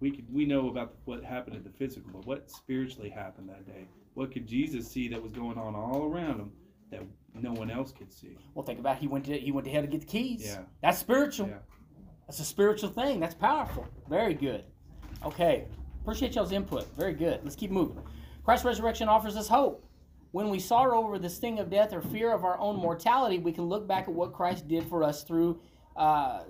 we 0.01 0.11
could, 0.11 0.33
we 0.33 0.45
know 0.45 0.69
about 0.69 0.95
what 1.05 1.25
happened 1.25 1.57
in 1.57 1.65
the 1.65 1.71
physical, 1.71 2.11
but 2.13 2.27
what 2.27 2.51
spiritually 2.51 3.11
happened 3.11 3.49
that 3.49 3.67
day? 3.67 3.87
What 4.15 4.33
could 4.33 4.47
Jesus 4.47 4.89
see 4.89 5.09
that 5.09 5.23
was 5.23 5.33
going 5.33 5.59
on 5.59 5.75
all 5.75 6.05
around 6.05 6.41
him 6.41 6.53
that 6.91 7.03
no 7.35 7.53
one 7.53 7.71
else 7.71 7.93
could 7.93 8.13
see? 8.13 8.37
Well, 8.55 8.65
think 8.65 8.79
about 8.79 8.97
it. 8.97 9.01
he 9.01 9.09
went 9.09 9.25
to 9.27 9.39
he 9.39 9.51
went 9.51 9.65
to 9.67 9.73
hell 9.73 9.83
to 9.83 9.89
get 9.89 10.01
the 10.01 10.07
keys. 10.07 10.45
Yeah. 10.45 10.61
That's 10.83 10.99
spiritual. 10.99 11.49
Yeah. 11.49 11.59
That's 12.27 12.41
a 12.41 12.45
spiritual 12.45 12.91
thing. 12.91 13.21
That's 13.21 13.35
powerful. 13.35 13.87
Very 14.09 14.35
good. 14.35 14.65
Okay. 15.25 15.67
Appreciate 16.03 16.35
y'all's 16.35 16.53
input. 16.53 16.87
Very 16.97 17.15
good. 17.15 17.41
Let's 17.43 17.57
keep 17.57 17.71
moving. 17.71 18.03
Christ's 18.45 18.67
resurrection 18.67 19.09
offers 19.09 19.37
us 19.37 19.49
hope. 19.49 19.89
When 20.33 20.51
we 20.51 20.59
sorrow 20.59 20.99
over 20.99 21.19
the 21.19 21.31
sting 21.31 21.61
of 21.61 21.71
death 21.71 21.93
or 21.93 22.01
fear 22.01 22.33
of 22.33 22.45
our 22.45 22.59
own 22.59 22.77
mortality, 22.77 23.39
we 23.39 23.53
can 23.53 23.65
look 23.65 23.87
back 23.87 24.03
at 24.09 24.13
what 24.13 24.33
Christ 24.33 24.69
did 24.69 24.85
for 24.85 25.03
us 25.03 25.23
through 25.23 25.61
uh, 25.97 26.41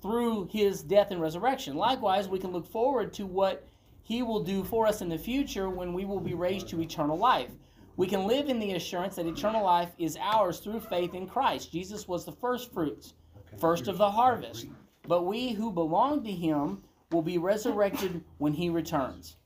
through 0.00 0.48
His 0.50 0.82
death 0.82 1.10
and 1.10 1.20
resurrection. 1.20 1.76
Likewise, 1.76 2.28
we 2.28 2.38
can 2.38 2.52
look 2.52 2.66
forward 2.66 3.12
to 3.14 3.26
what 3.26 3.66
He 4.02 4.22
will 4.22 4.42
do 4.42 4.64
for 4.64 4.86
us 4.86 5.00
in 5.00 5.08
the 5.08 5.18
future 5.18 5.68
when 5.68 5.92
we 5.92 6.04
will 6.04 6.20
be 6.20 6.34
raised 6.34 6.68
to 6.68 6.80
eternal 6.80 7.18
life. 7.18 7.50
We 7.96 8.06
can 8.06 8.26
live 8.26 8.48
in 8.48 8.60
the 8.60 8.72
assurance 8.72 9.16
that 9.16 9.26
eternal 9.26 9.64
life 9.64 9.90
is 9.98 10.16
ours 10.20 10.60
through 10.60 10.80
faith 10.80 11.14
in 11.14 11.26
Christ. 11.26 11.72
Jesus 11.72 12.06
was 12.06 12.24
the 12.24 12.32
first 12.32 12.72
fruits, 12.72 13.14
first 13.58 13.88
of 13.88 13.98
the 13.98 14.10
harvest. 14.10 14.66
But 15.06 15.26
we 15.26 15.50
who 15.50 15.72
belong 15.72 16.22
to 16.24 16.30
Him 16.30 16.82
will 17.10 17.22
be 17.22 17.38
resurrected 17.38 18.22
when 18.38 18.52
He 18.52 18.68
returns. 18.68 19.36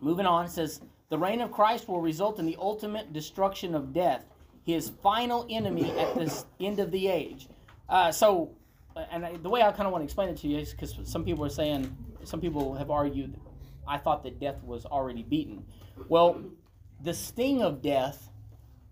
Moving 0.00 0.26
on, 0.26 0.46
it 0.46 0.50
says, 0.50 0.80
The 1.10 1.18
reign 1.18 1.40
of 1.40 1.52
Christ 1.52 1.86
will 1.86 2.00
result 2.00 2.38
in 2.38 2.46
the 2.46 2.56
ultimate 2.58 3.12
destruction 3.12 3.74
of 3.74 3.92
death, 3.92 4.24
his 4.64 4.90
final 5.02 5.46
enemy 5.50 5.90
at 5.98 6.14
the 6.14 6.44
end 6.58 6.80
of 6.80 6.90
the 6.90 7.08
age. 7.08 7.48
Uh, 7.90 8.12
so, 8.12 8.52
and 9.10 9.26
I, 9.26 9.36
the 9.36 9.50
way 9.50 9.62
I 9.62 9.72
kind 9.72 9.86
of 9.86 9.92
want 9.92 10.02
to 10.02 10.04
explain 10.04 10.28
it 10.28 10.36
to 10.38 10.48
you 10.48 10.58
is 10.58 10.70
because 10.70 10.94
some 11.04 11.24
people 11.24 11.44
are 11.44 11.50
saying, 11.50 11.94
some 12.24 12.40
people 12.40 12.74
have 12.74 12.90
argued, 12.90 13.36
I 13.86 13.98
thought 13.98 14.22
that 14.22 14.38
death 14.38 14.62
was 14.62 14.86
already 14.86 15.24
beaten. 15.24 15.64
Well, 16.08 16.40
the 17.02 17.12
sting 17.12 17.62
of 17.62 17.82
death, 17.82 18.28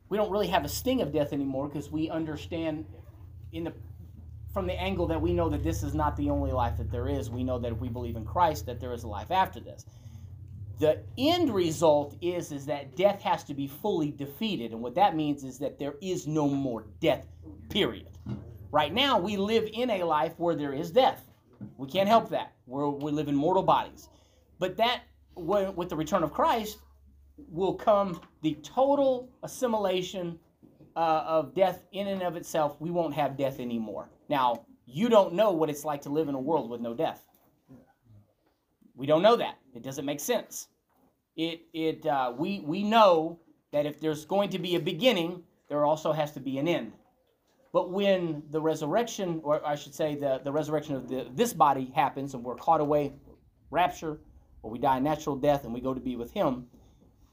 we 0.09 0.17
don't 0.17 0.31
really 0.31 0.49
have 0.49 0.65
a 0.65 0.69
sting 0.69 1.01
of 1.01 1.13
death 1.13 1.33
anymore 1.33 1.69
because 1.69 1.91
we 1.91 2.11
understand 2.11 2.85
in 3.53 3.65
the 3.65 3.73
from 4.53 4.67
the 4.67 4.73
angle 4.73 5.07
that 5.07 5.21
we 5.21 5.35
know 5.35 5.49
that 5.51 5.63
this 5.63 5.83
is 5.83 5.95
not 5.95 6.17
the 6.17 6.31
only 6.31 6.51
life 6.51 6.79
that 6.79 6.91
there 6.91 7.07
is. 7.07 7.31
We 7.31 7.45
know 7.45 7.59
that 7.59 7.71
if 7.71 7.79
we 7.79 7.89
believe 7.89 8.17
in 8.17 8.25
Christ, 8.25 8.67
that 8.67 8.81
there 8.81 8.93
is 8.93 9.05
a 9.05 9.07
life 9.07 9.31
after 9.31 9.61
this. 9.61 9.85
The 10.79 11.03
end 11.19 11.55
result 11.55 12.17
is 12.23 12.51
is 12.51 12.67
that 12.67 12.97
death 12.97 13.21
has 13.23 13.45
to 13.45 13.55
be 13.55 13.67
fully 13.67 14.11
defeated, 14.11 14.73
and 14.73 14.81
what 14.81 14.95
that 14.95 15.15
means 15.15 15.45
is 15.45 15.59
that 15.59 15.79
there 15.79 15.95
is 16.01 16.27
no 16.27 16.49
more 16.49 16.85
death. 17.01 17.27
Period. 17.69 18.09
Right 18.71 18.93
now, 18.93 19.19
we 19.19 19.37
live 19.37 19.69
in 19.73 19.91
a 19.91 20.05
life 20.05 20.35
where 20.37 20.55
there 20.55 20.73
is 20.73 20.91
death. 20.91 21.25
We 21.77 21.89
can't 21.89 22.09
help 22.09 22.29
that. 22.31 22.53
We're, 22.67 22.89
we 22.89 23.11
live 23.13 23.29
in 23.29 23.35
mortal 23.35 23.63
bodies, 23.63 24.09
but 24.59 24.77
that 24.77 25.03
with 25.35 25.89
the 25.89 25.97
return 25.97 26.23
of 26.23 26.33
Christ 26.33 26.79
will 27.51 27.75
come 27.75 28.21
the 28.43 28.55
total 28.63 29.31
assimilation 29.43 30.39
uh, 30.97 31.25
of 31.27 31.55
death 31.55 31.85
in 31.93 32.09
and 32.09 32.23
of 32.23 32.37
itself. 32.37 32.77
We 32.81 32.91
won't 32.91 33.15
have 33.15 33.37
death 33.37 33.61
anymore. 33.61 34.11
Now, 34.29 34.67
you 34.85 35.09
don't 35.09 35.35
know 35.35 35.53
what 35.53 35.71
it's 35.71 35.85
like 35.85 36.03
to 36.03 36.11
live 36.11 36.29
in 36.29 36.35
a 36.35 36.41
world 36.41 36.69
with 36.69 36.81
no 36.81 36.95
death. 36.95 37.25
We 38.97 39.07
don't 39.07 39.23
know 39.23 39.37
that. 39.37 39.59
It 39.75 39.83
doesn't 39.83 40.05
make 40.05 40.19
sense. 40.19 40.69
It 41.37 41.61
it 41.73 42.05
uh, 42.05 42.33
we 42.37 42.61
we 42.61 42.83
know 42.83 43.39
that 43.71 43.87
if 43.87 44.01
there's 44.01 44.25
going 44.25 44.51
to 44.51 44.59
be 44.59 44.75
a 44.75 44.81
beginning, 44.81 45.45
there 45.69 45.85
also 45.85 46.13
has 46.13 46.33
to 46.33 46.41
be 46.41 46.59
an 46.59 46.67
end. 46.67 46.93
But 47.79 47.93
when 47.93 48.43
the 48.51 48.61
resurrection, 48.61 49.41
or 49.45 49.65
I 49.65 49.77
should 49.77 49.95
say, 49.95 50.17
the, 50.17 50.41
the 50.43 50.51
resurrection 50.51 50.97
of 50.97 51.09
the, 51.09 51.29
this 51.33 51.53
body 51.53 51.93
happens, 51.95 52.35
and 52.35 52.43
we're 52.43 52.57
caught 52.57 52.81
away, 52.81 53.13
rapture, 53.71 54.19
or 54.65 54.71
we 54.73 54.81
die 54.81 54.97
a 54.97 55.01
natural 55.01 55.37
death, 55.37 55.63
and 55.63 55.73
we 55.73 55.81
go 55.81 55.95
to 55.95 56.01
be 56.01 56.17
with 56.17 56.33
Him, 56.33 56.67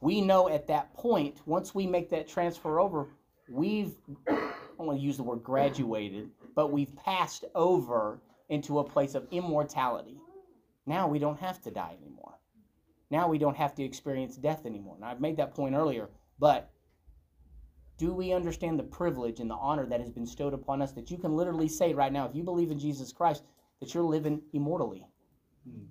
we 0.02 0.22
know 0.22 0.48
at 0.48 0.68
that 0.68 0.94
point, 0.94 1.42
once 1.48 1.74
we 1.74 1.88
make 1.88 2.12
that 2.12 2.28
transfer 2.28 2.80
over, 2.80 3.08
we've 3.50 3.96
I 4.28 4.52
don't 4.78 4.86
want 4.86 5.00
to 5.00 5.04
use 5.04 5.18
the 5.18 5.24
word 5.24 5.42
graduated, 5.42 6.30
but 6.54 6.72
we've 6.72 6.96
passed 6.96 7.46
over 7.56 8.22
into 8.50 8.78
a 8.78 8.84
place 8.84 9.16
of 9.16 9.26
immortality. 9.32 10.20
Now 10.86 11.08
we 11.08 11.18
don't 11.18 11.40
have 11.40 11.60
to 11.64 11.72
die 11.72 11.96
anymore. 12.00 12.38
Now 13.10 13.28
we 13.28 13.40
don't 13.40 13.58
have 13.58 13.74
to 13.78 13.84
experience 13.84 14.36
death 14.38 14.68
anymore. 14.68 14.98
Now 15.00 15.08
I've 15.08 15.22
made 15.22 15.38
that 15.38 15.56
point 15.56 15.74
earlier, 15.74 16.08
but 16.38 16.70
do 17.98 18.14
we 18.14 18.34
understand 18.34 18.78
the 18.78 18.84
privilege 18.84 19.40
and 19.40 19.50
the 19.50 19.56
honor 19.56 19.86
that 19.86 20.00
has 20.00 20.12
been 20.12 20.26
bestowed 20.26 20.54
upon 20.54 20.82
us 20.82 20.92
that 20.94 21.10
you 21.10 21.18
can 21.18 21.36
literally 21.36 21.68
say 21.68 21.94
right 21.94 22.12
now, 22.12 22.26
if 22.26 22.36
you 22.36 22.44
believe 22.44 22.72
in 22.72 22.80
Jesus 22.80 23.12
Christ, 23.12 23.44
that 23.80 23.94
you're 23.94 24.04
living 24.04 24.42
immortally? 24.54 25.08
Hmm. 25.68 25.86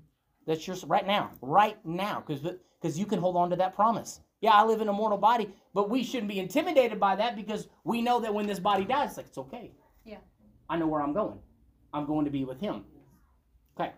That's 0.46 0.66
yours 0.66 0.84
right 0.84 1.06
now, 1.06 1.30
right 1.40 1.78
now, 1.84 2.22
because 2.26 2.56
because 2.80 2.98
you 2.98 3.06
can 3.06 3.18
hold 3.18 3.36
on 3.36 3.48
to 3.48 3.56
that 3.56 3.74
promise. 3.74 4.20
Yeah, 4.42 4.50
I 4.50 4.64
live 4.64 4.82
in 4.82 4.88
a 4.88 4.92
mortal 4.92 5.16
body, 5.16 5.48
but 5.72 5.88
we 5.88 6.04
shouldn't 6.04 6.28
be 6.28 6.38
intimidated 6.38 7.00
by 7.00 7.16
that 7.16 7.34
because 7.34 7.68
we 7.84 8.02
know 8.02 8.20
that 8.20 8.34
when 8.34 8.46
this 8.46 8.58
body 8.58 8.84
dies, 8.84 9.10
it's 9.10 9.16
like 9.16 9.26
it's 9.26 9.38
okay. 9.38 9.70
Yeah. 10.04 10.18
I 10.68 10.76
know 10.76 10.86
where 10.86 11.00
I'm 11.00 11.14
going. 11.14 11.38
I'm 11.94 12.04
going 12.04 12.26
to 12.26 12.30
be 12.30 12.44
with 12.44 12.60
Him. 12.60 12.84
Okay, 13.80 13.92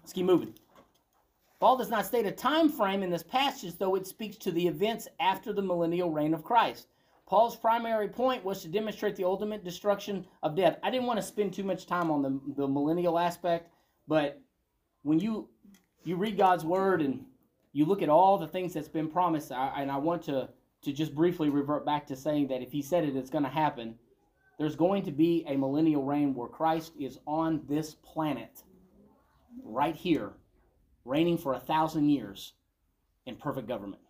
let's 0.00 0.12
keep 0.12 0.26
moving. 0.26 0.54
Paul 1.58 1.76
does 1.76 1.90
not 1.90 2.06
state 2.06 2.24
a 2.24 2.30
time 2.30 2.70
frame 2.70 3.02
in 3.02 3.10
this 3.10 3.24
passage, 3.24 3.76
though 3.78 3.96
it 3.96 4.06
speaks 4.06 4.36
to 4.38 4.52
the 4.52 4.66
events 4.66 5.08
after 5.18 5.52
the 5.52 5.60
millennial 5.60 6.10
reign 6.10 6.32
of 6.32 6.44
Christ. 6.44 6.86
Paul's 7.30 7.54
primary 7.54 8.08
point 8.08 8.44
was 8.44 8.60
to 8.62 8.68
demonstrate 8.68 9.14
the 9.14 9.22
ultimate 9.22 9.62
destruction 9.62 10.26
of 10.42 10.56
death. 10.56 10.78
I 10.82 10.90
didn't 10.90 11.06
want 11.06 11.20
to 11.20 11.22
spend 11.22 11.54
too 11.54 11.62
much 11.62 11.86
time 11.86 12.10
on 12.10 12.22
the, 12.22 12.40
the 12.56 12.66
millennial 12.66 13.20
aspect, 13.20 13.70
but 14.08 14.42
when 15.02 15.20
you 15.20 15.48
you 16.02 16.16
read 16.16 16.36
God's 16.36 16.64
word 16.64 17.00
and 17.00 17.24
you 17.72 17.84
look 17.84 18.02
at 18.02 18.08
all 18.08 18.36
the 18.36 18.48
things 18.48 18.74
that's 18.74 18.88
been 18.88 19.06
promised, 19.06 19.52
I, 19.52 19.74
and 19.76 19.92
I 19.92 19.96
want 19.96 20.22
to 20.24 20.48
to 20.82 20.92
just 20.92 21.14
briefly 21.14 21.50
revert 21.50 21.86
back 21.86 22.04
to 22.08 22.16
saying 22.16 22.48
that 22.48 22.62
if 22.62 22.72
He 22.72 22.82
said 22.82 23.04
it, 23.04 23.14
it's 23.14 23.30
going 23.30 23.44
to 23.44 23.50
happen. 23.50 23.94
There's 24.58 24.74
going 24.74 25.04
to 25.04 25.12
be 25.12 25.44
a 25.46 25.56
millennial 25.56 26.02
reign 26.02 26.34
where 26.34 26.48
Christ 26.48 26.94
is 26.98 27.20
on 27.28 27.62
this 27.68 27.94
planet, 27.94 28.64
right 29.62 29.94
here, 29.94 30.32
reigning 31.04 31.38
for 31.38 31.54
a 31.54 31.60
thousand 31.60 32.08
years 32.08 32.54
in 33.24 33.36
perfect 33.36 33.68
government. 33.68 34.02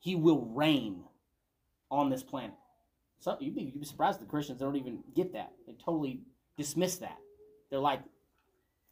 He 0.00 0.16
will 0.16 0.44
reign 0.54 1.04
on 1.94 2.10
this 2.10 2.22
planet. 2.22 2.54
So 3.20 3.36
you'd 3.40 3.54
be, 3.54 3.62
you'd 3.62 3.80
be 3.80 3.86
surprised 3.86 4.20
the 4.20 4.26
Christians 4.26 4.60
don't 4.60 4.76
even 4.76 4.98
get 5.14 5.32
that. 5.32 5.52
They 5.66 5.74
totally 5.74 6.20
dismiss 6.58 6.96
that. 6.96 7.18
They're 7.70 7.78
like, 7.78 8.00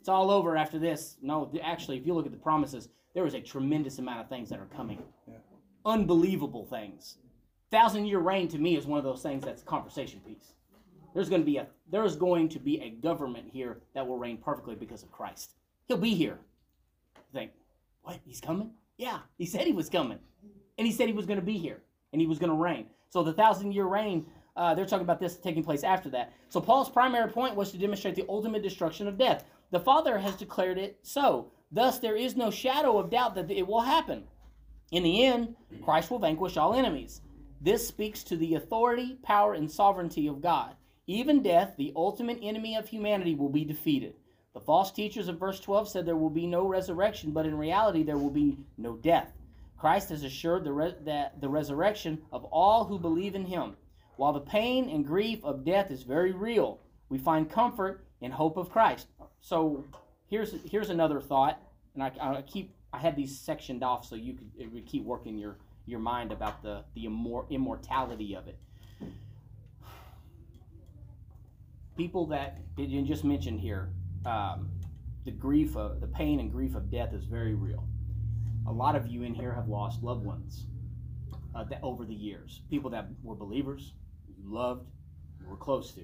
it's 0.00 0.08
all 0.08 0.30
over 0.30 0.56
after 0.56 0.78
this. 0.78 1.16
No, 1.20 1.52
actually, 1.62 1.98
if 1.98 2.06
you 2.06 2.14
look 2.14 2.26
at 2.26 2.32
the 2.32 2.38
promises, 2.38 2.88
there 3.14 3.26
is 3.26 3.34
a 3.34 3.40
tremendous 3.40 3.98
amount 3.98 4.20
of 4.20 4.28
things 4.28 4.48
that 4.48 4.58
are 4.58 4.68
coming. 4.74 5.02
Yeah. 5.28 5.34
Unbelievable 5.84 6.64
things. 6.64 7.18
Thousand 7.70 8.06
year 8.06 8.18
reign 8.18 8.48
to 8.48 8.58
me 8.58 8.76
is 8.76 8.86
one 8.86 8.98
of 8.98 9.04
those 9.04 9.22
things 9.22 9.44
that's 9.44 9.62
a 9.62 9.64
conversation 9.66 10.20
piece. 10.26 10.54
There's 11.14 11.28
going 11.28 11.42
to 11.42 11.46
be 11.46 11.58
a 11.58 11.66
there's 11.90 12.16
going 12.16 12.48
to 12.50 12.58
be 12.58 12.80
a 12.80 12.90
government 12.90 13.46
here 13.52 13.80
that 13.94 14.06
will 14.06 14.18
reign 14.18 14.38
perfectly 14.38 14.74
because 14.74 15.02
of 15.02 15.12
Christ. 15.12 15.52
He'll 15.88 15.98
be 15.98 16.14
here. 16.14 16.38
You 17.16 17.38
think, 17.38 17.50
what? 18.02 18.18
He's 18.24 18.40
coming? 18.40 18.70
Yeah, 18.96 19.18
he 19.36 19.46
said 19.46 19.66
he 19.66 19.72
was 19.72 19.88
coming, 19.88 20.18
and 20.78 20.86
he 20.86 20.92
said 20.92 21.06
he 21.06 21.12
was 21.12 21.26
going 21.26 21.40
to 21.40 21.44
be 21.44 21.58
here, 21.58 21.82
and 22.12 22.20
he 22.20 22.27
was 22.27 22.38
going 22.38 22.51
to 22.51 22.57
reign. 22.57 22.87
So 23.11 23.22
the 23.22 23.33
thousand 23.33 23.72
year 23.72 23.87
reign, 23.87 24.27
uh, 24.57 24.75
they're 24.75 24.87
talking 24.87 25.05
about 25.05 25.20
this 25.20 25.37
taking 25.37 25.64
place 25.64 25.85
after 25.85 26.11
that. 26.11 26.33
So 26.48 26.61
Paul's 26.61 26.90
primary 26.90 27.31
point 27.31 27.57
was 27.57 27.72
to 27.72 27.79
demonstrate 27.79 28.14
the 28.14 28.27
ultimate 28.29 28.62
destruction 28.62 29.09
of 29.09 29.18
death. 29.18 29.44
The 29.70 29.81
Father 29.81 30.18
has 30.18 30.37
declared 30.37 30.79
it 30.79 30.98
so. 31.03 31.51
Thus, 31.70 31.98
there 31.98 32.16
is 32.16 32.37
no 32.37 32.51
shadow 32.51 32.98
of 32.98 33.11
doubt 33.11 33.35
that 33.35 33.51
it 33.51 33.66
will 33.66 33.81
happen. 33.81 34.25
In 34.90 35.03
the 35.03 35.25
end, 35.25 35.57
Christ 35.83 36.11
will 36.11 36.18
vanquish 36.18 36.59
all 36.59 36.75
enemies. 36.75 37.22
This 37.62 37.87
speaks 37.87 38.22
to 38.25 38.37
the 38.37 38.57
authority, 38.57 39.18
power, 39.22 39.55
and 39.55 39.70
sovereignty 39.70 40.27
of 40.27 40.42
God. 40.42 40.75
Even 41.07 41.42
death, 41.42 41.75
the 41.79 41.92
ultimate 41.96 42.38
enemy 42.42 42.77
of 42.77 42.88
humanity, 42.88 43.35
will 43.35 43.48
be 43.48 43.64
defeated. 43.64 44.14
The 44.53 44.61
false 44.61 44.92
teachers 44.92 45.29
of 45.29 45.40
verse 45.40 45.61
12 45.61 45.88
said 45.88 46.05
there 46.05 46.16
will 46.16 46.31
be 46.31 46.46
no 46.46 46.66
resurrection, 46.66 47.31
but 47.31 47.46
in 47.46 47.57
reality, 47.57 48.03
there 48.03 48.18
will 48.18 48.31
be 48.31 48.59
no 48.77 48.96
death. 48.96 49.33
Christ 49.82 50.10
has 50.10 50.22
assured 50.22 50.62
the 50.62 50.72
re- 50.72 50.94
that 51.00 51.40
the 51.40 51.48
resurrection 51.48 52.22
of 52.30 52.44
all 52.52 52.84
who 52.84 53.00
believe 53.00 53.34
in 53.34 53.44
him. 53.44 53.76
While 54.14 54.32
the 54.32 54.38
pain 54.38 54.88
and 54.88 55.04
grief 55.04 55.44
of 55.44 55.64
death 55.64 55.90
is 55.90 56.04
very 56.04 56.30
real, 56.30 56.78
we 57.08 57.18
find 57.18 57.50
comfort 57.50 58.06
in 58.20 58.30
hope 58.30 58.56
of 58.56 58.70
Christ. 58.70 59.08
So 59.40 59.84
here's 60.28 60.54
here's 60.70 60.90
another 60.90 61.20
thought, 61.20 61.60
and 61.94 62.02
I, 62.04 62.12
I 62.20 62.42
keep 62.42 62.76
I 62.92 62.98
had 62.98 63.16
these 63.16 63.36
sectioned 63.36 63.82
off 63.82 64.06
so 64.06 64.14
you 64.14 64.34
could 64.34 64.86
keep 64.86 65.02
working 65.02 65.36
your 65.36 65.56
your 65.84 65.98
mind 65.98 66.30
about 66.30 66.62
the 66.62 66.84
the 66.94 67.06
immor- 67.06 67.50
immortality 67.50 68.36
of 68.36 68.46
it. 68.46 68.60
People 71.96 72.26
that 72.26 72.58
you 72.76 73.02
just 73.02 73.24
mentioned 73.24 73.58
here, 73.58 73.90
um, 74.26 74.70
the 75.24 75.32
grief 75.32 75.76
of 75.76 76.00
the 76.00 76.06
pain 76.06 76.38
and 76.38 76.52
grief 76.52 76.76
of 76.76 76.88
death 76.88 77.12
is 77.12 77.24
very 77.24 77.54
real. 77.54 77.84
A 78.66 78.72
lot 78.72 78.96
of 78.96 79.07
you 79.07 79.22
in 79.22 79.35
here 79.35 79.53
have 79.53 79.68
lost 79.68 80.03
loved 80.03 80.25
ones 80.25 80.66
uh, 81.55 81.64
that, 81.64 81.81
over 81.83 82.05
the 82.05 82.14
years, 82.14 82.62
people 82.70 82.90
that 82.90 83.09
were 83.22 83.35
believers, 83.35 83.94
you 84.38 84.44
loved, 84.53 84.87
you 85.40 85.48
were 85.48 85.57
close 85.57 85.92
to. 85.92 86.03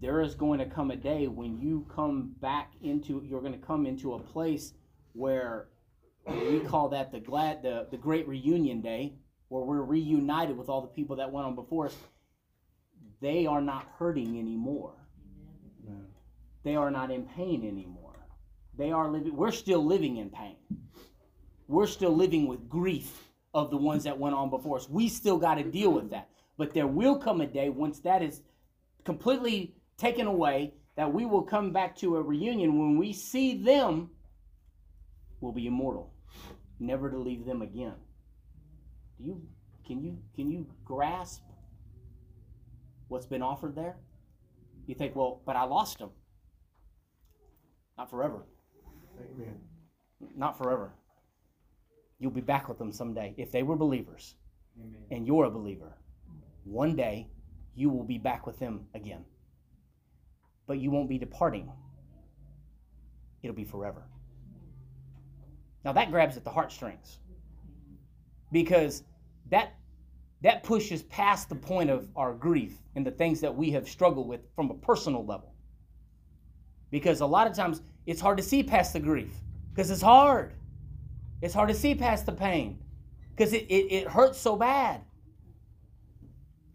There 0.00 0.20
is 0.20 0.34
going 0.34 0.58
to 0.58 0.66
come 0.66 0.90
a 0.90 0.96
day 0.96 1.28
when 1.28 1.58
you 1.58 1.86
come 1.94 2.34
back 2.40 2.72
into, 2.82 3.22
you're 3.24 3.40
going 3.40 3.58
to 3.58 3.66
come 3.66 3.86
into 3.86 4.14
a 4.14 4.18
place 4.18 4.74
where 5.12 5.68
we 6.26 6.60
call 6.60 6.88
that 6.90 7.12
the 7.12 7.20
glad, 7.20 7.62
the, 7.62 7.86
the 7.90 7.96
great 7.96 8.26
reunion 8.28 8.80
day, 8.80 9.14
where 9.48 9.62
we're 9.62 9.82
reunited 9.82 10.58
with 10.58 10.68
all 10.68 10.80
the 10.80 10.88
people 10.88 11.16
that 11.16 11.30
went 11.30 11.46
on 11.46 11.54
before 11.54 11.86
us. 11.86 11.96
They 13.20 13.46
are 13.46 13.60
not 13.60 13.86
hurting 13.98 14.38
anymore 14.38 14.94
they 16.64 16.76
are 16.76 16.90
not 16.90 17.10
in 17.10 17.24
pain 17.24 17.66
anymore. 17.66 18.26
They 18.76 18.90
are 18.90 19.08
living, 19.08 19.36
we're 19.36 19.52
still 19.52 19.84
living 19.84 20.16
in 20.16 20.30
pain. 20.30 20.56
We're 21.68 21.86
still 21.86 22.14
living 22.14 22.46
with 22.46 22.68
grief 22.68 23.30
of 23.54 23.70
the 23.70 23.76
ones 23.76 24.04
that 24.04 24.18
went 24.18 24.34
on 24.34 24.50
before 24.50 24.76
us. 24.76 24.88
We 24.88 25.08
still 25.08 25.38
got 25.38 25.54
to 25.54 25.64
deal 25.64 25.92
with 25.92 26.10
that. 26.10 26.28
But 26.56 26.74
there 26.74 26.86
will 26.86 27.18
come 27.18 27.40
a 27.40 27.46
day 27.46 27.68
once 27.68 28.00
that 28.00 28.22
is 28.22 28.42
completely 29.04 29.74
taken 29.96 30.26
away 30.26 30.74
that 30.96 31.12
we 31.12 31.24
will 31.24 31.42
come 31.42 31.72
back 31.72 31.96
to 31.96 32.16
a 32.16 32.22
reunion 32.22 32.78
when 32.78 32.98
we 32.98 33.12
see 33.12 33.56
them, 33.56 34.10
we'll 35.40 35.52
be 35.52 35.66
immortal, 35.66 36.12
never 36.78 37.10
to 37.10 37.18
leave 37.18 37.44
them 37.44 37.62
again. 37.62 37.94
Do 39.18 39.24
you 39.24 39.42
can 39.86 40.02
you 40.02 40.18
can 40.34 40.50
you 40.50 40.66
grasp 40.84 41.42
what's 43.08 43.26
been 43.26 43.42
offered 43.42 43.74
there? 43.74 43.96
You 44.86 44.94
think, 44.94 45.16
well, 45.16 45.40
but 45.46 45.56
I 45.56 45.64
lost 45.64 45.98
them. 45.98 46.10
Not 47.96 48.10
forever. 48.10 48.44
Amen. 49.18 49.60
Not 50.36 50.58
forever. 50.58 50.92
You'll 52.18 52.30
be 52.30 52.40
back 52.40 52.68
with 52.68 52.78
them 52.78 52.92
someday. 52.92 53.34
If 53.36 53.50
they 53.50 53.62
were 53.62 53.76
believers 53.76 54.34
and 55.10 55.26
you're 55.26 55.44
a 55.44 55.50
believer, 55.50 55.96
one 56.64 56.96
day 56.96 57.28
you 57.74 57.90
will 57.90 58.04
be 58.04 58.18
back 58.18 58.46
with 58.46 58.58
them 58.58 58.86
again. 58.94 59.24
But 60.66 60.78
you 60.78 60.90
won't 60.90 61.08
be 61.08 61.18
departing, 61.18 61.70
it'll 63.42 63.56
be 63.56 63.64
forever. 63.64 64.02
Now 65.84 65.92
that 65.92 66.10
grabs 66.10 66.36
at 66.36 66.44
the 66.44 66.50
heartstrings 66.50 67.18
because 68.50 69.02
that 69.50 69.74
that 70.42 70.62
pushes 70.62 71.02
past 71.04 71.48
the 71.48 71.54
point 71.54 71.90
of 71.90 72.08
our 72.16 72.34
grief 72.34 72.78
and 72.96 73.06
the 73.06 73.10
things 73.10 73.40
that 73.40 73.54
we 73.54 73.70
have 73.70 73.88
struggled 73.88 74.28
with 74.28 74.40
from 74.54 74.70
a 74.70 74.74
personal 74.74 75.24
level. 75.24 75.54
Because 76.90 77.20
a 77.20 77.26
lot 77.26 77.46
of 77.46 77.56
times 77.56 77.80
it's 78.06 78.20
hard 78.20 78.36
to 78.36 78.42
see 78.42 78.62
past 78.62 78.92
the 78.92 79.00
grief 79.00 79.34
because 79.70 79.90
it's 79.90 80.02
hard. 80.02 80.54
It's 81.44 81.52
hard 81.52 81.68
to 81.68 81.74
see 81.74 81.94
past 81.94 82.24
the 82.24 82.32
pain 82.32 82.78
because 83.36 83.52
it, 83.52 83.66
it, 83.68 83.92
it 83.92 84.08
hurts 84.08 84.40
so 84.40 84.56
bad. 84.56 85.02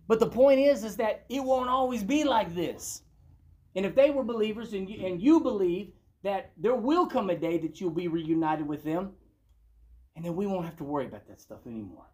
But 0.08 0.20
the 0.20 0.30
point 0.30 0.60
is, 0.60 0.84
is 0.84 0.96
that 0.98 1.26
it 1.28 1.44
won't 1.44 1.70
always 1.70 2.04
be 2.04 2.24
like 2.24 2.54
this. 2.54 3.02
And 3.76 3.84
if 3.84 3.96
they 3.96 4.12
were 4.12 4.24
believers 4.24 4.74
and 4.74 4.88
you, 4.88 5.08
and 5.08 5.20
you 5.20 5.40
believe 5.40 5.94
that 6.22 6.52
there 6.56 6.76
will 6.76 7.08
come 7.08 7.32
a 7.32 7.36
day 7.36 7.58
that 7.58 7.82
you'll 7.82 7.90
be 7.90 8.10
reunited 8.10 8.68
with 8.68 8.84
them, 8.84 9.14
and 10.16 10.24
then 10.24 10.36
we 10.36 10.46
won't 10.46 10.66
have 10.66 10.78
to 10.78 10.84
worry 10.84 11.08
about 11.08 11.28
that 11.30 11.42
stuff 11.42 11.66
anymore. 11.66 12.06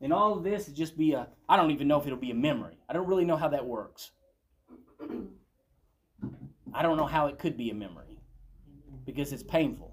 And 0.00 0.14
all 0.14 0.32
of 0.32 0.42
this 0.42 0.68
is 0.68 0.74
just 0.74 0.96
be 0.96 1.12
a, 1.12 1.28
I 1.50 1.58
don't 1.58 1.70
even 1.70 1.86
know 1.86 2.00
if 2.00 2.06
it'll 2.06 2.18
be 2.18 2.30
a 2.30 2.34
memory. 2.34 2.78
I 2.88 2.94
don't 2.94 3.06
really 3.06 3.26
know 3.26 3.36
how 3.36 3.48
that 3.48 3.66
works. 3.66 4.12
I 6.72 6.80
don't 6.80 6.96
know 6.96 7.06
how 7.06 7.26
it 7.26 7.38
could 7.38 7.58
be 7.58 7.68
a 7.68 7.74
memory 7.74 8.18
because 9.04 9.34
it's 9.34 9.42
painful. 9.42 9.89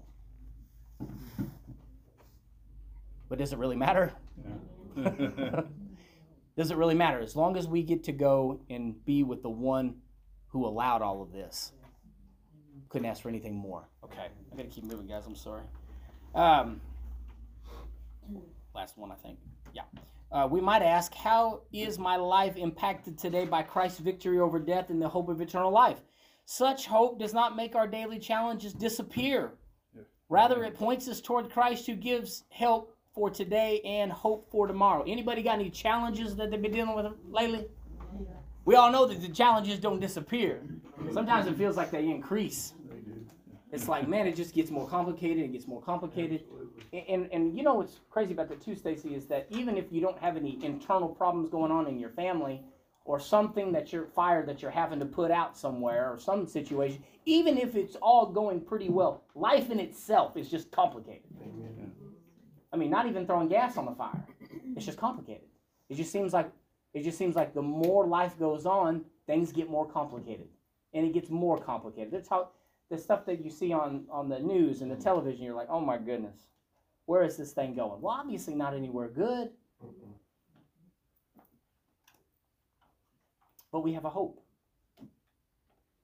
But 3.28 3.38
does 3.38 3.52
it 3.52 3.58
really 3.58 3.76
matter? 3.76 4.12
Yeah. 4.96 5.60
does 6.56 6.70
it 6.70 6.76
really 6.76 6.94
matter? 6.94 7.20
As 7.20 7.36
long 7.36 7.56
as 7.56 7.68
we 7.68 7.82
get 7.82 8.04
to 8.04 8.12
go 8.12 8.60
and 8.68 9.04
be 9.04 9.22
with 9.22 9.42
the 9.42 9.50
one 9.50 9.96
who 10.48 10.66
allowed 10.66 11.02
all 11.02 11.22
of 11.22 11.32
this. 11.32 11.72
Couldn't 12.88 13.06
ask 13.06 13.22
for 13.22 13.28
anything 13.28 13.54
more. 13.54 13.88
Okay, 14.02 14.28
I 14.52 14.56
gotta 14.56 14.68
keep 14.68 14.84
moving, 14.84 15.06
guys. 15.06 15.26
I'm 15.26 15.36
sorry. 15.36 15.64
Um, 16.34 16.80
last 18.74 18.96
one, 18.96 19.12
I 19.12 19.14
think. 19.16 19.38
Yeah. 19.74 19.82
Uh, 20.32 20.48
we 20.50 20.60
might 20.60 20.82
ask, 20.82 21.14
how 21.14 21.62
is 21.72 21.98
my 21.98 22.16
life 22.16 22.56
impacted 22.56 23.18
today 23.18 23.44
by 23.44 23.62
Christ's 23.62 24.00
victory 24.00 24.40
over 24.40 24.58
death 24.58 24.90
and 24.90 25.00
the 25.00 25.08
hope 25.08 25.28
of 25.28 25.40
eternal 25.40 25.70
life? 25.70 26.00
Such 26.44 26.86
hope 26.86 27.18
does 27.18 27.34
not 27.34 27.56
make 27.56 27.74
our 27.74 27.86
daily 27.86 28.18
challenges 28.18 28.72
disappear. 28.72 29.52
Rather, 30.30 30.64
it 30.64 30.74
points 30.74 31.08
us 31.08 31.20
toward 31.20 31.50
Christ 31.50 31.86
who 31.86 31.94
gives 31.94 32.44
help 32.50 32.94
for 33.18 33.30
today 33.30 33.80
and 33.84 34.12
hope 34.12 34.48
for 34.48 34.68
tomorrow. 34.68 35.02
Anybody 35.04 35.42
got 35.42 35.58
any 35.58 35.70
challenges 35.70 36.36
that 36.36 36.52
they've 36.52 36.62
been 36.62 36.70
dealing 36.70 36.94
with 36.94 37.06
lately? 37.28 37.66
We 38.64 38.76
all 38.76 38.92
know 38.92 39.06
that 39.06 39.20
the 39.20 39.28
challenges 39.28 39.80
don't 39.80 39.98
disappear. 39.98 40.62
Sometimes 41.12 41.48
it 41.48 41.56
feels 41.56 41.76
like 41.76 41.90
they 41.90 42.04
increase. 42.04 42.74
It's 43.72 43.88
like, 43.88 44.06
man, 44.06 44.28
it 44.28 44.36
just 44.36 44.54
gets 44.54 44.70
more 44.70 44.88
complicated. 44.88 45.42
It 45.42 45.52
gets 45.52 45.66
more 45.66 45.82
complicated. 45.82 46.44
And, 46.92 47.28
and 47.32 47.56
you 47.56 47.64
know 47.64 47.74
what's 47.74 47.98
crazy 48.08 48.34
about 48.34 48.50
that 48.50 48.64
too, 48.64 48.76
Stacy, 48.76 49.16
is 49.16 49.26
that 49.26 49.48
even 49.50 49.76
if 49.76 49.86
you 49.90 50.00
don't 50.00 50.18
have 50.20 50.36
any 50.36 50.64
internal 50.64 51.08
problems 51.08 51.50
going 51.50 51.72
on 51.72 51.88
in 51.88 51.98
your 51.98 52.10
family, 52.10 52.62
or 53.04 53.18
something 53.18 53.72
that 53.72 53.90
you're 53.90 54.04
fire 54.04 54.44
that 54.44 54.60
you're 54.60 54.70
having 54.70 54.98
to 55.00 55.06
put 55.06 55.30
out 55.30 55.56
somewhere, 55.56 56.12
or 56.12 56.18
some 56.18 56.46
situation, 56.46 57.02
even 57.24 57.56
if 57.56 57.74
it's 57.74 57.96
all 57.96 58.26
going 58.26 58.60
pretty 58.60 58.90
well, 58.90 59.24
life 59.34 59.70
in 59.70 59.80
itself 59.80 60.36
is 60.36 60.50
just 60.50 60.70
complicated. 60.70 61.22
Amen. 61.40 61.77
I 62.72 62.76
mean, 62.76 62.90
not 62.90 63.06
even 63.06 63.26
throwing 63.26 63.48
gas 63.48 63.76
on 63.76 63.86
the 63.86 63.92
fire. 63.92 64.24
It's 64.76 64.84
just 64.84 64.98
complicated. 64.98 65.48
It 65.88 65.96
just 65.96 66.12
seems 66.12 66.32
like 66.32 66.50
it 66.94 67.02
just 67.02 67.18
seems 67.18 67.36
like 67.36 67.54
the 67.54 67.62
more 67.62 68.06
life 68.06 68.38
goes 68.38 68.66
on, 68.66 69.04
things 69.26 69.52
get 69.52 69.70
more 69.70 69.86
complicated, 69.86 70.48
and 70.94 71.06
it 71.06 71.12
gets 71.12 71.30
more 71.30 71.58
complicated. 71.58 72.12
That's 72.12 72.28
how 72.28 72.48
the 72.90 72.98
stuff 72.98 73.24
that 73.26 73.44
you 73.44 73.50
see 73.50 73.72
on 73.72 74.04
on 74.10 74.28
the 74.28 74.38
news 74.38 74.82
and 74.82 74.90
the 74.90 74.96
television. 74.96 75.44
You're 75.44 75.54
like, 75.54 75.68
oh 75.70 75.80
my 75.80 75.98
goodness, 75.98 76.36
where 77.06 77.22
is 77.22 77.36
this 77.36 77.52
thing 77.52 77.74
going? 77.74 78.00
Well, 78.00 78.14
obviously 78.18 78.54
not 78.54 78.74
anywhere 78.74 79.08
good, 79.08 79.50
but 83.72 83.80
we 83.80 83.92
have 83.94 84.04
a 84.04 84.10
hope. 84.10 84.42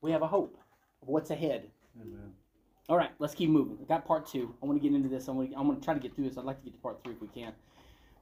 We 0.00 0.10
have 0.12 0.22
a 0.22 0.26
hope 0.26 0.58
of 1.02 1.08
what's 1.08 1.30
ahead. 1.30 1.70
Amen. 2.00 2.32
All 2.88 2.98
right, 2.98 3.10
let's 3.18 3.34
keep 3.34 3.48
moving. 3.48 3.78
We 3.78 3.86
got 3.86 4.04
part 4.04 4.26
two. 4.26 4.54
I 4.62 4.66
want 4.66 4.80
to 4.80 4.86
get 4.86 4.94
into 4.94 5.08
this. 5.08 5.26
I'm 5.28 5.36
going 5.36 5.50
to, 5.50 5.56
I'm 5.56 5.66
going 5.66 5.78
to 5.78 5.84
try 5.84 5.94
to 5.94 6.00
get 6.00 6.14
through 6.14 6.28
this. 6.28 6.36
I'd 6.36 6.44
like 6.44 6.58
to 6.58 6.64
get 6.64 6.74
to 6.74 6.80
part 6.80 7.02
three 7.02 7.14
if 7.14 7.20
we 7.20 7.28
can. 7.28 7.52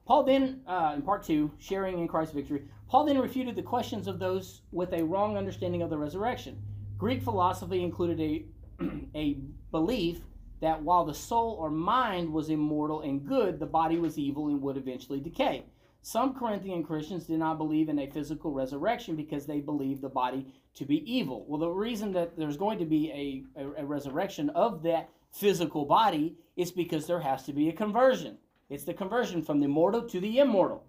Paul 0.07 0.23
then, 0.23 0.61
uh, 0.69 0.93
in 0.95 1.03
part 1.03 1.25
two, 1.25 1.51
sharing 1.59 1.99
in 1.99 2.07
Christ's 2.07 2.35
victory, 2.35 2.63
Paul 2.89 3.05
then 3.05 3.19
refuted 3.19 3.57
the 3.57 3.63
questions 3.63 4.07
of 4.07 4.21
those 4.21 4.63
with 4.71 4.93
a 4.93 5.03
wrong 5.03 5.37
understanding 5.37 5.83
of 5.83 5.91
the 5.91 5.99
resurrection. 5.99 6.63
Greek 6.97 7.23
philosophy 7.23 7.83
included 7.83 8.21
a, 8.21 8.45
a 9.17 9.39
belief 9.73 10.21
that 10.61 10.81
while 10.81 11.05
the 11.05 11.15
soul 11.15 11.57
or 11.59 11.71
mind 11.71 12.33
was 12.33 12.49
immortal 12.49 13.01
and 13.01 13.27
good, 13.27 13.59
the 13.59 13.67
body 13.67 13.99
was 13.99 14.17
evil 14.17 14.47
and 14.47 14.63
would 14.63 14.77
eventually 14.77 15.19
decay. 15.19 15.65
Some 16.05 16.35
Corinthian 16.35 16.83
Christians 16.83 17.27
did 17.27 17.39
not 17.39 17.59
believe 17.59 17.89
in 17.89 18.01
a 18.01 18.11
physical 18.11 18.51
resurrection 18.51 19.15
because 19.15 19.47
they 19.47 19.61
believed 19.61 20.03
the 20.03 20.09
body 20.09 20.53
to 20.75 20.85
be 20.85 21.09
evil. 21.11 21.45
Well, 21.47 21.61
the 21.61 21.71
reason 21.71 22.13
that 22.15 22.37
there's 22.37 22.57
going 22.57 22.81
to 22.81 22.85
be 22.85 23.45
a, 23.57 23.61
a, 23.61 23.83
a 23.83 23.85
resurrection 23.85 24.51
of 24.51 24.83
that 24.83 25.09
physical 25.31 25.85
body 25.85 26.37
is 26.57 26.73
because 26.73 27.07
there 27.07 27.21
has 27.21 27.45
to 27.45 27.53
be 27.53 27.69
a 27.69 27.73
conversion. 27.73 28.37
It's 28.69 28.83
the 28.83 28.95
conversion 28.95 29.43
from 29.43 29.61
the 29.61 29.69
mortal 29.69 30.03
to 30.09 30.19
the 30.19 30.39
immortal. 30.39 30.85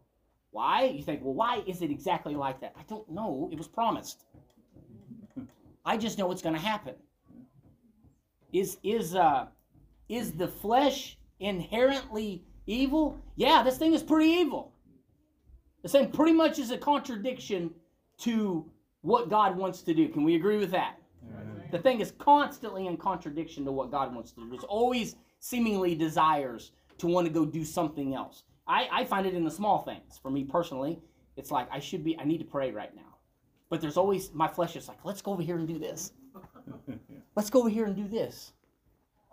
Why? 0.50 0.86
You 0.86 1.04
think, 1.04 1.24
well, 1.24 1.36
why 1.36 1.64
is 1.68 1.84
it 1.84 1.92
exactly 1.92 2.34
like 2.34 2.60
that? 2.62 2.74
I 2.76 2.82
don't 2.90 3.08
know. 3.10 3.50
It 3.52 3.58
was 3.58 3.68
promised. 3.68 4.26
I 5.86 5.96
just 5.98 6.18
know 6.18 6.32
it's 6.32 6.42
going 6.42 6.56
to 6.56 6.62
happen. 6.62 6.96
Is 8.52 8.78
is 8.84 9.16
uh 9.16 9.48
is 10.10 10.32
the 10.34 10.48
flesh 10.48 11.18
inherently 11.40 12.44
evil? 12.68 13.20
Yeah, 13.36 13.64
this 13.64 13.78
thing 13.78 13.94
is 13.94 14.04
pretty 14.04 14.30
evil. 14.30 14.73
This 15.84 15.92
thing 15.92 16.12
pretty 16.12 16.32
much 16.32 16.60
is 16.60 16.72
a 16.72 16.78
contradiction 16.78 17.72
to 18.20 18.66
what 19.02 19.30
God 19.30 19.58
wants 19.58 19.82
to 19.82 19.94
do. 19.94 20.08
Can 20.08 20.24
we 20.24 20.36
agree 20.36 20.58
with 20.58 20.72
that? 20.72 20.96
Amen. 21.30 21.64
The 21.72 21.80
thing 21.80 22.00
is 22.00 22.14
constantly 22.18 22.88
in 22.88 22.96
contradiction 22.96 23.66
to 23.66 23.72
what 23.72 23.92
God 23.92 24.16
wants 24.16 24.32
to 24.32 24.42
do. 24.42 24.50
There's 24.50 24.64
always 24.64 25.18
seemingly 25.40 25.94
desires 25.94 26.72
to 27.00 27.08
want 27.08 27.28
to 27.28 27.34
go 27.34 27.46
do 27.46 27.66
something 27.66 28.16
else. 28.16 28.44
I, 28.66 28.88
I 28.92 29.04
find 29.04 29.26
it 29.26 29.34
in 29.34 29.44
the 29.44 29.52
small 29.52 29.80
things. 29.80 30.18
For 30.22 30.32
me 30.32 30.46
personally, 30.46 31.00
it's 31.36 31.52
like 31.52 31.68
I 31.70 31.80
should 31.80 32.02
be, 32.02 32.18
I 32.18 32.24
need 32.24 32.38
to 32.38 32.46
pray 32.46 32.72
right 32.72 32.96
now. 32.96 33.18
But 33.70 33.82
there's 33.82 33.98
always, 33.98 34.32
my 34.34 34.48
flesh 34.48 34.78
is 34.78 34.88
like, 34.88 35.00
let's 35.04 35.22
go 35.22 35.34
over 35.34 35.42
here 35.42 35.58
and 35.58 35.68
do 35.68 35.78
this. 35.78 36.14
Let's 37.36 37.50
go 37.50 37.62
over 37.62 37.70
here 37.70 37.86
and 37.86 37.96
do 37.96 38.08
this. 38.08 38.54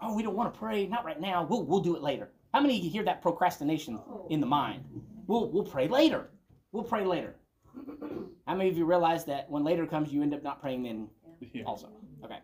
Oh, 0.01 0.15
we 0.15 0.23
don't 0.23 0.35
want 0.35 0.53
to 0.53 0.59
pray. 0.59 0.87
Not 0.87 1.05
right 1.05 1.21
now. 1.21 1.45
We'll, 1.45 1.65
we'll 1.65 1.81
do 1.81 1.95
it 1.97 2.03
later. 2.03 2.31
How 2.55 2.61
many 2.61 2.79
of 2.79 2.85
you 2.85 2.91
hear 2.91 3.03
that 3.05 3.21
procrastination 3.21 4.01
in 4.31 4.41
the 4.41 4.47
mind? 4.47 4.85
We'll, 5.27 5.51
we'll 5.51 5.65
pray 5.65 5.87
later. 5.87 6.31
We'll 6.73 6.85
pray 6.85 7.05
later. 7.05 7.35
How 8.47 8.55
many 8.55 8.69
of 8.71 8.77
you 8.77 8.85
realize 8.85 9.25
that 9.27 9.51
when 9.51 9.65
later 9.65 9.87
comes, 9.87 10.13
you 10.13 10.23
end 10.23 10.35
up 10.35 10.43
not 10.43 10.61
praying 10.61 10.83
then 10.85 11.09
Yeah. 11.53 11.65
also. 11.65 11.89
Okay. 12.25 12.39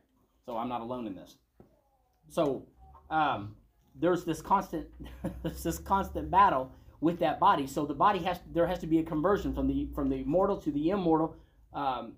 So 0.44 0.56
I'm 0.56 0.68
not 0.68 0.80
alone 0.80 1.06
in 1.06 1.14
this. 1.14 1.36
So 2.28 2.64
um, 3.10 3.54
there's 3.94 4.24
this 4.24 4.40
constant 4.42 4.86
there's 5.42 5.62
this 5.62 5.78
constant 5.78 6.30
battle 6.30 6.72
with 7.00 7.18
that 7.20 7.38
body. 7.40 7.66
So 7.66 7.84
the 7.86 7.94
body 7.94 8.18
has 8.20 8.40
there 8.52 8.66
has 8.66 8.78
to 8.80 8.86
be 8.86 8.98
a 8.98 9.02
conversion 9.02 9.54
from 9.54 9.66
the 9.66 9.88
from 9.94 10.08
the 10.08 10.22
mortal 10.24 10.56
to 10.58 10.70
the 10.70 10.90
immortal. 10.90 11.36
Um, 11.72 12.12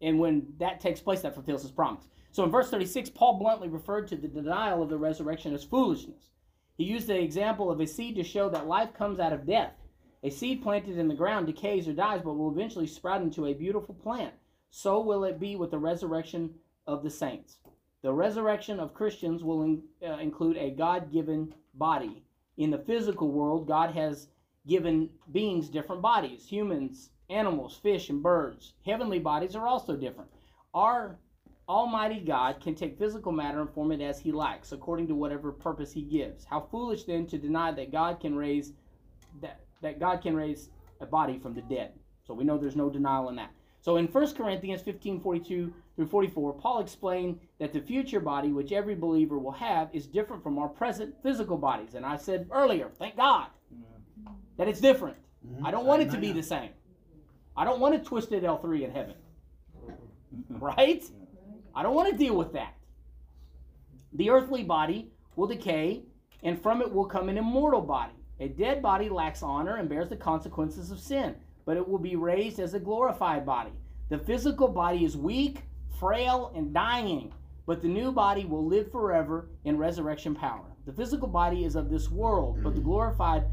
and 0.00 0.18
when 0.18 0.46
that 0.58 0.80
takes 0.80 1.00
place, 1.00 1.20
that 1.20 1.34
fulfills 1.34 1.62
his 1.62 1.70
promise. 1.70 2.08
So 2.32 2.42
in 2.44 2.50
verse 2.50 2.70
36, 2.70 3.10
Paul 3.10 3.38
bluntly 3.38 3.68
referred 3.68 4.08
to 4.08 4.16
the 4.16 4.26
denial 4.26 4.82
of 4.82 4.88
the 4.88 4.96
resurrection 4.96 5.54
as 5.54 5.62
foolishness. 5.62 6.30
He 6.76 6.84
used 6.84 7.06
the 7.06 7.20
example 7.20 7.70
of 7.70 7.78
a 7.80 7.86
seed 7.86 8.16
to 8.16 8.24
show 8.24 8.48
that 8.48 8.66
life 8.66 8.94
comes 8.94 9.20
out 9.20 9.32
of 9.32 9.46
death. 9.46 9.74
A 10.22 10.30
seed 10.30 10.62
planted 10.62 10.98
in 10.98 11.08
the 11.08 11.14
ground 11.14 11.46
decays 11.46 11.88
or 11.88 11.92
dies, 11.92 12.22
but 12.22 12.34
will 12.34 12.50
eventually 12.50 12.86
sprout 12.86 13.22
into 13.22 13.46
a 13.46 13.54
beautiful 13.54 13.94
plant. 13.94 14.34
So 14.70 15.00
will 15.00 15.24
it 15.24 15.40
be 15.40 15.56
with 15.56 15.70
the 15.70 15.78
resurrection 15.78 16.54
of 16.86 17.02
the 17.02 17.10
saints. 17.10 17.58
The 18.02 18.12
resurrection 18.12 18.80
of 18.80 18.94
Christians 18.94 19.44
will 19.44 19.62
in, 19.62 19.82
uh, 20.04 20.18
include 20.18 20.56
a 20.56 20.70
God 20.70 21.12
given 21.12 21.54
body. 21.74 22.24
In 22.56 22.70
the 22.70 22.78
physical 22.78 23.30
world, 23.30 23.66
God 23.66 23.94
has 23.94 24.28
given 24.66 25.10
beings 25.30 25.68
different 25.68 26.02
bodies 26.02 26.46
humans, 26.46 27.10
animals, 27.30 27.76
fish, 27.76 28.10
and 28.10 28.22
birds. 28.22 28.74
Heavenly 28.84 29.18
bodies 29.18 29.56
are 29.56 29.66
also 29.66 29.96
different. 29.96 30.30
Our 30.74 31.18
Almighty 31.68 32.20
God 32.20 32.60
can 32.60 32.74
take 32.74 32.98
physical 32.98 33.32
matter 33.32 33.60
and 33.60 33.70
form 33.70 33.92
it 33.92 34.00
as 34.00 34.18
He 34.18 34.32
likes, 34.32 34.72
according 34.72 35.06
to 35.08 35.14
whatever 35.14 35.52
purpose 35.52 35.92
He 35.92 36.02
gives. 36.02 36.44
How 36.44 36.60
foolish 36.60 37.04
then 37.04 37.26
to 37.28 37.38
deny 37.38 37.72
that 37.72 37.92
God 37.92 38.20
can 38.20 38.34
raise 38.34 38.72
that, 39.40 39.60
that 39.82 40.00
God 40.00 40.22
can 40.22 40.34
raise 40.34 40.70
a 41.00 41.06
body 41.06 41.38
from 41.38 41.54
the 41.54 41.62
dead. 41.62 41.92
So 42.26 42.34
we 42.34 42.44
know 42.44 42.56
there's 42.56 42.76
no 42.76 42.88
denial 42.88 43.28
in 43.28 43.36
that. 43.36 43.50
So 43.80 43.96
in 43.96 44.06
1 44.06 44.34
Corinthians 44.34 44.80
15 44.80 45.20
42 45.20 45.74
through 45.96 46.06
44, 46.06 46.52
Paul 46.54 46.80
explained 46.80 47.40
that 47.58 47.72
the 47.72 47.80
future 47.80 48.20
body, 48.20 48.52
which 48.52 48.70
every 48.70 48.94
believer 48.94 49.38
will 49.38 49.52
have, 49.52 49.90
is 49.92 50.06
different 50.06 50.42
from 50.42 50.56
our 50.58 50.68
present 50.68 51.14
physical 51.22 51.58
bodies. 51.58 51.94
And 51.94 52.06
I 52.06 52.16
said 52.16 52.48
earlier, 52.52 52.90
thank 52.98 53.16
God 53.16 53.48
that 54.56 54.68
it's 54.68 54.80
different. 54.80 55.16
Mm-hmm. 55.46 55.66
I 55.66 55.72
don't 55.72 55.84
want 55.84 56.02
it 56.02 56.10
to 56.12 56.18
be 56.18 56.32
the 56.32 56.42
same. 56.42 56.70
I 57.56 57.64
don't 57.64 57.80
want 57.80 57.96
a 57.96 57.98
twisted 57.98 58.44
L3 58.44 58.84
in 58.84 58.90
heaven. 58.90 59.14
Right? 60.48 61.04
I 61.74 61.82
don't 61.82 61.94
want 61.94 62.10
to 62.10 62.16
deal 62.16 62.34
with 62.34 62.54
that. 62.54 62.74
The 64.14 64.30
earthly 64.30 64.62
body 64.62 65.10
will 65.36 65.46
decay, 65.46 66.04
and 66.42 66.60
from 66.62 66.80
it 66.80 66.90
will 66.90 67.04
come 67.04 67.28
an 67.28 67.36
immortal 67.36 67.82
body. 67.82 68.14
A 68.40 68.48
dead 68.48 68.82
body 68.82 69.08
lacks 69.08 69.42
honor 69.42 69.76
and 69.76 69.88
bears 69.88 70.08
the 70.08 70.16
consequences 70.16 70.90
of 70.90 70.98
sin, 70.98 71.34
but 71.64 71.76
it 71.76 71.88
will 71.88 71.98
be 71.98 72.16
raised 72.16 72.58
as 72.58 72.74
a 72.74 72.80
glorified 72.80 73.46
body. 73.46 73.72
The 74.08 74.18
physical 74.18 74.68
body 74.68 75.04
is 75.04 75.16
weak, 75.16 75.62
frail, 75.98 76.52
and 76.54 76.74
dying, 76.74 77.32
but 77.66 77.80
the 77.80 77.88
new 77.88 78.10
body 78.10 78.44
will 78.44 78.66
live 78.66 78.90
forever 78.90 79.48
in 79.64 79.78
resurrection 79.78 80.34
power. 80.34 80.64
The 80.86 80.92
physical 80.92 81.28
body 81.28 81.64
is 81.64 81.76
of 81.76 81.88
this 81.88 82.10
world, 82.10 82.62
but 82.62 82.74
the 82.74 82.80
glorified 82.80 83.44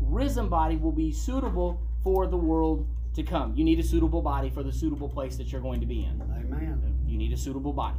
risen 0.00 0.48
body 0.48 0.76
will 0.76 0.92
be 0.92 1.10
suitable 1.10 1.82
for 2.04 2.26
the 2.28 2.36
world 2.36 2.86
to 3.14 3.22
come. 3.24 3.54
You 3.56 3.64
need 3.64 3.80
a 3.80 3.82
suitable 3.82 4.22
body 4.22 4.48
for 4.48 4.62
the 4.62 4.72
suitable 4.72 5.08
place 5.08 5.36
that 5.36 5.50
you're 5.50 5.60
going 5.60 5.80
to 5.80 5.86
be 5.86 6.04
in. 6.04 6.22
Amen. 6.22 7.04
You 7.06 7.18
need 7.18 7.32
a 7.32 7.36
suitable 7.36 7.72
body. 7.72 7.98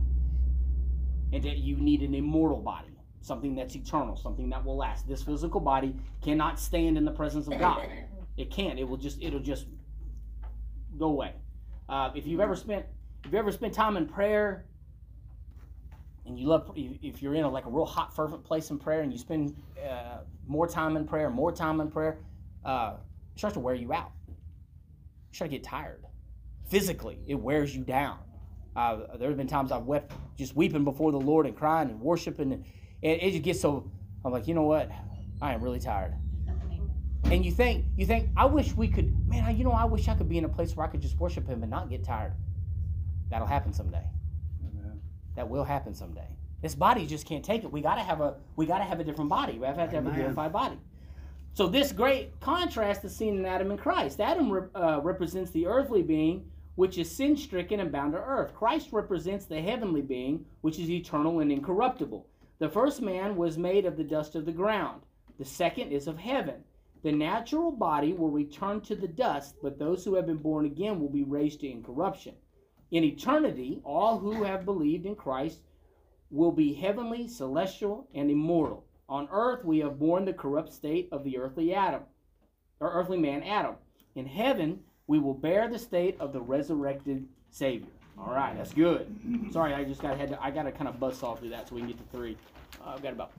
And 1.33 1.43
that 1.43 1.57
you 1.57 1.75
need 1.75 2.01
an 2.01 2.15
immortal 2.15 2.61
body, 2.61 2.87
something 3.21 3.55
that's 3.55 3.75
eternal, 3.75 4.15
something 4.15 4.49
that 4.49 4.63
will 4.63 4.77
last. 4.77 5.07
This 5.07 5.23
physical 5.23 5.59
body 5.59 5.95
cannot 6.21 6.59
stand 6.59 6.97
in 6.97 7.05
the 7.05 7.11
presence 7.11 7.47
of 7.47 7.57
God. 7.59 7.87
It 8.37 8.51
can't. 8.51 8.79
It 8.79 8.87
will 8.87 8.97
just 8.97 9.21
it'll 9.21 9.39
just 9.39 9.65
go 10.97 11.07
away. 11.07 11.33
Uh, 11.87 12.11
if 12.15 12.25
you've 12.25 12.39
ever 12.39 12.55
spent 12.55 12.85
if 13.25 13.33
you 13.33 13.39
ever 13.39 13.51
spent 13.51 13.73
time 13.73 13.97
in 13.97 14.07
prayer 14.07 14.65
and 16.25 16.39
you 16.39 16.47
love 16.47 16.71
if 16.75 17.21
you're 17.21 17.35
in 17.35 17.43
a, 17.43 17.49
like 17.49 17.65
a 17.65 17.69
real 17.69 17.85
hot 17.85 18.15
fervent 18.15 18.43
place 18.43 18.69
in 18.69 18.77
prayer 18.77 19.01
and 19.01 19.11
you 19.11 19.17
spend 19.17 19.55
uh, 19.83 20.19
more 20.47 20.67
time 20.67 20.95
in 20.95 21.05
prayer 21.05 21.29
more 21.29 21.51
time 21.51 21.81
in 21.81 21.89
prayer 21.89 22.19
uh, 22.63 22.93
it 23.33 23.39
starts 23.39 23.55
to 23.55 23.59
wear 23.59 23.73
you 23.75 23.91
out 23.91 24.11
you 24.27 24.35
start 25.33 25.49
to 25.49 25.57
get 25.57 25.63
tired 25.63 26.05
physically 26.69 27.19
it 27.27 27.35
wears 27.35 27.75
you 27.75 27.83
down 27.83 28.19
uh, 28.75 29.17
there 29.17 29.27
have 29.27 29.37
been 29.37 29.47
times 29.47 29.71
I've 29.71 29.85
wept, 29.85 30.13
just 30.37 30.55
weeping 30.55 30.83
before 30.85 31.11
the 31.11 31.19
Lord 31.19 31.45
and 31.45 31.55
crying 31.55 31.89
and 31.89 31.99
worshiping, 31.99 32.53
and 32.53 32.63
it, 33.01 33.23
it 33.23 33.31
just 33.31 33.43
gets 33.43 33.61
so. 33.61 33.89
I'm 34.23 34.31
like, 34.31 34.47
you 34.47 34.53
know 34.53 34.63
what? 34.63 34.91
I 35.41 35.53
am 35.53 35.61
really 35.61 35.79
tired. 35.79 36.13
And 37.25 37.45
you 37.45 37.51
think, 37.51 37.85
you 37.95 38.05
think, 38.05 38.29
I 38.35 38.45
wish 38.45 38.73
we 38.75 38.87
could, 38.87 39.13
man. 39.27 39.43
I, 39.43 39.51
you 39.51 39.63
know, 39.63 39.71
I 39.71 39.85
wish 39.85 40.07
I 40.07 40.15
could 40.15 40.27
be 40.27 40.37
in 40.37 40.45
a 40.45 40.49
place 40.49 40.75
where 40.75 40.85
I 40.85 40.89
could 40.89 41.01
just 41.01 41.17
worship 41.17 41.47
Him 41.47 41.61
and 41.61 41.69
not 41.69 41.89
get 41.89 42.03
tired. 42.03 42.33
That'll 43.29 43.47
happen 43.47 43.71
someday. 43.71 44.03
Amen. 44.67 44.99
That 45.35 45.47
will 45.47 45.63
happen 45.63 45.93
someday. 45.93 46.27
This 46.61 46.75
body 46.75 47.05
just 47.05 47.25
can't 47.25 47.45
take 47.45 47.63
it. 47.63 47.71
We 47.71 47.81
gotta 47.81 48.01
have 48.01 48.19
a, 48.21 48.35
we 48.55 48.65
gotta 48.65 48.83
have 48.83 48.99
a 48.99 49.03
different 49.03 49.29
body. 49.29 49.59
We 49.59 49.65
have 49.67 49.75
to 49.75 49.81
have 49.81 50.07
a 50.07 50.11
glorified 50.11 50.51
body. 50.51 50.77
So 51.53 51.67
this 51.67 51.91
great 51.91 52.39
contrast 52.39 53.03
is 53.05 53.15
seen 53.15 53.37
in 53.37 53.45
Adam 53.45 53.71
and 53.71 53.79
Christ. 53.79 54.19
Adam 54.19 54.51
re- 54.51 54.69
uh, 54.75 54.99
represents 55.01 55.51
the 55.51 55.67
earthly 55.67 56.01
being 56.01 56.49
which 56.79 56.97
is 56.97 57.13
sin 57.13 57.35
stricken 57.35 57.81
and 57.81 57.91
bound 57.91 58.13
to 58.13 58.17
earth. 58.17 58.55
Christ 58.55 58.93
represents 58.93 59.43
the 59.43 59.59
heavenly 59.61 60.01
being, 60.01 60.45
which 60.61 60.79
is 60.79 60.89
eternal 60.89 61.41
and 61.41 61.51
incorruptible. 61.51 62.25
The 62.59 62.69
first 62.69 63.01
man 63.01 63.37
was 63.37 63.57
made 63.57 63.85
of 63.85 63.95
the 63.95 64.03
dust 64.03 64.35
of 64.35 64.45
the 64.45 64.51
ground, 64.51 65.01
the 65.37 65.45
second 65.45 65.91
is 65.93 66.07
of 66.07 66.17
heaven. 66.17 66.65
The 67.01 67.13
natural 67.13 67.71
body 67.71 68.11
will 68.11 68.29
return 68.29 68.81
to 68.81 68.95
the 68.95 69.07
dust, 69.07 69.55
but 69.63 69.79
those 69.79 70.03
who 70.03 70.15
have 70.15 70.25
been 70.25 70.37
born 70.37 70.65
again 70.65 70.99
will 70.99 71.09
be 71.09 71.23
raised 71.23 71.61
to 71.61 71.71
incorruption. 71.71 72.35
In 72.91 73.05
eternity, 73.05 73.79
all 73.85 74.19
who 74.19 74.43
have 74.43 74.65
believed 74.65 75.05
in 75.05 75.15
Christ 75.15 75.61
will 76.29 76.51
be 76.51 76.73
heavenly, 76.73 77.29
celestial, 77.29 78.09
and 78.13 78.29
immortal. 78.29 78.83
On 79.07 79.29
earth, 79.31 79.63
we 79.63 79.79
have 79.79 79.97
borne 79.97 80.25
the 80.25 80.33
corrupt 80.33 80.73
state 80.73 81.07
of 81.13 81.23
the 81.23 81.37
earthly 81.37 81.73
Adam, 81.73 82.03
or 82.81 82.91
earthly 82.91 83.17
man 83.17 83.41
Adam. 83.43 83.75
In 84.15 84.25
heaven, 84.25 84.81
we 85.07 85.17
will 85.17 85.33
bear 85.33 85.69
the 85.69 85.79
state 85.79 86.19
of 86.19 86.33
the 86.33 86.41
resurrected 86.41 87.25
Savior. 87.51 87.87
All 88.19 88.33
right, 88.33 88.55
that's 88.57 88.73
good. 88.73 89.07
Sorry, 89.51 89.73
I 89.73 89.83
just 89.83 90.01
got 90.01 90.17
had 90.17 90.29
to, 90.29 90.43
I 90.43 90.51
got 90.51 90.63
to 90.63 90.71
kind 90.71 90.87
of 90.87 90.99
bust 90.99 91.23
off 91.23 91.39
through 91.39 91.49
that 91.49 91.69
so 91.69 91.75
we 91.75 91.81
can 91.81 91.89
get 91.89 91.97
to 91.97 92.17
three. 92.17 92.37
Uh, 92.83 92.91
I've 92.95 93.03
got 93.03 93.13
about. 93.13 93.31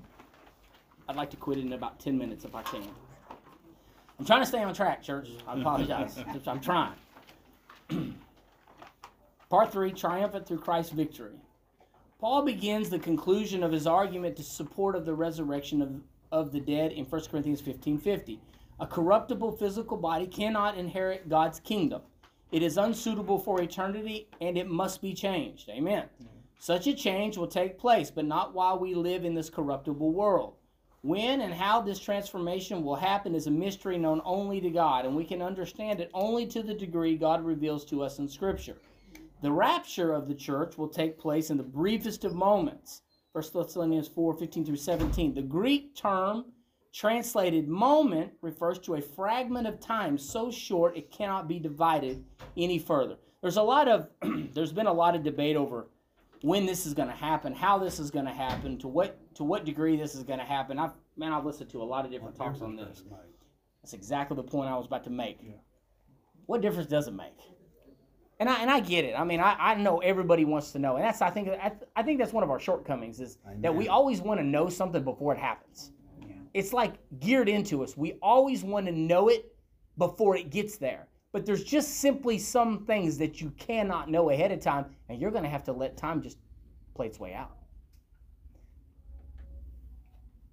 I'd 1.09 1.17
like 1.17 1.31
to 1.31 1.37
quit 1.37 1.59
in 1.59 1.73
about 1.73 1.99
ten 2.01 2.17
minutes 2.17 2.45
if 2.45 2.55
I 2.55 2.63
can. 2.63 2.85
I'm 4.19 4.25
trying 4.25 4.41
to 4.41 4.47
stay 4.47 4.63
on 4.63 4.73
track, 4.75 5.03
church. 5.03 5.29
I 5.47 5.59
apologize. 5.61 6.19
I'm 6.47 6.61
trying. 6.61 6.95
Part 9.51 9.73
three: 9.73 9.93
Triumphant 9.93 10.47
through 10.47 10.59
Christ's 10.59 10.93
victory. 10.93 11.35
Paul 12.21 12.43
begins 12.45 12.91
the 12.91 12.99
conclusion 12.99 13.63
of 13.63 13.73
his 13.73 13.87
argument 13.87 14.37
to 14.37 14.43
support 14.43 14.95
of 14.95 15.07
the 15.07 15.15
resurrection 15.15 15.81
of, 15.81 16.01
of 16.31 16.53
the 16.53 16.61
dead 16.61 16.93
in 16.93 17.05
1 17.05 17.23
Corinthians 17.31 17.61
15:50. 17.61 18.39
A 18.79 18.87
corruptible 18.87 19.53
physical 19.53 19.97
body 19.99 20.27
cannot 20.27 20.79
inherit 20.79 21.29
God's 21.29 21.61
kingdom. 21.61 22.03
It 22.53 22.63
is 22.63 22.79
unsuitable 22.79 23.39
for 23.39 23.63
eternity 23.63 24.29
and 24.41 24.59
it 24.59 24.69
must 24.69 25.01
be 25.01 25.15
changed. 25.15 25.69
Amen. 25.69 26.05
Mm-hmm. 26.05 26.39
Such 26.59 26.87
a 26.87 26.95
change 26.95 27.37
will 27.37 27.47
take 27.47 27.79
place, 27.79 28.11
but 28.11 28.25
not 28.25 28.55
while 28.55 28.79
we 28.79 28.95
live 28.95 29.25
in 29.25 29.35
this 29.35 29.49
corruptible 29.49 30.13
world. 30.13 30.57
When 31.03 31.41
and 31.41 31.55
how 31.55 31.81
this 31.81 31.99
transformation 31.99 32.85
will 32.85 32.97
happen 32.97 33.35
is 33.35 33.47
a 33.47 33.51
mystery 33.51 33.97
known 33.97 34.21
only 34.25 34.61
to 34.61 34.69
God, 34.69 35.07
and 35.07 35.17
we 35.17 35.25
can 35.25 35.41
understand 35.41 36.01
it 36.01 36.11
only 36.13 36.47
to 36.49 36.63
the 36.63 36.75
degree 36.75 37.17
God 37.17 37.43
reveals 37.43 37.87
to 37.87 38.03
us 38.03 38.19
in 38.19 38.29
Scripture. 38.29 38.77
The 39.41 39.51
rapture 39.51 40.13
of 40.13 40.29
the 40.29 40.35
church 40.35 40.77
will 40.77 40.89
take 40.89 41.19
place 41.19 41.49
in 41.49 41.57
the 41.57 41.63
briefest 41.63 42.27
of 42.27 42.35
moments. 42.35 43.01
1 43.33 43.45
Thessalonians 43.55 44.09
4 44.09 44.35
15 44.35 44.67
through 44.67 44.77
17. 44.77 45.33
The 45.33 45.41
Greek 45.41 45.95
term 45.95 46.45
translated 46.93 47.69
moment 47.69 48.33
refers 48.43 48.79
to 48.81 48.95
a 48.95 49.01
fragment 49.01 49.67
of 49.67 49.79
time 49.81 50.19
so 50.19 50.51
short 50.51 50.97
it 50.97 51.11
cannot 51.11 51.49
be 51.49 51.59
divided 51.59 52.25
any 52.57 52.79
further. 52.79 53.17
There's 53.43 53.57
a 53.57 53.63
lot 53.63 53.89
of 53.89 54.09
there's 54.55 54.73
been 54.73 54.87
a 54.87 54.93
lot 54.93 55.15
of 55.15 55.23
debate 55.23 55.57
over 55.57 55.89
when 56.43 56.67
this 56.67 56.87
is 56.87 56.95
going 56.95 57.09
to 57.09 57.15
happen, 57.15 57.53
how 57.53 57.79
this 57.79 57.99
is 57.99 58.11
going 58.11 58.25
to 58.25 58.33
happen, 58.33 58.79
to 58.79 58.89
what 58.89 59.19
to 59.35 59.45
what 59.45 59.65
degree 59.65 59.97
this 59.97 60.15
is 60.15 60.23
going 60.23 60.39
to 60.39 60.45
happen. 60.45 60.79
I've 60.79 60.93
man, 61.17 61.33
I've 61.33 61.45
listened 61.45 61.71
to 61.71 61.83
a 61.83 61.85
lot 61.85 62.05
of 62.05 62.11
different 62.11 62.37
talks 62.37 62.61
on 62.61 62.77
this. 62.77 63.03
That's 63.83 63.95
exactly 63.95 64.37
the 64.37 64.43
point 64.43 64.71
I 64.71 64.77
was 64.77 64.87
about 64.87 65.05
to 65.05 65.11
make. 65.11 65.39
Yeah. 65.43 65.53
What 66.47 66.61
difference 66.61 66.89
does 66.89 67.09
it 67.09 67.15
make? 67.15 67.39
And 68.41 68.49
I 68.49 68.61
and 68.61 68.71
I 68.71 68.81
get 68.81 69.05
it. 69.05 69.15
I 69.19 69.25
mean, 69.25 69.41
I, 69.41 69.55
I 69.59 69.75
know 69.75 69.99
everybody 69.99 70.45
wants 70.45 70.73
to 70.73 70.79
know, 70.79 70.97
and 70.97 71.05
that's 71.05 71.23
I 71.23 71.31
think 71.31 71.49
I, 71.49 71.73
I 71.95 72.03
think 72.03 72.19
that's 72.19 72.33
one 72.33 72.43
of 72.43 72.51
our 72.51 72.59
shortcomings 72.59 73.21
is 73.21 73.39
that 73.59 73.75
we 73.75 73.89
always 73.89 74.21
want 74.21 74.41
to 74.41 74.45
know 74.45 74.69
something 74.69 75.05
before 75.05 75.35
it 75.35 75.39
happens. 75.39 75.93
It's 76.55 76.73
like 76.73 76.95
geared 77.21 77.49
into 77.49 77.83
us. 77.83 77.97
We 77.97 78.15
always 78.23 78.65
want 78.65 78.87
to 78.87 78.93
know 78.93 79.29
it 79.29 79.55
before 79.99 80.37
it 80.37 80.51
gets 80.51 80.77
there. 80.77 81.07
But 81.33 81.47
there's 81.47 81.63
just 81.63 81.99
simply 81.99 82.39
some 82.39 82.85
things 82.87 83.17
that 83.19 83.41
you 83.41 83.51
cannot 83.57 84.11
know 84.11 84.31
ahead 84.31 84.51
of 84.51 84.61
time, 84.61 84.87
and 85.09 85.21
you're 85.21 85.31
going 85.31 85.45
to 85.45 85.51
have 85.51 85.63
to 85.65 85.73
let 85.73 85.97
time 85.97 86.23
just 86.23 86.39
play 86.95 87.07
its 87.07 87.21
way 87.21 87.35
out. 87.35 87.53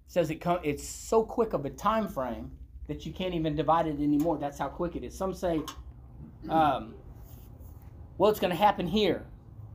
says 0.08 0.30
it 0.30 0.40
com- 0.40 0.60
it's 0.64 0.86
so 0.86 1.22
quick 1.22 1.52
of 1.52 1.64
a 1.64 1.70
time 1.70 2.08
frame 2.08 2.50
that 2.88 3.04
you 3.04 3.12
can't 3.12 3.34
even 3.34 3.54
divide 3.54 3.86
it 3.86 4.00
anymore. 4.00 4.38
That's 4.38 4.58
how 4.58 4.68
quick 4.68 4.96
it 4.96 5.04
is. 5.04 5.16
Some 5.16 5.34
say, 5.34 5.60
um, 6.48 6.94
well, 8.16 8.30
it's 8.30 8.40
going 8.40 8.50
to 8.50 8.56
happen 8.56 8.86
here. 8.86 9.24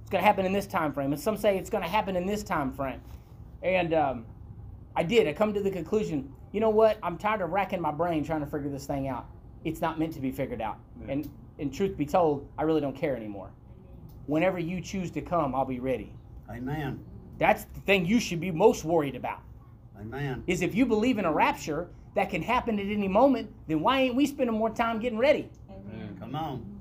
It's 0.01 0.09
going 0.09 0.21
to 0.21 0.26
happen 0.28 0.45
in 0.45 0.51
this 0.51 0.65
time 0.65 0.91
frame, 0.91 1.13
and 1.13 1.21
some 1.21 1.38
say 1.38 1.57
it's 1.57 1.69
going 1.69 1.84
to 1.84 1.89
happen 1.89 2.15
in 2.15 2.26
this 2.26 2.43
time 2.43 2.74
frame. 2.74 2.99
And 3.61 3.93
um, 3.93 4.26
I 4.95 5.03
did. 5.03 5.27
I 5.27 5.33
come 5.33 5.53
to 5.53 5.61
the 5.61 5.71
conclusion. 5.71 6.31
You 6.51 6.59
know 6.59 6.69
what? 6.69 6.97
I'm 7.01 7.17
tired 7.17 7.41
of 7.41 7.51
racking 7.51 7.81
my 7.81 7.91
brain 7.91 8.23
trying 8.23 8.41
to 8.41 8.45
figure 8.45 8.69
this 8.69 8.85
thing 8.85 9.07
out. 9.07 9.25
It's 9.63 9.81
not 9.81 9.97
meant 9.97 10.13
to 10.13 10.19
be 10.19 10.31
figured 10.31 10.61
out. 10.61 10.77
Yeah. 11.01 11.13
And, 11.13 11.29
and 11.59 11.73
truth 11.73 11.97
be 11.97 12.05
told, 12.05 12.47
I 12.57 12.63
really 12.63 12.81
don't 12.81 12.95
care 12.95 13.15
anymore. 13.15 13.49
Whenever 14.27 14.59
you 14.59 14.81
choose 14.81 15.11
to 15.11 15.21
come, 15.21 15.55
I'll 15.55 15.65
be 15.65 15.79
ready. 15.79 16.13
Amen. 16.49 17.03
That's 17.37 17.65
the 17.65 17.79
thing 17.81 18.05
you 18.05 18.19
should 18.19 18.39
be 18.39 18.51
most 18.51 18.85
worried 18.85 19.15
about. 19.15 19.41
Amen. 19.99 20.43
Is 20.47 20.61
if 20.61 20.75
you 20.75 20.85
believe 20.85 21.17
in 21.17 21.25
a 21.25 21.31
rapture 21.31 21.89
that 22.15 22.29
can 22.29 22.41
happen 22.41 22.79
at 22.79 22.85
any 22.85 23.07
moment, 23.07 23.51
then 23.67 23.79
why 23.79 24.01
ain't 24.01 24.15
we 24.15 24.25
spending 24.25 24.55
more 24.55 24.69
time 24.69 24.99
getting 24.99 25.17
ready? 25.17 25.49
Man. 25.87 26.15
Come 26.19 26.35
on. 26.35 26.79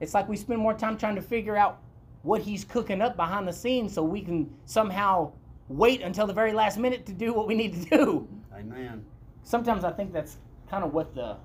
It's 0.00 0.14
like 0.14 0.28
we 0.28 0.36
spend 0.36 0.60
more 0.60 0.74
time 0.74 0.96
trying 0.96 1.14
to 1.16 1.22
figure 1.22 1.56
out 1.56 1.80
what 2.22 2.40
he's 2.40 2.64
cooking 2.64 3.02
up 3.02 3.16
behind 3.16 3.46
the 3.46 3.52
scenes 3.52 3.92
so 3.92 4.02
we 4.02 4.22
can 4.22 4.52
somehow 4.64 5.30
wait 5.68 6.02
until 6.02 6.26
the 6.26 6.32
very 6.32 6.52
last 6.52 6.78
minute 6.78 7.06
to 7.06 7.12
do 7.12 7.32
what 7.32 7.46
we 7.46 7.54
need 7.54 7.74
to 7.74 7.96
do. 7.96 8.28
Amen. 8.54 9.04
Sometimes 9.42 9.84
I 9.84 9.92
think 9.92 10.12
that's 10.12 10.36
kind 10.70 10.84
of 10.84 10.92
what 10.92 11.14
the 11.14 11.36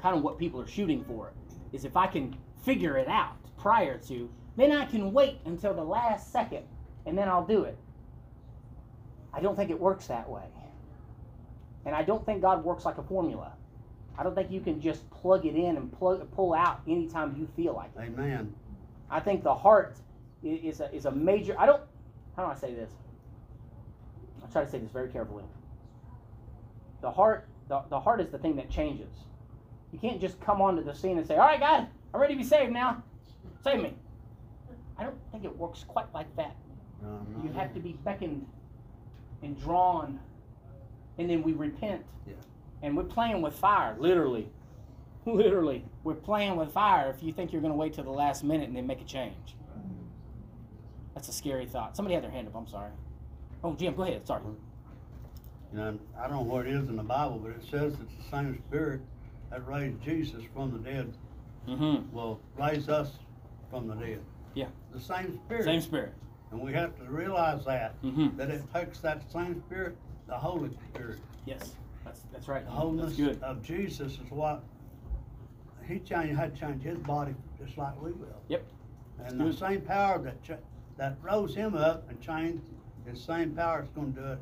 kind 0.00 0.16
of 0.16 0.22
what 0.22 0.38
people 0.38 0.60
are 0.60 0.66
shooting 0.66 1.04
for 1.04 1.32
is 1.72 1.84
if 1.84 1.96
I 1.96 2.06
can 2.06 2.36
figure 2.64 2.96
it 2.96 3.08
out 3.08 3.36
prior 3.58 3.98
to, 3.98 4.30
then 4.56 4.72
I 4.72 4.84
can 4.84 5.12
wait 5.12 5.38
until 5.44 5.74
the 5.74 5.82
last 5.82 6.32
second 6.32 6.64
and 7.06 7.16
then 7.16 7.28
I'll 7.28 7.46
do 7.46 7.64
it. 7.64 7.76
I 9.32 9.40
don't 9.40 9.56
think 9.56 9.70
it 9.70 9.78
works 9.78 10.06
that 10.06 10.28
way. 10.28 10.42
And 11.84 11.94
I 11.94 12.02
don't 12.02 12.24
think 12.24 12.42
God 12.42 12.64
works 12.64 12.84
like 12.84 12.98
a 12.98 13.02
formula. 13.02 13.52
I 14.18 14.22
don't 14.22 14.34
think 14.34 14.50
you 14.50 14.60
can 14.60 14.80
just 14.80 15.08
plug 15.10 15.46
it 15.46 15.54
in 15.54 15.76
and 15.76 15.92
plug 15.96 16.28
pull 16.32 16.52
out 16.52 16.80
anytime 16.88 17.36
you 17.38 17.48
feel 17.56 17.74
like 17.74 17.90
it. 17.96 18.12
Amen. 18.12 18.52
I 19.10 19.20
think 19.20 19.44
the 19.44 19.54
heart 19.54 19.96
is 20.42 20.80
a, 20.80 20.92
is 20.92 21.06
a 21.06 21.10
major. 21.12 21.54
I 21.58 21.66
don't. 21.66 21.82
How 22.38 22.44
do 22.44 22.52
I 22.52 22.54
say 22.54 22.72
this? 22.72 22.92
I'll 24.40 24.48
try 24.48 24.62
to 24.62 24.70
say 24.70 24.78
this 24.78 24.92
very 24.92 25.08
carefully. 25.08 25.42
The 27.00 27.10
heart, 27.10 27.48
the, 27.66 27.82
the 27.90 27.98
heart 27.98 28.20
is 28.20 28.28
the 28.30 28.38
thing 28.38 28.54
that 28.56 28.70
changes. 28.70 29.10
You 29.92 29.98
can't 29.98 30.20
just 30.20 30.40
come 30.40 30.62
onto 30.62 30.84
the 30.84 30.94
scene 30.94 31.18
and 31.18 31.26
say, 31.26 31.34
"All 31.34 31.48
right, 31.48 31.58
God, 31.58 31.88
I'm 32.14 32.20
ready 32.20 32.34
to 32.34 32.38
be 32.38 32.44
saved 32.44 32.72
now. 32.72 33.02
Save 33.64 33.82
me." 33.82 33.92
I 34.96 35.02
don't 35.02 35.18
think 35.32 35.44
it 35.44 35.56
works 35.56 35.84
quite 35.88 36.06
like 36.14 36.34
that. 36.36 36.54
No. 37.02 37.26
You 37.42 37.50
have 37.54 37.74
to 37.74 37.80
be 37.80 37.94
beckoned 38.04 38.46
and 39.42 39.60
drawn, 39.60 40.20
and 41.18 41.28
then 41.28 41.42
we 41.42 41.54
repent. 41.54 42.04
Yeah. 42.24 42.34
And 42.82 42.96
we're 42.96 43.02
playing 43.02 43.42
with 43.42 43.54
fire, 43.54 43.96
literally. 43.98 44.48
Literally, 45.26 45.84
we're 46.04 46.14
playing 46.14 46.56
with 46.56 46.72
fire 46.72 47.10
if 47.10 47.22
you 47.22 47.34
think 47.34 47.52
you're 47.52 47.60
going 47.60 47.72
to 47.72 47.76
wait 47.76 47.92
till 47.92 48.04
the 48.04 48.10
last 48.10 48.44
minute 48.44 48.68
and 48.68 48.76
then 48.76 48.86
make 48.86 49.02
a 49.02 49.04
change. 49.04 49.56
That's 51.18 51.28
a 51.30 51.32
scary 51.32 51.66
thought. 51.66 51.96
Somebody 51.96 52.14
had 52.14 52.22
their 52.22 52.30
hand 52.30 52.46
up. 52.46 52.54
I'm 52.54 52.68
sorry. 52.68 52.92
Oh, 53.64 53.74
Jim, 53.74 53.92
go 53.96 54.04
ahead. 54.04 54.24
Sorry. 54.24 54.40
You 55.72 55.78
know, 55.78 55.98
I 56.16 56.28
don't 56.28 56.36
know 56.36 56.42
what 56.54 56.64
it 56.64 56.72
is 56.72 56.88
in 56.88 56.94
the 56.94 57.02
Bible, 57.02 57.40
but 57.42 57.50
it 57.50 57.64
says 57.68 57.94
it's 58.00 58.24
the 58.24 58.30
same 58.30 58.62
spirit 58.68 59.00
that 59.50 59.66
raised 59.66 60.00
Jesus 60.00 60.44
from 60.54 60.70
the 60.70 60.78
dead 60.78 61.12
Mm-hmm. 61.66 62.14
will 62.16 62.40
raise 62.56 62.88
us 62.88 63.10
from 63.68 63.88
the 63.88 63.94
dead. 63.96 64.20
Yeah. 64.54 64.68
The 64.92 65.00
same 65.00 65.40
spirit. 65.44 65.64
Same 65.64 65.80
spirit. 65.80 66.12
And 66.52 66.60
we 66.60 66.72
have 66.72 66.96
to 66.98 67.04
realize 67.10 67.64
that, 67.64 68.00
Mm-hmm. 68.02 68.36
that 68.36 68.48
it 68.50 68.62
takes 68.72 69.00
that 69.00 69.28
same 69.32 69.60
spirit, 69.66 69.96
the 70.28 70.34
Holy 70.38 70.70
Spirit. 70.92 71.18
Yes, 71.46 71.72
that's 72.04 72.20
that's 72.32 72.46
right. 72.46 72.60
The 72.64 72.70
That's 72.70 72.78
wholeness 72.80 73.18
of 73.42 73.62
Jesus 73.64 74.12
is 74.12 74.30
what 74.30 74.62
he 75.84 75.98
changed, 75.98 76.38
had 76.38 76.54
to 76.54 76.60
change 76.60 76.84
his 76.84 76.98
body 76.98 77.34
just 77.62 77.76
like 77.76 78.00
we 78.00 78.12
will. 78.12 78.40
Yep. 78.48 78.64
And 79.26 79.40
the 79.40 79.44
Good. 79.46 79.58
same 79.58 79.80
power 79.80 80.18
that 80.20 80.40
ch- 80.44 80.62
that 80.98 81.16
rose 81.22 81.54
him 81.54 81.74
up 81.74 82.08
and 82.10 82.20
changed, 82.20 82.62
his 83.06 83.22
same 83.22 83.52
power 83.52 83.82
is 83.82 83.88
going 83.90 84.12
to 84.14 84.20
do 84.20 84.26
it, 84.32 84.38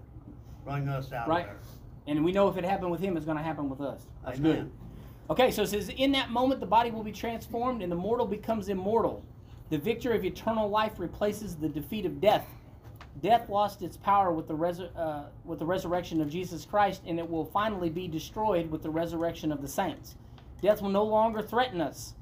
bring 0.64 0.88
us 0.88 1.12
out 1.12 1.28
Right. 1.28 1.46
there. 1.46 1.58
And 2.08 2.24
we 2.24 2.32
know 2.32 2.48
if 2.48 2.56
it 2.56 2.64
happened 2.64 2.90
with 2.90 3.00
him, 3.00 3.16
it's 3.16 3.26
going 3.26 3.38
to 3.38 3.44
happen 3.44 3.68
with 3.68 3.80
us. 3.80 4.06
That's 4.24 4.40
good. 4.40 4.70
Okay, 5.28 5.50
so 5.50 5.62
it 5.62 5.68
says, 5.68 5.88
In 5.96 6.12
that 6.12 6.30
moment, 6.30 6.60
the 6.60 6.66
body 6.66 6.90
will 6.90 7.02
be 7.02 7.12
transformed 7.12 7.82
and 7.82 7.90
the 7.90 7.96
mortal 7.96 8.26
becomes 8.26 8.68
immortal. 8.68 9.24
The 9.70 9.78
victory 9.78 10.16
of 10.16 10.24
eternal 10.24 10.68
life 10.68 10.98
replaces 10.98 11.56
the 11.56 11.68
defeat 11.68 12.06
of 12.06 12.20
death. 12.20 12.46
Death 13.22 13.48
lost 13.48 13.82
its 13.82 13.96
power 13.96 14.30
with 14.32 14.46
the, 14.46 14.54
resur- 14.54 14.90
uh, 14.96 15.24
with 15.44 15.58
the 15.58 15.66
resurrection 15.66 16.20
of 16.20 16.28
Jesus 16.30 16.64
Christ, 16.64 17.02
and 17.06 17.18
it 17.18 17.28
will 17.28 17.46
finally 17.46 17.90
be 17.90 18.06
destroyed 18.06 18.70
with 18.70 18.82
the 18.82 18.90
resurrection 18.90 19.50
of 19.50 19.62
the 19.62 19.68
saints. 19.68 20.14
Death 20.62 20.80
will 20.80 20.90
no 20.90 21.04
longer 21.04 21.42
threaten 21.42 21.80
us. 21.80 22.14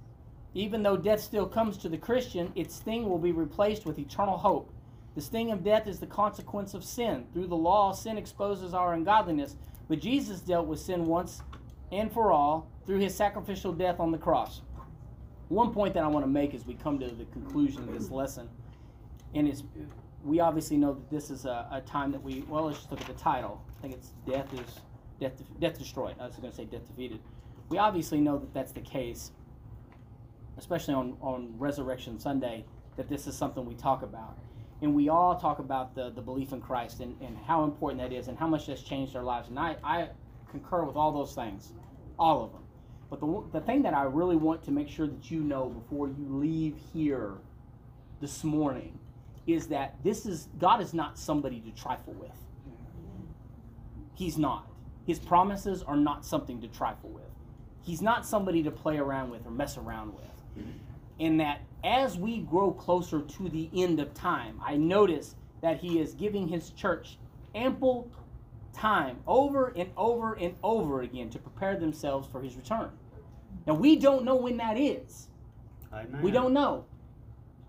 Even 0.55 0.83
though 0.83 0.97
death 0.97 1.21
still 1.21 1.47
comes 1.47 1.77
to 1.79 1.89
the 1.89 1.99
Christian, 1.99 2.53
its 2.55 2.77
sting 2.77 3.09
will 3.09 3.19
be 3.19 3.33
replaced 3.33 3.85
with 3.85 3.99
eternal 3.99 4.39
hope. 4.39 4.73
The 5.15 5.21
sting 5.21 5.51
of 5.51 5.63
death 5.63 5.87
is 5.87 5.99
the 5.99 6.07
consequence 6.07 6.75
of 6.75 6.85
sin. 6.85 7.27
Through 7.33 7.49
the 7.49 7.57
law, 7.57 7.93
sin 7.93 8.19
exposes 8.19 8.75
our 8.75 8.95
ungodliness, 8.95 9.57
but 9.89 10.01
Jesus 10.01 10.41
dealt 10.41 10.67
with 10.67 10.81
sin 10.81 11.07
once 11.07 11.43
and 11.93 12.13
for 12.13 12.33
all 12.33 12.69
through 12.87 12.99
his 12.99 13.15
sacrificial 13.15 13.73
death 13.73 14.01
on 14.01 14.11
the 14.11 14.19
cross. 14.19 14.63
One 15.49 15.73
point 15.73 15.95
that 15.95 16.03
I 16.03 16.09
want 16.09 16.25
to 16.25 16.31
make 16.31 16.55
as 16.55 16.67
we 16.67 16.75
come 16.75 16.99
to 16.99 17.07
the 17.07 17.25
conclusion 17.27 17.83
of 17.83 17.93
this 17.93 18.11
lesson, 18.11 18.49
and 19.35 19.47
it's 19.47 19.63
we 20.25 20.41
obviously 20.41 20.79
know 20.79 20.95
that 20.95 21.11
this 21.11 21.31
is 21.31 21.45
a, 21.45 21.69
a 21.71 21.81
time 21.83 22.11
that 22.13 22.23
we 22.23 22.45
well 22.49 22.65
let's 22.65 22.79
just 22.79 22.91
look 22.91 23.01
at 23.01 23.07
the 23.07 23.13
title. 23.15 23.63
I 23.79 23.83
think 23.83 23.95
it's 23.95 24.13
death 24.27 24.53
is 24.55 24.81
death 25.21 25.33
death 25.61 25.79
destroyed. 25.79 26.17
I 26.19 26.27
was 26.27 26.37
going 26.37 26.51
to 26.51 26.57
say 26.57 26.65
death 26.65 26.87
defeated. 26.89 27.21
We 27.69 27.79
obviously 27.79 28.21
know 28.21 28.39
that 28.39 28.53
that's 28.55 28.73
the 28.73 28.81
case, 28.81 29.33
especially 30.59 30.95
on 30.95 31.17
on 31.21 31.55
Resurrection 31.59 32.19
Sunday, 32.19 32.65
that 32.97 33.09
this 33.09 33.27
is 33.27 33.37
something 33.37 33.65
we 33.65 33.75
talk 33.75 34.03
about. 34.03 34.39
And 34.83 34.95
we 34.95 35.09
all 35.09 35.37
talk 35.37 35.61
about 35.61 35.95
the, 35.95 36.11
the 36.11 36.21
belief 36.21 36.53
in 36.53 36.61
Christ 36.61 37.01
and, 37.01 37.17
and 37.23 37.39
how 37.39 37.65
important 37.65 38.03
that 38.03 38.15
is 38.15 38.29
and 38.29 38.37
how 38.37 38.47
much 38.47 38.67
that's 38.67 38.83
changed 38.83 39.17
our 39.17 39.23
lives. 39.23 39.49
And 39.49 39.59
I, 39.59 39.77
I 39.83 40.09
concur 40.51 40.85
with 40.85 40.97
all 40.97 41.13
those 41.13 41.35
things, 41.35 41.73
all 42.19 42.45
of 42.45 42.53
them. 42.53 42.63
But 43.09 43.21
the, 43.21 43.59
the 43.59 43.65
thing 43.65 43.83
that 43.83 43.95
I 43.95 44.03
really 44.03 44.37
want 44.37 44.63
to 44.65 44.71
make 44.71 44.89
sure 44.89 45.07
that 45.07 45.31
you 45.31 45.41
know 45.41 45.69
before 45.69 46.09
you 46.09 46.27
leave 46.29 46.77
here 46.93 47.35
this 48.21 48.45
morning 48.45 48.99
is 49.47 49.69
that 49.69 49.95
this 50.03 50.27
is 50.27 50.49
God 50.59 50.81
is 50.81 50.95
not 50.95 51.19
somebody 51.19 51.61
to 51.61 51.71
trifle 51.71 52.15
with. 52.15 52.31
He's 54.15 54.39
not. 54.39 54.67
His 55.07 55.19
promises 55.19 55.83
are 55.83 55.97
not 55.97 56.25
something 56.25 56.61
to 56.63 56.69
trifle 56.69 57.11
with. 57.11 57.25
He's 57.83 58.01
not 58.01 58.27
somebody 58.27 58.63
to 58.63 58.71
play 58.71 58.97
around 58.99 59.31
with 59.31 59.47
or 59.47 59.51
mess 59.51 59.77
around 59.77 60.15
with. 60.15 60.25
In 61.19 61.37
that 61.39 61.61
as 61.85 62.19
we 62.19 62.39
grow 62.41 62.73
closer 62.73 63.21
to 63.21 63.49
the 63.49 63.71
end 63.75 64.01
of 64.01 64.13
time, 64.15 64.61
I 64.65 64.77
notice 64.77 65.37
that 65.61 65.79
he 65.79 66.01
is 66.01 66.15
giving 66.15 66.49
his 66.49 66.71
church 66.71 67.19
ample 67.55 68.11
time 68.73 69.19
over 69.27 69.69
and 69.77 69.91
over 69.97 70.35
and 70.35 70.55
over 70.63 71.03
again 71.03 71.31
to 71.31 71.39
prepare 71.39 71.77
themselves 71.77 72.29
for 72.31 72.41
his 72.41 72.57
return. 72.57 72.91
Now 73.67 73.75
we 73.75 73.97
don't 73.97 74.25
know 74.25 74.37
when 74.37 74.57
that 74.57 74.79
is. 74.79 75.29
Amen. 75.93 76.23
We 76.23 76.31
don't 76.31 76.53
know. 76.53 76.85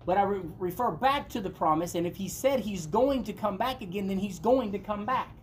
But 0.05 0.17
I 0.17 0.23
re- 0.23 0.41
refer 0.59 0.91
back 0.91 1.29
to 1.29 1.41
the 1.41 1.49
promise, 1.49 1.95
and 1.95 2.05
if 2.05 2.15
he 2.15 2.27
said 2.27 2.59
he's 2.59 2.85
going 2.85 3.23
to 3.23 3.33
come 3.33 3.57
back 3.57 3.81
again, 3.81 4.07
then 4.07 4.19
he's 4.19 4.39
going 4.39 4.71
to 4.71 4.79
come 4.79 5.05
back. 5.05 5.35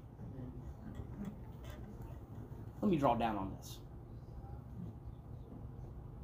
Let 2.80 2.90
me 2.90 2.97
draw 2.97 3.14
down 3.14 3.36
on 3.36 3.53
this. 3.59 3.78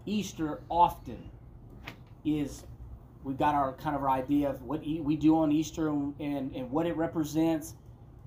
Easter 0.09 0.61
often 0.71 1.31
is, 2.25 2.65
we've 3.25 3.39
got 3.39 3.55
our 3.55 3.75
kind 3.75 3.95
of 3.95 4.03
our 4.03 4.11
idea 4.11 4.49
of 4.49 4.63
what 4.63 4.81
we 4.81 5.17
do 5.17 5.39
on 5.39 5.53
Easter 5.53 5.89
and, 5.89 6.15
and, 6.19 6.55
and 6.55 6.71
what 6.71 6.87
it 6.87 6.97
represents, 6.97 7.75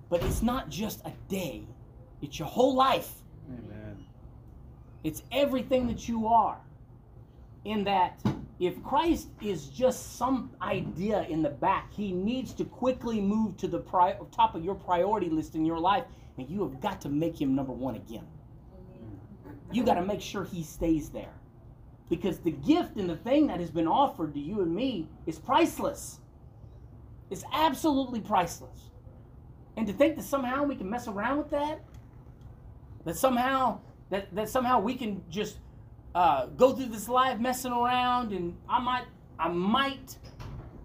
but 0.09 0.23
it's 0.23 0.41
not 0.41 0.69
just 0.69 1.01
a 1.05 1.11
day, 1.27 1.63
it's 2.21 2.37
your 2.37 2.47
whole 2.47 2.75
life. 2.75 3.11
Amen. 3.49 4.05
It's 5.03 5.23
everything 5.31 5.87
that 5.87 6.07
you 6.07 6.27
are. 6.27 6.59
In 7.65 7.83
that, 7.85 8.21
if 8.59 8.81
Christ 8.83 9.29
is 9.41 9.67
just 9.67 10.17
some 10.17 10.51
idea 10.61 11.23
in 11.29 11.41
the 11.41 11.49
back, 11.49 11.91
he 11.93 12.11
needs 12.11 12.53
to 12.53 12.65
quickly 12.65 13.19
move 13.19 13.57
to 13.57 13.67
the 13.67 13.79
pri- 13.79 14.17
top 14.31 14.55
of 14.55 14.63
your 14.63 14.75
priority 14.75 15.29
list 15.29 15.55
in 15.55 15.65
your 15.65 15.79
life, 15.79 16.03
and 16.37 16.49
you 16.49 16.61
have 16.63 16.79
got 16.81 17.01
to 17.01 17.09
make 17.09 17.39
him 17.39 17.55
number 17.55 17.71
one 17.71 17.95
again. 17.95 18.27
You 19.71 19.83
got 19.83 19.95
to 19.95 20.05
make 20.05 20.21
sure 20.21 20.43
he 20.43 20.63
stays 20.63 21.09
there. 21.09 21.33
Because 22.11 22.39
the 22.39 22.51
gift 22.51 22.97
and 22.97 23.09
the 23.09 23.15
thing 23.15 23.47
that 23.47 23.61
has 23.61 23.71
been 23.71 23.87
offered 23.87 24.33
to 24.33 24.39
you 24.39 24.61
and 24.61 24.75
me 24.75 25.07
is 25.25 25.39
priceless. 25.39 26.19
It's 27.29 27.45
absolutely 27.53 28.19
priceless. 28.19 28.89
And 29.77 29.87
to 29.87 29.93
think 29.93 30.17
that 30.17 30.25
somehow 30.25 30.63
we 30.63 30.75
can 30.75 30.89
mess 30.89 31.07
around 31.07 31.37
with 31.37 31.49
that, 31.51 31.81
that 33.05 33.15
somehow 33.15 33.79
that, 34.09 34.35
that 34.35 34.49
somehow 34.49 34.81
we 34.81 34.95
can 34.95 35.23
just 35.29 35.59
uh, 36.13 36.47
go 36.47 36.73
through 36.73 36.87
this 36.87 37.07
life 37.07 37.39
messing 37.39 37.71
around 37.71 38.33
and 38.33 38.57
I 38.67 38.81
might 38.81 39.05
I 39.39 39.47
might 39.47 40.17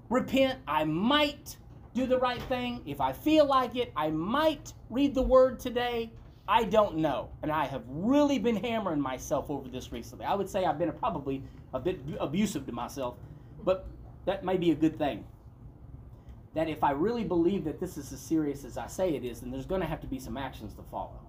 repent, 0.09 0.61
I 0.69 0.85
might 0.85 1.57
do 1.93 2.07
the 2.07 2.19
right 2.19 2.41
thing. 2.43 2.83
If 2.87 3.01
I 3.01 3.13
feel 3.13 3.47
like 3.47 3.75
it, 3.75 3.93
I 3.97 4.11
might 4.11 4.73
read 4.91 5.13
the 5.13 5.23
word 5.23 5.59
today. 5.59 6.13
I 6.49 6.65
don't 6.65 6.99
know. 6.99 7.31
And 7.43 7.51
I 7.51 7.67
have 7.67 7.83
really 7.89 8.39
been 8.39 8.57
hammering 8.57 9.01
myself 9.01 9.51
over 9.51 9.69
this 9.69 9.93
recently. 9.93 10.25
I 10.25 10.35
would 10.35 10.49
say 10.49 10.65
I've 10.65 10.79
been 10.79 10.93
probably 10.93 11.43
a 11.75 11.81
bit 11.81 12.01
abusive 12.21 12.67
to 12.67 12.73
myself. 12.73 13.17
But 13.65 13.89
that 14.27 14.45
may 14.45 14.57
be 14.57 14.71
a 14.71 14.75
good 14.75 14.97
thing. 14.97 15.25
That 16.55 16.69
if 16.69 16.85
I 16.85 16.93
really 16.93 17.25
believe 17.25 17.65
that 17.65 17.81
this 17.81 17.99
is 17.99 18.13
as 18.13 18.21
serious 18.21 18.65
as 18.65 18.79
I 18.79 18.87
say 18.87 19.15
it 19.15 19.25
is, 19.25 19.41
then 19.41 19.51
there's 19.51 19.67
going 19.67 19.81
to 19.81 19.87
have 19.87 20.01
to 20.01 20.07
be 20.07 20.19
some 20.19 20.37
actions 20.37 20.73
to 20.75 20.83
follow. 20.91 21.21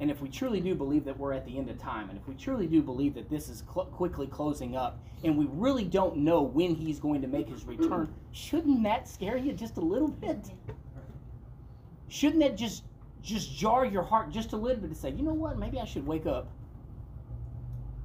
And 0.00 0.10
if 0.10 0.22
we 0.22 0.30
truly 0.30 0.62
do 0.62 0.74
believe 0.74 1.04
that 1.04 1.18
we're 1.18 1.34
at 1.34 1.44
the 1.44 1.58
end 1.58 1.68
of 1.68 1.76
time, 1.78 2.08
and 2.08 2.18
if 2.18 2.26
we 2.26 2.34
truly 2.34 2.66
do 2.66 2.80
believe 2.80 3.14
that 3.14 3.28
this 3.28 3.50
is 3.50 3.62
cl- 3.70 3.84
quickly 3.84 4.26
closing 4.26 4.74
up, 4.74 4.98
and 5.24 5.36
we 5.36 5.46
really 5.50 5.84
don't 5.84 6.16
know 6.16 6.40
when 6.40 6.74
he's 6.74 6.98
going 6.98 7.20
to 7.20 7.28
make 7.28 7.50
his 7.50 7.64
return, 7.66 8.10
shouldn't 8.32 8.82
that 8.84 9.06
scare 9.06 9.36
you 9.36 9.52
just 9.52 9.76
a 9.76 9.80
little 9.80 10.08
bit? 10.08 10.52
Shouldn't 12.08 12.40
that 12.40 12.56
just 12.56 12.84
just 13.22 13.54
jar 13.56 13.84
your 13.84 14.02
heart 14.02 14.30
just 14.30 14.52
a 14.52 14.56
little 14.56 14.80
bit 14.80 14.88
to 14.90 14.96
say, 14.96 15.10
you 15.10 15.22
know 15.22 15.34
what, 15.34 15.58
maybe 15.58 15.78
I 15.78 15.84
should 15.84 16.06
wake 16.06 16.26
up? 16.26 16.48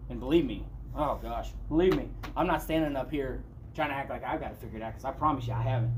And 0.10 0.20
believe 0.20 0.46
me, 0.46 0.66
oh 0.96 1.20
gosh, 1.22 1.50
believe 1.70 1.96
me, 1.96 2.10
I'm 2.36 2.48
not 2.48 2.62
standing 2.62 2.96
up 2.96 3.10
here 3.12 3.44
trying 3.74 3.90
to 3.90 3.96
act 3.96 4.10
like 4.10 4.24
I've 4.24 4.40
got 4.40 4.50
to 4.50 4.56
figure 4.56 4.78
it 4.78 4.84
out 4.84 4.94
because 4.94 5.06
I 5.06 5.12
promise 5.12 5.48
you 5.48 5.54
I 5.54 5.62
haven't. 5.62 5.94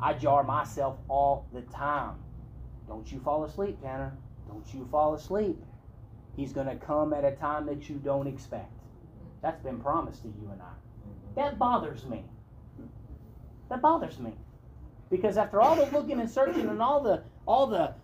I 0.00 0.14
jar 0.14 0.44
myself 0.44 0.96
all 1.08 1.46
the 1.52 1.62
time. 1.62 2.14
Don't 2.86 3.10
you 3.10 3.20
fall 3.20 3.44
asleep, 3.44 3.80
Tanner. 3.82 4.12
Don't 4.48 4.64
you 4.72 4.86
fall 4.90 5.14
asleep. 5.14 5.58
He's 6.36 6.52
going 6.52 6.68
to 6.68 6.76
come 6.76 7.12
at 7.12 7.24
a 7.24 7.32
time 7.32 7.66
that 7.66 7.88
you 7.88 7.96
don't 7.96 8.28
expect. 8.28 8.72
That's 9.42 9.60
been 9.60 9.80
promised 9.80 10.22
to 10.22 10.28
you 10.28 10.50
and 10.52 10.62
I. 10.62 10.72
That 11.34 11.58
bothers 11.58 12.06
me. 12.06 12.24
That 13.68 13.82
bothers 13.82 14.18
me. 14.18 14.32
Because 15.10 15.36
after 15.36 15.60
all 15.60 15.74
the 15.74 15.86
looking 15.86 16.20
and 16.20 16.30
searching 16.30 16.68
and 16.68 16.80
all 16.80 17.02
the 17.02 17.22
all 17.46 17.66
the 17.66 17.94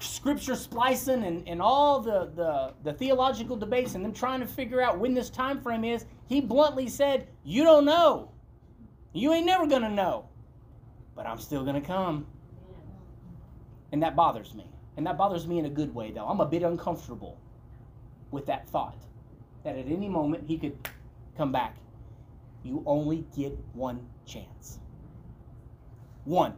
scripture 0.00 0.56
splicing 0.56 1.24
and, 1.24 1.46
and 1.48 1.60
all 1.60 2.00
the, 2.00 2.30
the, 2.34 2.74
the 2.84 2.92
theological 2.92 3.56
debates 3.56 3.94
and 3.94 4.04
them 4.04 4.12
trying 4.12 4.40
to 4.40 4.46
figure 4.46 4.80
out 4.80 4.98
when 4.98 5.14
this 5.14 5.30
time 5.30 5.60
frame 5.60 5.84
is, 5.84 6.06
he 6.26 6.40
bluntly 6.40 6.88
said, 6.88 7.28
You 7.44 7.64
don't 7.64 7.84
know. 7.84 8.30
You 9.12 9.32
ain't 9.32 9.46
never 9.46 9.66
gonna 9.66 9.90
know. 9.90 10.28
But 11.14 11.26
I'm 11.26 11.38
still 11.38 11.64
gonna 11.64 11.80
come. 11.80 12.26
And 13.92 14.02
that 14.02 14.16
bothers 14.16 14.54
me. 14.54 14.66
And 14.96 15.06
that 15.06 15.18
bothers 15.18 15.46
me 15.46 15.58
in 15.58 15.66
a 15.66 15.70
good 15.70 15.94
way, 15.94 16.10
though. 16.10 16.26
I'm 16.26 16.40
a 16.40 16.46
bit 16.46 16.62
uncomfortable 16.62 17.40
with 18.30 18.46
that 18.46 18.68
thought 18.68 19.02
that 19.64 19.76
at 19.76 19.86
any 19.86 20.08
moment 20.08 20.44
he 20.46 20.56
could 20.56 20.76
come 21.36 21.52
back. 21.52 21.76
You 22.62 22.82
only 22.86 23.24
get 23.36 23.56
one 23.72 24.06
chance. 24.26 24.78
One. 26.24 26.54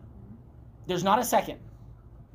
There's 0.86 1.04
not 1.04 1.18
a 1.18 1.24
second. 1.24 1.58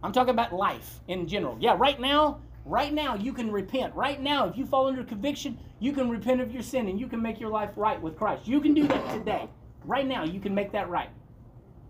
I'm 0.03 0.11
talking 0.11 0.29
about 0.33 0.53
life 0.53 0.99
in 1.07 1.27
general. 1.27 1.57
Yeah, 1.59 1.75
right 1.77 1.99
now, 1.99 2.39
right 2.65 2.93
now 2.93 3.15
you 3.15 3.33
can 3.33 3.51
repent. 3.51 3.93
Right 3.95 4.21
now, 4.21 4.47
if 4.47 4.57
you 4.57 4.65
fall 4.65 4.87
under 4.87 5.03
conviction, 5.03 5.57
you 5.79 5.91
can 5.91 6.09
repent 6.09 6.41
of 6.41 6.51
your 6.51 6.61
sin 6.61 6.87
and 6.87 6.99
you 6.99 7.07
can 7.07 7.21
make 7.21 7.39
your 7.39 7.49
life 7.49 7.71
right 7.75 8.01
with 8.01 8.15
Christ. 8.17 8.47
You 8.47 8.61
can 8.61 8.73
do 8.73 8.87
that 8.87 9.13
today. 9.13 9.49
Right 9.85 10.05
now, 10.07 10.23
you 10.23 10.39
can 10.39 10.53
make 10.53 10.71
that 10.73 10.89
right. 10.89 11.09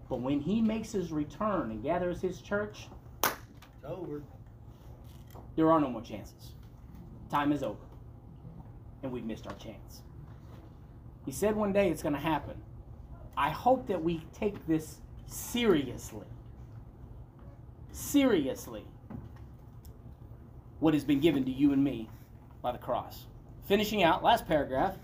But 0.09 0.21
when 0.21 0.39
he 0.39 0.61
makes 0.61 0.91
his 0.91 1.11
return 1.11 1.71
and 1.71 1.83
gathers 1.83 2.21
his 2.21 2.41
church, 2.41 2.87
It's 3.23 3.35
over. 3.83 4.23
there 5.55 5.69
are 5.71 5.79
no 5.81 5.89
more 5.89 6.01
chances. 6.01 6.53
Time 7.29 7.51
is 7.51 7.61
over. 7.61 7.79
And 9.03 9.11
we've 9.11 9.25
missed 9.25 9.47
our 9.47 9.55
chance. 9.55 10.01
He 11.25 11.31
said 11.33 11.55
one 11.57 11.73
day 11.73 11.89
it's 11.89 12.01
going 12.01 12.15
to 12.15 12.21
happen. 12.21 12.55
I 13.35 13.49
hope 13.49 13.85
that 13.87 14.01
we 14.01 14.23
take 14.33 14.65
this 14.65 15.01
seriously. 15.25 16.25
Seriously. 17.97 18.85
What 20.79 20.93
has 20.93 21.03
been 21.03 21.19
given 21.19 21.43
to 21.45 21.51
you 21.51 21.73
and 21.73 21.83
me 21.83 22.07
by 22.61 22.71
the 22.71 22.77
cross. 22.77 23.25
Finishing 23.67 24.03
out, 24.03 24.23
last 24.23 24.47
paragraph. 24.47 24.95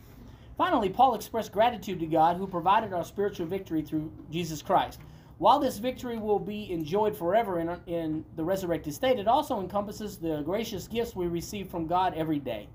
Finally, 0.59 0.89
Paul 0.89 1.15
expressed 1.15 1.51
gratitude 1.51 1.99
to 2.01 2.05
God 2.05 2.37
who 2.37 2.45
provided 2.45 2.93
our 2.93 3.03
spiritual 3.03 3.47
victory 3.47 3.81
through 3.81 4.11
Jesus 4.29 4.61
Christ. 4.61 4.99
While 5.39 5.59
this 5.59 5.79
victory 5.79 6.19
will 6.19 6.37
be 6.37 6.71
enjoyed 6.71 7.17
forever 7.17 7.59
in, 7.59 7.75
in 7.87 8.25
the 8.35 8.43
resurrected 8.43 8.93
state, 8.93 9.17
it 9.17 9.27
also 9.27 9.59
encompasses 9.59 10.17
the 10.17 10.43
gracious 10.43 10.87
gifts 10.87 11.15
we 11.15 11.25
receive 11.25 11.69
from 11.69 11.87
God 11.87 12.13
every 12.15 12.39
day. 12.39 12.69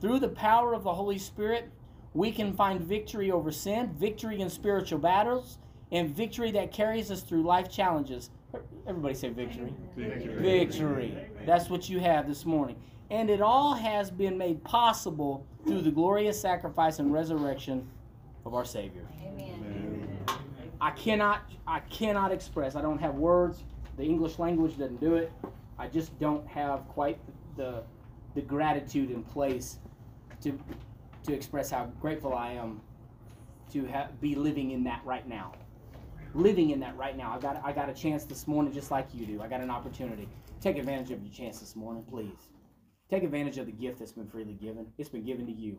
Through 0.00 0.18
the 0.18 0.28
power 0.28 0.74
of 0.74 0.82
the 0.82 0.92
Holy 0.92 1.18
Spirit, 1.18 1.70
we 2.14 2.32
can 2.32 2.52
find 2.52 2.80
victory 2.80 3.30
over 3.30 3.52
sin, 3.52 3.94
victory 3.94 4.40
in 4.40 4.50
spiritual 4.50 4.98
battles, 4.98 5.58
and 5.92 6.10
victory 6.10 6.50
that 6.50 6.72
carries 6.72 7.12
us 7.12 7.22
through 7.22 7.44
life 7.44 7.70
challenges. 7.70 8.30
Everybody 8.86 9.14
say 9.14 9.28
victory. 9.30 9.72
Victory. 9.96 10.34
Victory. 10.34 11.18
That's 11.46 11.70
what 11.70 11.88
you 11.88 12.00
have 12.00 12.26
this 12.28 12.44
morning. 12.44 12.76
And 13.10 13.30
it 13.30 13.40
all 13.40 13.74
has 13.74 14.10
been 14.10 14.36
made 14.38 14.62
possible 14.64 15.46
through 15.64 15.82
the 15.82 15.90
glorious 15.90 16.40
sacrifice 16.40 16.98
and 16.98 17.12
resurrection 17.12 17.86
of 18.44 18.54
our 18.54 18.64
Savior. 18.64 19.06
Amen. 19.22 20.18
I 20.80 20.90
cannot 20.90 21.42
I 21.66 21.80
cannot 21.80 22.32
express. 22.32 22.74
I 22.74 22.82
don't 22.82 22.98
have 22.98 23.14
words. 23.14 23.62
The 23.96 24.04
English 24.04 24.38
language 24.38 24.78
doesn't 24.78 25.00
do 25.00 25.14
it. 25.14 25.32
I 25.78 25.86
just 25.86 26.18
don't 26.18 26.46
have 26.48 26.88
quite 26.88 27.18
the 27.56 27.82
the 28.34 28.40
gratitude 28.40 29.10
in 29.10 29.22
place 29.22 29.78
to 30.42 30.58
to 31.24 31.32
express 31.32 31.70
how 31.70 31.84
grateful 32.00 32.34
I 32.34 32.52
am 32.52 32.80
to 33.72 33.84
have, 33.86 34.20
be 34.20 34.34
living 34.34 34.72
in 34.72 34.84
that 34.84 35.02
right 35.04 35.26
now. 35.28 35.52
Living 36.34 36.70
in 36.70 36.80
that 36.80 36.96
right 36.96 37.16
now. 37.16 37.32
I 37.32 37.38
got 37.38 37.62
I 37.64 37.72
got 37.72 37.90
a 37.90 37.94
chance 37.94 38.24
this 38.24 38.46
morning 38.46 38.72
just 38.72 38.90
like 38.90 39.08
you 39.12 39.26
do. 39.26 39.42
I 39.42 39.48
got 39.48 39.60
an 39.60 39.70
opportunity. 39.70 40.28
Take 40.60 40.78
advantage 40.78 41.10
of 41.10 41.22
your 41.22 41.32
chance 41.32 41.60
this 41.60 41.76
morning, 41.76 42.04
please. 42.08 42.48
Take 43.10 43.22
advantage 43.22 43.58
of 43.58 43.66
the 43.66 43.72
gift 43.72 43.98
that's 43.98 44.12
been 44.12 44.26
freely 44.26 44.54
given. 44.54 44.86
It's 44.96 45.10
been 45.10 45.24
given 45.24 45.46
to 45.46 45.52
you. 45.52 45.78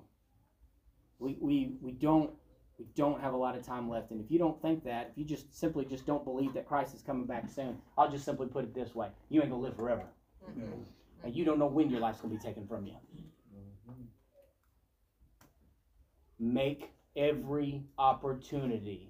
We 1.17 1.37
we 1.41 1.77
we 1.81 1.91
don't 1.91 2.31
we 2.77 2.85
don't 2.95 3.19
have 3.21 3.33
a 3.33 3.37
lot 3.37 3.55
of 3.55 3.65
time 3.65 3.89
left. 3.89 4.11
And 4.11 4.23
if 4.23 4.29
you 4.29 4.37
don't 4.37 4.61
think 4.61 4.83
that, 4.83 5.09
if 5.11 5.17
you 5.17 5.25
just 5.25 5.57
simply 5.57 5.85
just 5.85 6.05
don't 6.05 6.23
believe 6.23 6.53
that 6.53 6.67
Christ 6.67 6.93
is 6.93 7.01
coming 7.01 7.25
back 7.25 7.49
soon, 7.49 7.77
I'll 7.97 8.11
just 8.11 8.25
simply 8.25 8.47
put 8.47 8.63
it 8.63 8.75
this 8.75 8.93
way: 8.93 9.07
you 9.29 9.41
ain't 9.41 9.49
gonna 9.49 9.61
live 9.61 9.75
forever, 9.75 10.05
mm-hmm. 10.47 10.81
and 11.23 11.35
you 11.35 11.45
don't 11.45 11.57
know 11.57 11.67
when 11.67 11.89
your 11.89 11.99
life's 11.99 12.21
gonna 12.21 12.35
be 12.35 12.39
taken 12.39 12.67
from 12.67 12.85
you. 12.85 12.93
Mm-hmm. 13.89 14.03
Make 16.39 16.91
every 17.15 17.83
opportunity 17.97 19.09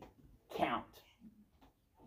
count. 0.55 1.02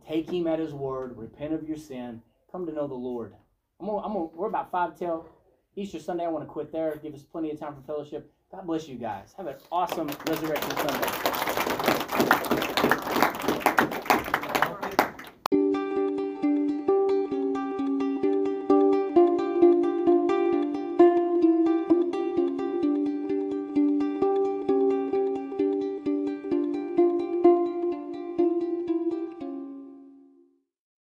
Take 0.06 0.30
Him 0.30 0.46
at 0.46 0.58
His 0.58 0.72
word. 0.72 1.16
Repent 1.16 1.52
of 1.54 1.66
your 1.66 1.76
sin. 1.76 2.22
Come 2.52 2.66
to 2.66 2.72
know 2.72 2.86
the 2.86 2.94
Lord. 2.94 3.34
I'm 3.80 3.86
gonna, 3.86 3.98
I'm 3.98 4.12
gonna, 4.12 4.26
we're 4.26 4.48
about 4.48 4.70
five 4.70 4.98
till 4.98 5.26
Easter 5.74 5.98
Sunday. 5.98 6.24
I 6.24 6.28
want 6.28 6.44
to 6.44 6.50
quit 6.50 6.72
there. 6.72 6.96
Give 7.02 7.14
us 7.14 7.22
plenty 7.22 7.50
of 7.50 7.58
time 7.58 7.74
for 7.74 7.82
fellowship. 7.82 8.32
God 8.50 8.66
bless 8.66 8.88
you 8.88 8.96
guys. 8.96 9.34
Have 9.36 9.46
an 9.46 9.56
awesome 9.70 10.10
Resurrection 10.26 10.70
Sunday. 10.70 11.25